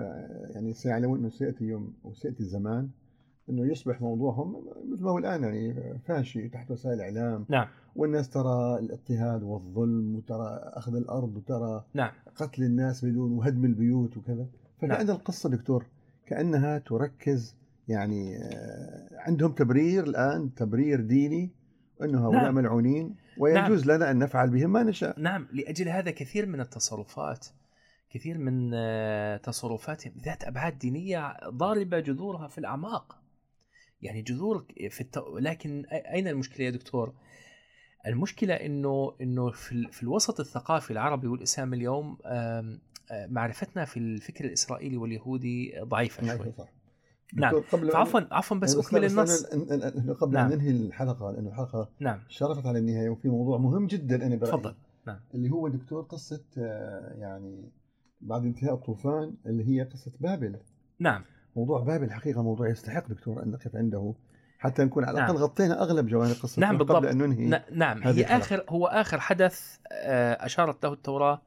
يعني 0.55 0.73
سيعلمون 0.73 1.19
أنه 1.19 1.29
سيأتي 1.29 1.65
يوم 1.65 1.93
أو 2.05 2.15
سيأتي 2.15 2.41
الزمان 2.41 2.89
أنه 3.51 3.67
يصبح 3.73 4.01
موضوعهم 4.01 4.57
مثل 4.93 5.05
ما 5.05 5.11
هو 5.11 5.19
الآن 5.19 5.43
يعني 5.43 5.99
فاشي 5.99 6.49
تحت 6.49 6.71
وسائل 6.71 6.95
الإعلام. 6.95 7.47
نعم. 7.49 7.67
والناس 7.97 8.29
ترى 8.29 8.79
الاضطهاد 8.79 9.43
والظلم 9.43 10.17
وترى 10.17 10.61
أخذ 10.63 10.97
الأرض 10.97 11.37
وترى 11.37 11.85
نعم. 11.95 12.11
قتل 12.37 12.63
الناس 12.63 13.05
بدون 13.05 13.33
وهدم 13.33 13.65
البيوت 13.65 14.17
وكذا. 14.17 14.47
فكأن 14.79 15.07
نعم. 15.07 15.17
القصة 15.17 15.49
دكتور 15.51 15.87
كأنها 16.27 16.79
تركز 16.79 17.57
يعني 17.89 18.37
آه، 18.37 19.09
عندهم 19.13 19.53
تبرير 19.53 20.05
الآن 20.05 20.55
تبرير 20.55 21.01
ديني 21.01 21.51
أنه 22.03 22.27
هؤلاء 22.27 22.43
نعم. 22.43 22.55
ملعونين. 22.55 23.15
ويجوز 23.41 23.87
لنا 23.87 24.11
أن 24.11 24.19
نفعل 24.19 24.51
بهم 24.51 24.73
ما 24.73 24.83
نشاء. 24.83 25.21
نعم 25.21 25.49
لأجل 25.53 25.89
هذا 25.89 26.11
كثير 26.11 26.47
من 26.47 26.61
التصرفات 26.61 27.47
كثير 28.11 28.39
من 28.39 28.71
آه، 28.75 29.37
تصرفاتهم 29.37 30.13
ذات 30.25 30.45
أبعاد 30.45 30.79
دينية 30.79 31.37
ضاربة 31.49 32.01
جذورها 32.01 32.49
في 32.49 32.59
الأعماق. 32.59 33.17
يعني 34.03 34.23
جذور 34.23 34.65
في 34.91 35.01
الت... 35.01 35.19
لكن 35.39 35.85
أين 35.91 36.29
المشكلة 36.29 36.67
يا 36.67 36.71
دكتور؟ 36.71 37.15
المشكلة 38.07 38.55
إنه 38.55 39.15
إنه 39.21 39.51
في, 39.51 39.73
ال... 39.73 39.93
في 39.93 40.03
الوسط 40.03 40.41
الثقافي 40.41 40.91
العربي 40.91 41.27
والاسلامي 41.27 41.77
اليوم 41.77 42.19
آه، 42.25 42.79
معرفتنا 43.11 43.85
في 43.85 43.97
الفكر 43.97 44.45
الإسرائيلي 44.45 44.97
واليهودي 44.97 45.81
ضعيفة 45.83 46.27
شوي. 46.27 46.37
نعم 46.37 46.53
صح 46.59 46.80
نعم. 47.35 47.55
قبل 47.73 47.91
فعفوا 47.91 48.21
عفوا 48.31 48.57
بس 48.57 48.77
أكمل 48.77 49.05
النص 49.05 49.47
قبل 50.21 50.35
نعم. 50.35 50.53
أن 50.53 50.59
ننهي 50.59 50.71
الحلقة 50.71 51.31
لأنه 51.33 51.49
الحلقة 51.49 51.89
نعم 52.01 52.19
شرفت 52.29 52.67
على 52.67 52.79
النهاية 52.79 53.09
وفي 53.09 53.29
موضوع 53.29 53.59
مهم 53.59 53.87
جدا 53.87 54.27
أنا 54.27 54.37
برأيي 54.37 54.53
تفضل 54.53 54.75
اللي 55.35 55.51
هو 55.51 55.69
دكتور 55.69 56.03
قصة 56.03 56.45
آه، 56.59 57.15
يعني 57.19 57.73
بعد 58.21 58.45
انتهاء 58.45 58.75
الطوفان 58.75 59.35
اللي 59.47 59.69
هي 59.69 59.83
قصة 59.83 60.13
بابل 60.21 60.57
نعم 60.99 61.25
موضوع 61.57 61.81
بابل 61.81 62.11
حقيقة 62.11 62.43
موضوع 62.43 62.69
يستحق 62.69 63.09
دكتور 63.09 63.43
أن 63.43 63.51
نقف 63.51 63.77
عنده 63.77 64.15
حتى 64.59 64.85
نكون 64.85 65.05
على 65.05 65.19
الأقل 65.19 65.35
نعم. 65.35 65.43
غطينا 65.43 65.83
أغلب 65.83 66.07
جوانب 66.07 66.35
قصة 66.43 66.61
نعم 66.61 66.75
قبل 66.79 66.85
بالضبط. 66.85 67.05
أن 67.07 67.19
ننهي 67.19 67.45
ن- 67.47 67.79
نعم 67.79 68.03
هي 68.03 68.11
الحلقة. 68.21 68.37
اخر 68.39 68.65
هو 68.69 68.87
آخر 68.87 69.21
حدث 69.21 69.77
آه، 69.93 70.33
أشارت 70.47 70.85
له 70.87 70.93
التوراة 70.93 71.43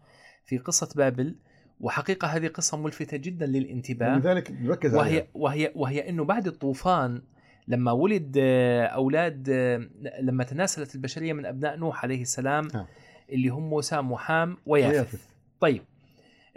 في 0.46 0.58
قصة 0.58 0.90
بابل 0.96 1.36
وحقيقة 1.84 2.28
هذه 2.28 2.48
قصة 2.48 2.78
ملفتة 2.78 3.18
جدا 3.18 3.46
للانتباه. 3.46 4.18
لذلك 4.18 4.52
نركز 4.52 4.96
وهي 4.96 5.10
عليها. 5.10 5.28
وهي 5.34 5.72
وهي 5.76 6.10
إنه 6.10 6.24
بعد 6.24 6.48
الطوفان 6.48 7.22
لما 7.68 7.92
ولد 7.92 8.36
آه، 8.40 8.86
أولاد 8.86 9.50
آه، 9.50 9.88
لما 10.22 10.44
تناسلت 10.44 10.96
البشرية 10.96 11.34
من 11.34 11.46
أبناء 11.46 11.76
نوح 11.78 12.04
عليه 12.04 12.22
السلام 12.22 12.68
نعم. 12.74 12.86
اللي 13.32 13.48
هم 13.50 13.82
سام 13.82 14.12
وحام 14.12 14.58
ويافث. 14.66 14.94
ويافث. 14.96 15.26
طيب 15.60 15.82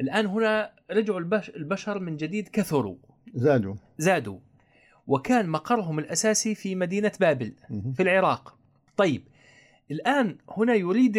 الآن 0.01 0.27
هنا 0.27 0.71
رجعوا 0.91 1.19
البش- 1.21 1.51
البشر 1.57 1.99
من 1.99 2.17
جديد 2.17 2.49
كثروا. 2.49 2.97
زادوا. 3.35 3.75
زادوا. 3.99 4.39
وكان 5.07 5.49
مقرهم 5.49 5.99
الأساسي 5.99 6.55
في 6.55 6.75
مدينة 6.75 7.13
بابل. 7.21 7.53
في 7.95 8.03
العراق. 8.03 8.57
طيب 8.97 9.23
الآن 9.91 10.37
هنا 10.59 10.75
يريد 10.75 11.17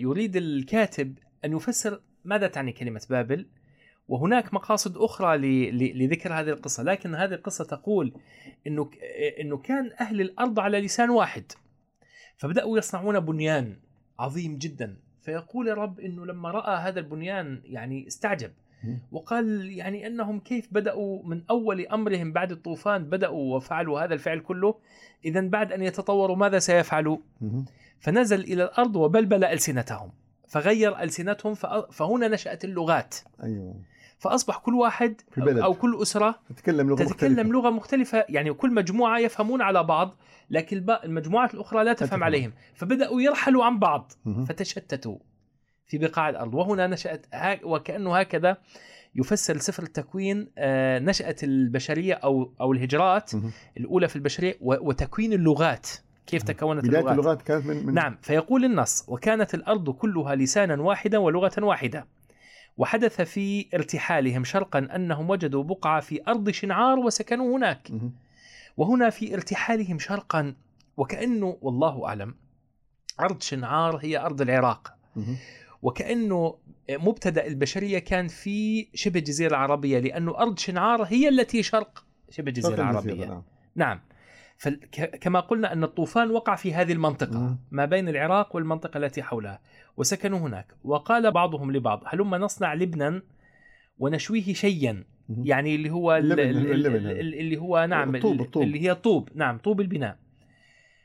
يريد 0.00 0.36
الكاتب 0.36 1.18
أن 1.44 1.52
يفسر 1.52 2.00
ماذا 2.24 2.46
تعني 2.46 2.72
كلمة 2.72 3.06
بابل؟ 3.10 3.46
وهناك 4.08 4.54
مقاصد 4.54 4.96
أخرى 4.96 5.38
لذكر 5.92 6.32
هذه 6.32 6.48
القصة 6.48 6.82
لكن 6.82 7.14
هذه 7.14 7.34
القصة 7.34 7.64
تقول 7.64 8.14
أنه 8.66 8.90
أنه 9.40 9.56
كان 9.56 9.90
أهل 10.00 10.20
الأرض 10.20 10.60
على 10.60 10.80
لسان 10.80 11.10
واحد. 11.10 11.44
فبدأوا 12.36 12.78
يصنعون 12.78 13.20
بنيان 13.20 13.76
عظيم 14.18 14.58
جدا. 14.58 14.96
فيقول 15.22 15.68
الرب 15.68 16.00
أنه 16.00 16.26
لما 16.26 16.50
رأى 16.50 16.76
هذا 16.88 17.00
البنيان 17.00 17.62
يعني 17.64 18.06
استعجب. 18.06 18.50
وقال 19.12 19.70
يعني 19.70 20.06
أنهم 20.06 20.40
كيف 20.40 20.68
بدأوا 20.72 21.22
من 21.24 21.42
أول 21.50 21.86
أمرهم 21.86 22.32
بعد 22.32 22.52
الطوفان 22.52 23.04
بدأوا 23.04 23.56
وفعلوا 23.56 24.00
هذا 24.00 24.14
الفعل 24.14 24.40
كله؟ 24.40 24.74
إذا 25.24 25.40
بعد 25.40 25.72
أن 25.72 25.82
يتطوروا 25.82 26.36
ماذا 26.36 26.58
سيفعلوا. 26.58 27.18
فنزل 28.00 28.40
إلى 28.40 28.64
الأرض 28.64 28.96
وبلبل 28.96 29.44
ألسنتهم. 29.44 30.10
فغير 30.48 31.00
ألسنتهم 31.02 31.54
فأ- 31.54 31.90
فهنا 31.92 32.28
نشأت 32.28 32.64
اللغات 32.64 33.14
أيوه 33.42 33.74
فأصبح 34.18 34.58
كل 34.58 34.74
واحد 34.74 35.20
في. 35.30 35.62
أو 35.64 35.74
كل 35.74 35.98
أسرة 36.02 36.40
تتكلم 36.48 36.88
لغة 36.88 37.04
تتكلم 37.04 37.32
مختلفة. 37.32 37.52
لغة 37.52 37.70
مختلفة 37.70 38.24
يعني 38.28 38.52
كل 38.52 38.74
مجموعة 38.74 39.18
يفهمون 39.18 39.62
على 39.62 39.82
بعض 39.84 40.14
لكن 40.50 40.86
المجموعات 41.04 41.54
الأخرى 41.54 41.84
لا 41.84 41.92
تفهم 41.92 42.06
تفهم. 42.08 42.24
عليهم 42.24 42.52
فبدأوا 42.74 43.20
يرحلوا 43.22 43.64
عن 43.64 43.78
بعض. 43.78 44.12
فتشتتوا 44.48 45.18
في 45.86 45.98
بقاع 45.98 46.28
الأرض 46.28 46.54
وهنا 46.54 46.86
نشأت 46.86 47.26
ها- 47.32 47.64
وكأنه 47.64 48.16
هكذا 48.18 48.56
يفسر 49.14 49.56
سفر 49.58 49.82
التكوين 49.82 50.50
آه، 50.58 50.98
نشأة 50.98 51.36
البشرية 51.42 52.14
أو 52.14 52.54
أو 52.60 52.72
الهجرات 52.72 53.34
مهم. 53.34 53.50
الأولى 53.76 54.08
في 54.08 54.16
البشرية 54.16 54.56
و- 54.60 54.88
وتكوين 54.88 55.32
اللغات 55.32 55.88
كيف 56.26 56.42
تكونت 56.42 56.84
بداية 56.84 57.00
اللغات 57.00 57.18
اللغات 57.18 57.42
كانت 57.42 57.66
من, 57.66 57.86
من 57.86 57.94
نعم 57.94 58.18
فيقول 58.22 58.64
النص 58.64 59.04
وكانت 59.08 59.54
الأرض 59.54 59.90
كلها 59.90 60.34
لسانا 60.34 60.82
واحدا 60.82 61.18
ولغة 61.18 61.52
واحدة 61.58 62.06
وحدث 62.76 63.20
في 63.20 63.66
ارتحالهم 63.74 64.44
شرقا 64.44 64.78
أنهم 64.78 65.30
وجدوا 65.30 65.62
بقعة 65.62 66.00
في 66.00 66.20
أرض 66.28 66.50
شنعار 66.50 66.98
وسكنوا 66.98 67.56
هناك. 67.56 67.90
وهنا 68.76 69.10
في 69.10 69.34
ارتحالهم 69.34 69.98
شرقا 69.98 70.54
وكأنه 70.96 71.58
والله 71.60 72.06
أعلم 72.06 72.34
أرض 73.20 73.42
شنعار 73.42 73.96
هي 73.96 74.18
أرض 74.18 74.40
العراق. 74.40 74.94
وكأنه 75.82 76.56
مبتدأ 76.90 77.46
البشرية 77.46 77.98
كان 77.98 78.28
في 78.28 78.88
شبه 78.94 79.18
الجزيرة 79.18 79.50
العربية 79.50 79.98
لأنه 79.98 80.38
أرض 80.38 80.58
شنعار 80.58 81.02
هي 81.02 81.28
التي 81.28 81.62
شرق 81.62 82.04
شبه 82.30 82.48
الجزيرة 82.48 82.74
العربية 82.74 83.12
الجزيرة، 83.12 83.44
نعم. 83.76 84.00
فكما 84.64 85.40
قلنا 85.40 85.72
أن 85.72 85.84
الطوفان 85.84 86.30
وقع 86.30 86.54
في 86.54 86.74
هذه 86.74 86.92
المنطقة. 86.92 87.56
ما 87.70 87.84
بين 87.84 88.08
العراق 88.08 88.56
والمنطقة 88.56 88.98
التي 88.98 89.22
حولها 89.22 89.60
وسكنوا 89.96 90.38
هناك 90.38 90.74
وقال 90.84 91.30
بعضهم 91.30 91.72
لبعض 91.72 92.02
هلما 92.06 92.38
نصنع 92.38 92.74
لبنا 92.74 93.22
ونشويه 93.98 94.52
شيا 94.54 95.04
مهم. 95.28 95.46
يعني 95.46 95.74
اللي 95.74 95.90
هو 95.90 96.16
ال- 96.16 96.40
اللبن، 96.40 96.60
ال- 96.60 96.72
اللبن 96.72 97.06
اللي 97.10 97.56
هو 97.56 97.86
نعم 97.90 98.14
الطوب، 98.16 98.34
ال- 98.34 98.40
الطوب. 98.40 98.62
اللي 98.62 98.80
هي 98.82 98.94
طوب 98.94 99.28
نعم 99.34 99.58
طوب 99.58 99.80
البناء 99.80 100.18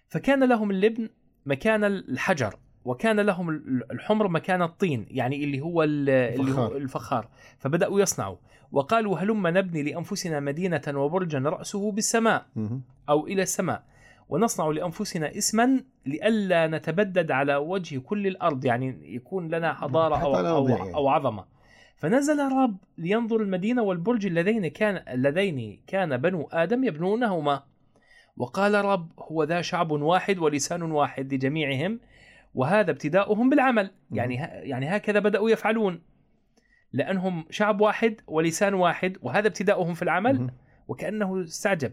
فكان 0.08 0.44
لهم 0.44 0.72
اللبن 0.72 1.10
مكان 1.46 1.84
الحجر 1.84 2.56
وكان 2.86 3.20
لهم 3.20 3.50
ال- 3.50 3.92
الحمر 3.92 4.28
مكان 4.28 4.62
الطين 4.62 5.06
يعني 5.12 5.44
اللي 5.44 5.62
هو 5.62 5.84
ال- 5.84 6.10
اللي 6.10 6.52
هو 6.52 6.68
الفخار. 6.78 7.28
فبدأوا 7.58 8.02
يصنعوا. 8.02 8.36
وقالوا 8.72 9.20
هلما 9.20 9.52
نبني 9.52 9.84
لأنفسنا 9.84 10.40
مدينة 10.40 10.82
وبرجا 10.88 11.40
رأسه 11.40 11.92
بالسماء. 11.92 12.46
أو 13.10 13.28
إلى 13.28 13.42
السماء؟ 13.42 13.84
ونصنع 14.30 14.68
لأنفسنا 14.68 15.38
اسما 15.38 15.84
لئلا 16.06 16.68
نتبدد 16.68 17.32
على 17.32 17.56
وجه 17.56 18.00
كل 18.00 18.28
الأرض 18.28 18.66
يعني 18.66 19.16
يكون 19.16 19.48
لنا 19.48 19.74
حضارة 19.74 20.16
حتى 20.16 20.26
أو, 20.26 20.68
لا 20.68 20.96
أو, 20.96 21.08
عظمة. 21.10 21.46
فنزل 21.96 22.40
الرب 22.40 22.78
لينظر 22.98 23.42
المدينة 23.42 23.82
والبرج 23.84 24.26
اللذين 24.26 24.68
كان 24.68 25.04
اللذين 25.14 25.80
كان 25.88 26.18
بنو 26.18 26.50
آدم 26.52 26.84
يبنونهما. 26.84 27.64
وقال 28.38 28.76
الرب 28.76 29.10
هو 29.20 29.44
ذا 29.44 29.62
شعب 29.62 29.92
واحد 29.92 30.38
ولسان 30.40 30.82
واحد 30.82 31.34
لجميعهم 31.34 32.00
وهذا 32.54 32.92
ابتداؤهم 32.92 33.50
بالعمل. 33.50 33.92
يعني 34.12 34.36
يعني 34.70 34.96
هكذا 34.96 35.20
بدأوا 35.20 35.50
يفعلون. 35.50 36.02
لأنهم 36.94 37.46
شعب 37.50 37.82
واحد 37.82 38.22
ولسان 38.28 38.74
واحد 38.74 39.18
وهذا 39.22 39.48
ابتداؤهم 39.48 39.94
في 39.94 40.02
العمل. 40.02 40.52
وكأنه 40.88 41.44
استعجب. 41.44 41.92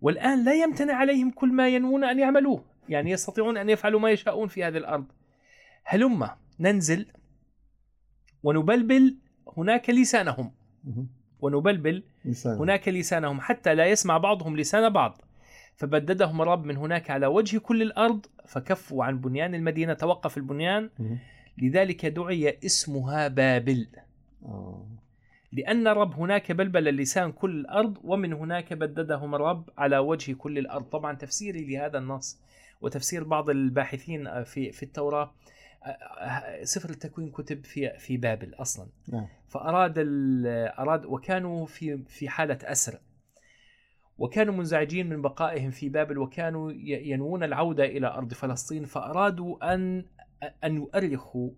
والآن 0.00 0.44
لا 0.44 0.54
يمتنع 0.54 0.94
عليهم 0.94 1.30
كل 1.30 1.52
ما 1.52 1.68
ينوون 1.68 2.04
أن 2.04 2.18
يعملوه. 2.18 2.64
يعني 2.88 3.10
يستطيعون 3.10 3.56
أن 3.56 3.70
يفعلوا 3.70 4.00
ما 4.00 4.10
يشاءون 4.10 4.48
في 4.48 4.64
هذه 4.64 4.76
الأرض. 4.76 5.06
هلما 5.84 6.36
ننزل 6.60 7.06
ونبلبل 8.42 9.16
هناك 9.56 9.90
لسانهم. 9.90 10.52
ونبلبل 11.40 12.02
لسان. 12.24 12.58
هناك 12.58 12.88
لسانهم. 12.88 13.40
حتى 13.40 13.74
لا 13.74 13.86
يسمع 13.86 14.18
بعضهم 14.18 14.56
لسان 14.56 14.88
بعض. 14.88 15.20
فبددهم 15.80 16.42
الرب 16.42 16.64
من 16.64 16.76
هناك 16.76 17.10
على 17.10 17.26
وجه 17.26 17.58
كل 17.58 17.82
الأرض 17.82 18.26
فكفوا 18.46 19.04
عن 19.04 19.18
بنيان 19.20 19.54
المدينة 19.54 19.94
توقف 19.94 20.36
البنيان. 20.36 20.90
لذلك 21.58 22.06
دعي 22.06 22.58
اسمها 22.66 23.28
بابل 23.28 23.86
آه. 24.44 24.86
لأن 25.52 25.86
الرب 25.86 26.14
هناك 26.14 26.52
بلبل 26.52 26.88
اللسان 26.88 27.32
كل 27.32 27.50
الأرض 27.60 27.98
ومن 28.04 28.32
هناك 28.32 28.72
بددهم 28.72 29.34
الرب 29.34 29.70
على 29.78 29.98
وجه 29.98 30.32
كل 30.32 30.58
الأرض 30.58 30.84
طبعا 30.84 31.16
تفسيري 31.16 31.64
لهذا 31.64 31.98
النص 31.98 32.38
وتفسير 32.80 33.24
بعض 33.24 33.50
الباحثين 33.50 34.44
في 34.44 34.72
في 34.72 34.82
التوراة 34.82 35.32
سفر 36.62 36.90
التكوين 36.90 37.30
كتب 37.30 37.64
في 37.64 37.98
في 37.98 38.16
بابل 38.16 38.54
أصلا 38.54 38.86
نعم. 39.08 39.26
فأراد 39.48 39.94
ال- 39.98 40.46
أراد 40.78 41.04
وكانوا 41.04 41.66
في 41.66 41.98
في 42.08 42.28
حالة 42.28 42.58
أسر 42.64 42.98
وكانوا 44.20 44.54
منزعجين 44.54 45.08
من 45.08 45.22
بقائهم 45.22 45.70
في 45.70 45.88
بابل 45.88 46.18
وكانوا 46.18 46.72
ينوون 46.84 47.42
العودة 47.42 47.84
إلى 47.84 48.06
أرض 48.06 48.32
فلسطين 48.34 48.84
فأرادوا 48.84 49.74
أن 49.74 50.04
أن 50.64 50.74
يؤرخوا 50.76 51.50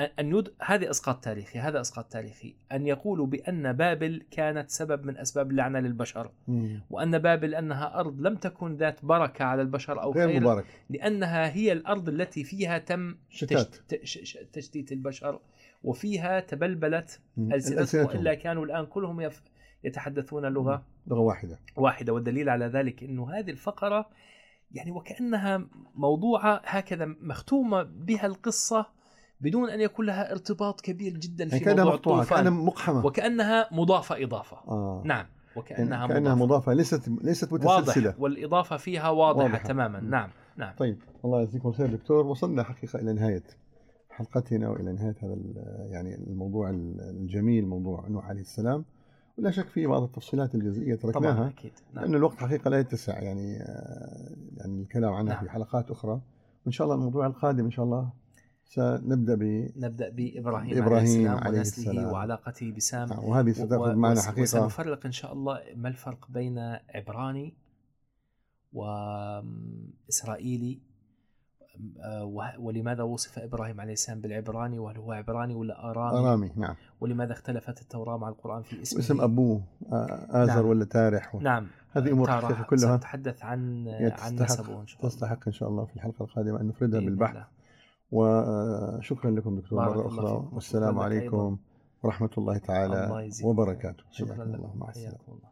أن- 0.00 0.02
أن 0.18 0.34
يد... 0.36 0.48
هذه 0.62 0.90
أسقاط 0.90 1.24
تاريخي 1.24 1.58
هذا 1.58 1.80
أسقاط 1.80 2.04
تاريخي 2.12 2.54
أن 2.72 2.86
يقولوا 2.86 3.26
بأن 3.26 3.72
بابل 3.72 4.22
كانت 4.30 4.70
سبب 4.70 5.04
من 5.06 5.16
أسباب 5.18 5.50
اللعنة 5.50 5.80
للبشر 5.80 6.30
مم. 6.48 6.80
وأن 6.90 7.18
بابل 7.18 7.54
أنها 7.54 8.00
أرض 8.00 8.20
لم 8.20 8.36
تكن 8.36 8.76
ذات 8.76 9.04
بركة 9.04 9.44
على 9.44 9.62
البشر 9.62 10.02
أو 10.02 10.12
غير 10.12 10.40
مبارك 10.40 10.64
لأنها 10.90 11.54
هي 11.54 11.72
الأرض 11.72 12.08
التي 12.08 12.44
فيها 12.44 12.78
تم 12.78 13.14
شتات 13.30 13.76
تشتيت 14.52 14.92
البشر 14.92 15.40
وفيها 15.84 16.40
تبلبلت 16.40 17.20
ألسنتهم. 17.38 18.06
وإلا 18.06 18.34
كانوا 18.34 18.64
الآن 18.64 18.86
كلهم 18.86 19.20
يف... 19.20 19.42
يتحدثون 19.84 20.46
لغة 20.46 20.82
لغة 21.06 21.20
واحدة. 21.20 21.58
واحدة 21.76 22.12
والدليل 22.12 22.48
على 22.48 22.66
ذلك 22.66 23.02
إنه 23.02 23.30
هذه 23.30 23.50
الفقرة 23.50 24.06
يعني 24.72 24.90
وكأنها 24.90 25.66
موضوعة 25.94 26.60
هكذا 26.64 27.06
مختومة 27.20 27.82
بها 27.82 28.26
القصة 28.26 28.86
بدون 29.40 29.70
أن 29.70 29.80
يكون 29.80 30.06
لها 30.06 30.32
ارتباط 30.32 30.80
كبير 30.80 31.12
جدا 31.12 31.48
في 31.48 31.52
يعني 31.52 31.64
كأنها 31.64 31.84
موضوع 31.84 31.94
مقطوعة 31.94 32.24
كأنها 32.24 32.40
الطوفان 32.40 32.66
مقحمة. 32.66 33.06
وكأنها 33.06 33.68
مضافة 33.72 34.24
إضافة. 34.24 34.56
آه. 34.56 35.02
نعم 35.04 35.16
يعني 35.16 35.28
وكانها 35.56 36.06
كأنها 36.06 36.34
مضافة. 36.34 36.44
مضافة 36.44 36.72
ليست 36.72 37.08
ليست 37.08 37.52
متسلسلة. 37.52 38.06
واضح 38.06 38.20
والإضافة 38.20 38.76
فيها 38.76 39.08
واضحة, 39.08 39.42
واضحة. 39.42 39.68
تماما. 39.68 40.00
نعم 40.00 40.30
نعم. 40.56 40.74
طيب 40.78 40.98
الله 41.24 41.42
يجزيكم 41.42 41.68
الخير 41.68 41.86
دكتور. 41.86 42.26
وصلنا 42.26 42.62
حقيقة 42.62 42.98
إلى 42.98 43.12
نهاية 43.12 43.42
حلقتنا 44.10 44.68
وإلى 44.68 44.92
نهاية 44.92 45.16
هذا 45.22 45.36
يعني 45.90 46.14
الموضوع 46.14 46.70
الجميل 46.70 47.66
موضوع 47.66 48.08
نوح 48.08 48.26
عليه 48.26 48.40
السلام. 48.40 48.84
ولا 49.40 49.50
شك 49.50 49.68
في 49.68 49.86
بعض 49.86 50.02
التفصيلات 50.02 50.54
الجزئية 50.54 50.94
طبعا 50.96 51.12
تركناها 51.12 51.48
أكيد 51.48 51.72
نعم. 51.94 52.14
الوقت 52.14 52.36
حقيقة 52.36 52.70
لا 52.70 52.78
يتسع 52.80 53.18
يعني 53.20 53.56
آه، 53.62 54.36
يعني 54.56 54.82
الكلام 54.82 55.12
عنها 55.12 55.34
نعم. 55.34 55.44
في 55.44 55.50
حلقات 55.50 55.90
أخرى 55.90 56.20
وإن 56.64 56.72
شاء 56.72 56.84
الله 56.84 56.94
الموضوع 56.96 57.26
القادم 57.26 57.64
إن 57.64 57.70
شاء 57.70 57.84
الله 57.84 58.12
سنبدأ 58.64 59.34
ب 59.34 59.42
نبدأ 59.76 60.08
بإبراهيم, 60.08 60.74
بإبراهيم 60.74 60.94
عليه 60.94 61.02
السلام 61.02 61.38
عليه 61.38 61.58
ونسله 61.58 61.90
السلام. 61.90 62.12
وعلاقته 62.12 62.72
بسام 62.72 63.08
وهذه 63.24 63.52
ستأخذ 63.52 63.94
معنا 63.94 64.22
حقيقة 64.22 64.42
وسنفرق 64.42 65.06
إن 65.06 65.12
شاء 65.12 65.32
الله 65.32 65.60
ما 65.76 65.88
الفرق 65.88 66.26
بين 66.30 66.58
عبراني 66.94 67.54
واسرائيلي 68.72 70.74
وه- 70.74 70.89
ولماذا 72.58 73.02
وصف 73.02 73.38
إبراهيم 73.38 73.80
عليه 73.80 73.92
السلام 73.92 74.20
بالعبراني؟ 74.20 74.78
وهل 74.78 74.96
هو 74.98 75.12
عبراني 75.12 75.54
ولا 75.54 75.90
ارامي 75.90 76.18
أرامي 76.18 76.50
نعم. 76.56 76.74
ولماذا 77.00 77.32
اختلفت 77.32 77.80
التوراة 77.82 78.16
مع 78.18 78.28
القرآن 78.28 78.62
في 78.62 78.82
اسمه 78.82 78.96
واسم 78.98 79.20
أبوه 79.20 79.62
آه، 79.92 80.26
آزر 80.30 80.54
نعم. 80.54 80.66
ولا 80.66 80.84
تارح؟ 80.84 81.34
و- 81.34 81.40
نعم. 81.40 81.66
هذه 81.92 82.24
تارة 82.24 82.40
حقيقة 82.46 82.62
كلها. 82.62 82.78
سنتحدث 82.96 83.42
عن 83.44 83.88
عن 84.18 84.34
نسبه 84.34 84.80
إن 84.80 84.86
شاء 84.86 85.00
الله. 85.00 85.10
تستحق 85.10 85.46
إن 85.46 85.52
شاء 85.52 85.68
الله 85.68 85.84
في 85.84 85.96
الحلقة 85.96 86.22
القادمة 86.24 86.60
أن 86.60 86.66
نفردها 86.68 87.00
بالبحث. 87.00 87.30
الله. 87.36 87.46
وشكرا 88.12 89.30
لكم 89.30 89.56
دكتور. 89.56 90.06
أخرى. 90.06 90.10
فيكم. 90.10 90.54
والسلام 90.54 90.92
شكراً. 90.94 91.04
عليكم 91.04 91.58
ورحمة 92.02 92.30
الله 92.38 92.58
تعالى 92.58 93.04
الله 93.04 93.30
وبركاته. 93.44 94.04
شكرا. 94.10 94.42
الله 94.44 94.56
لكم. 94.56 94.78
مع 94.78 94.90
الله. 94.96 95.49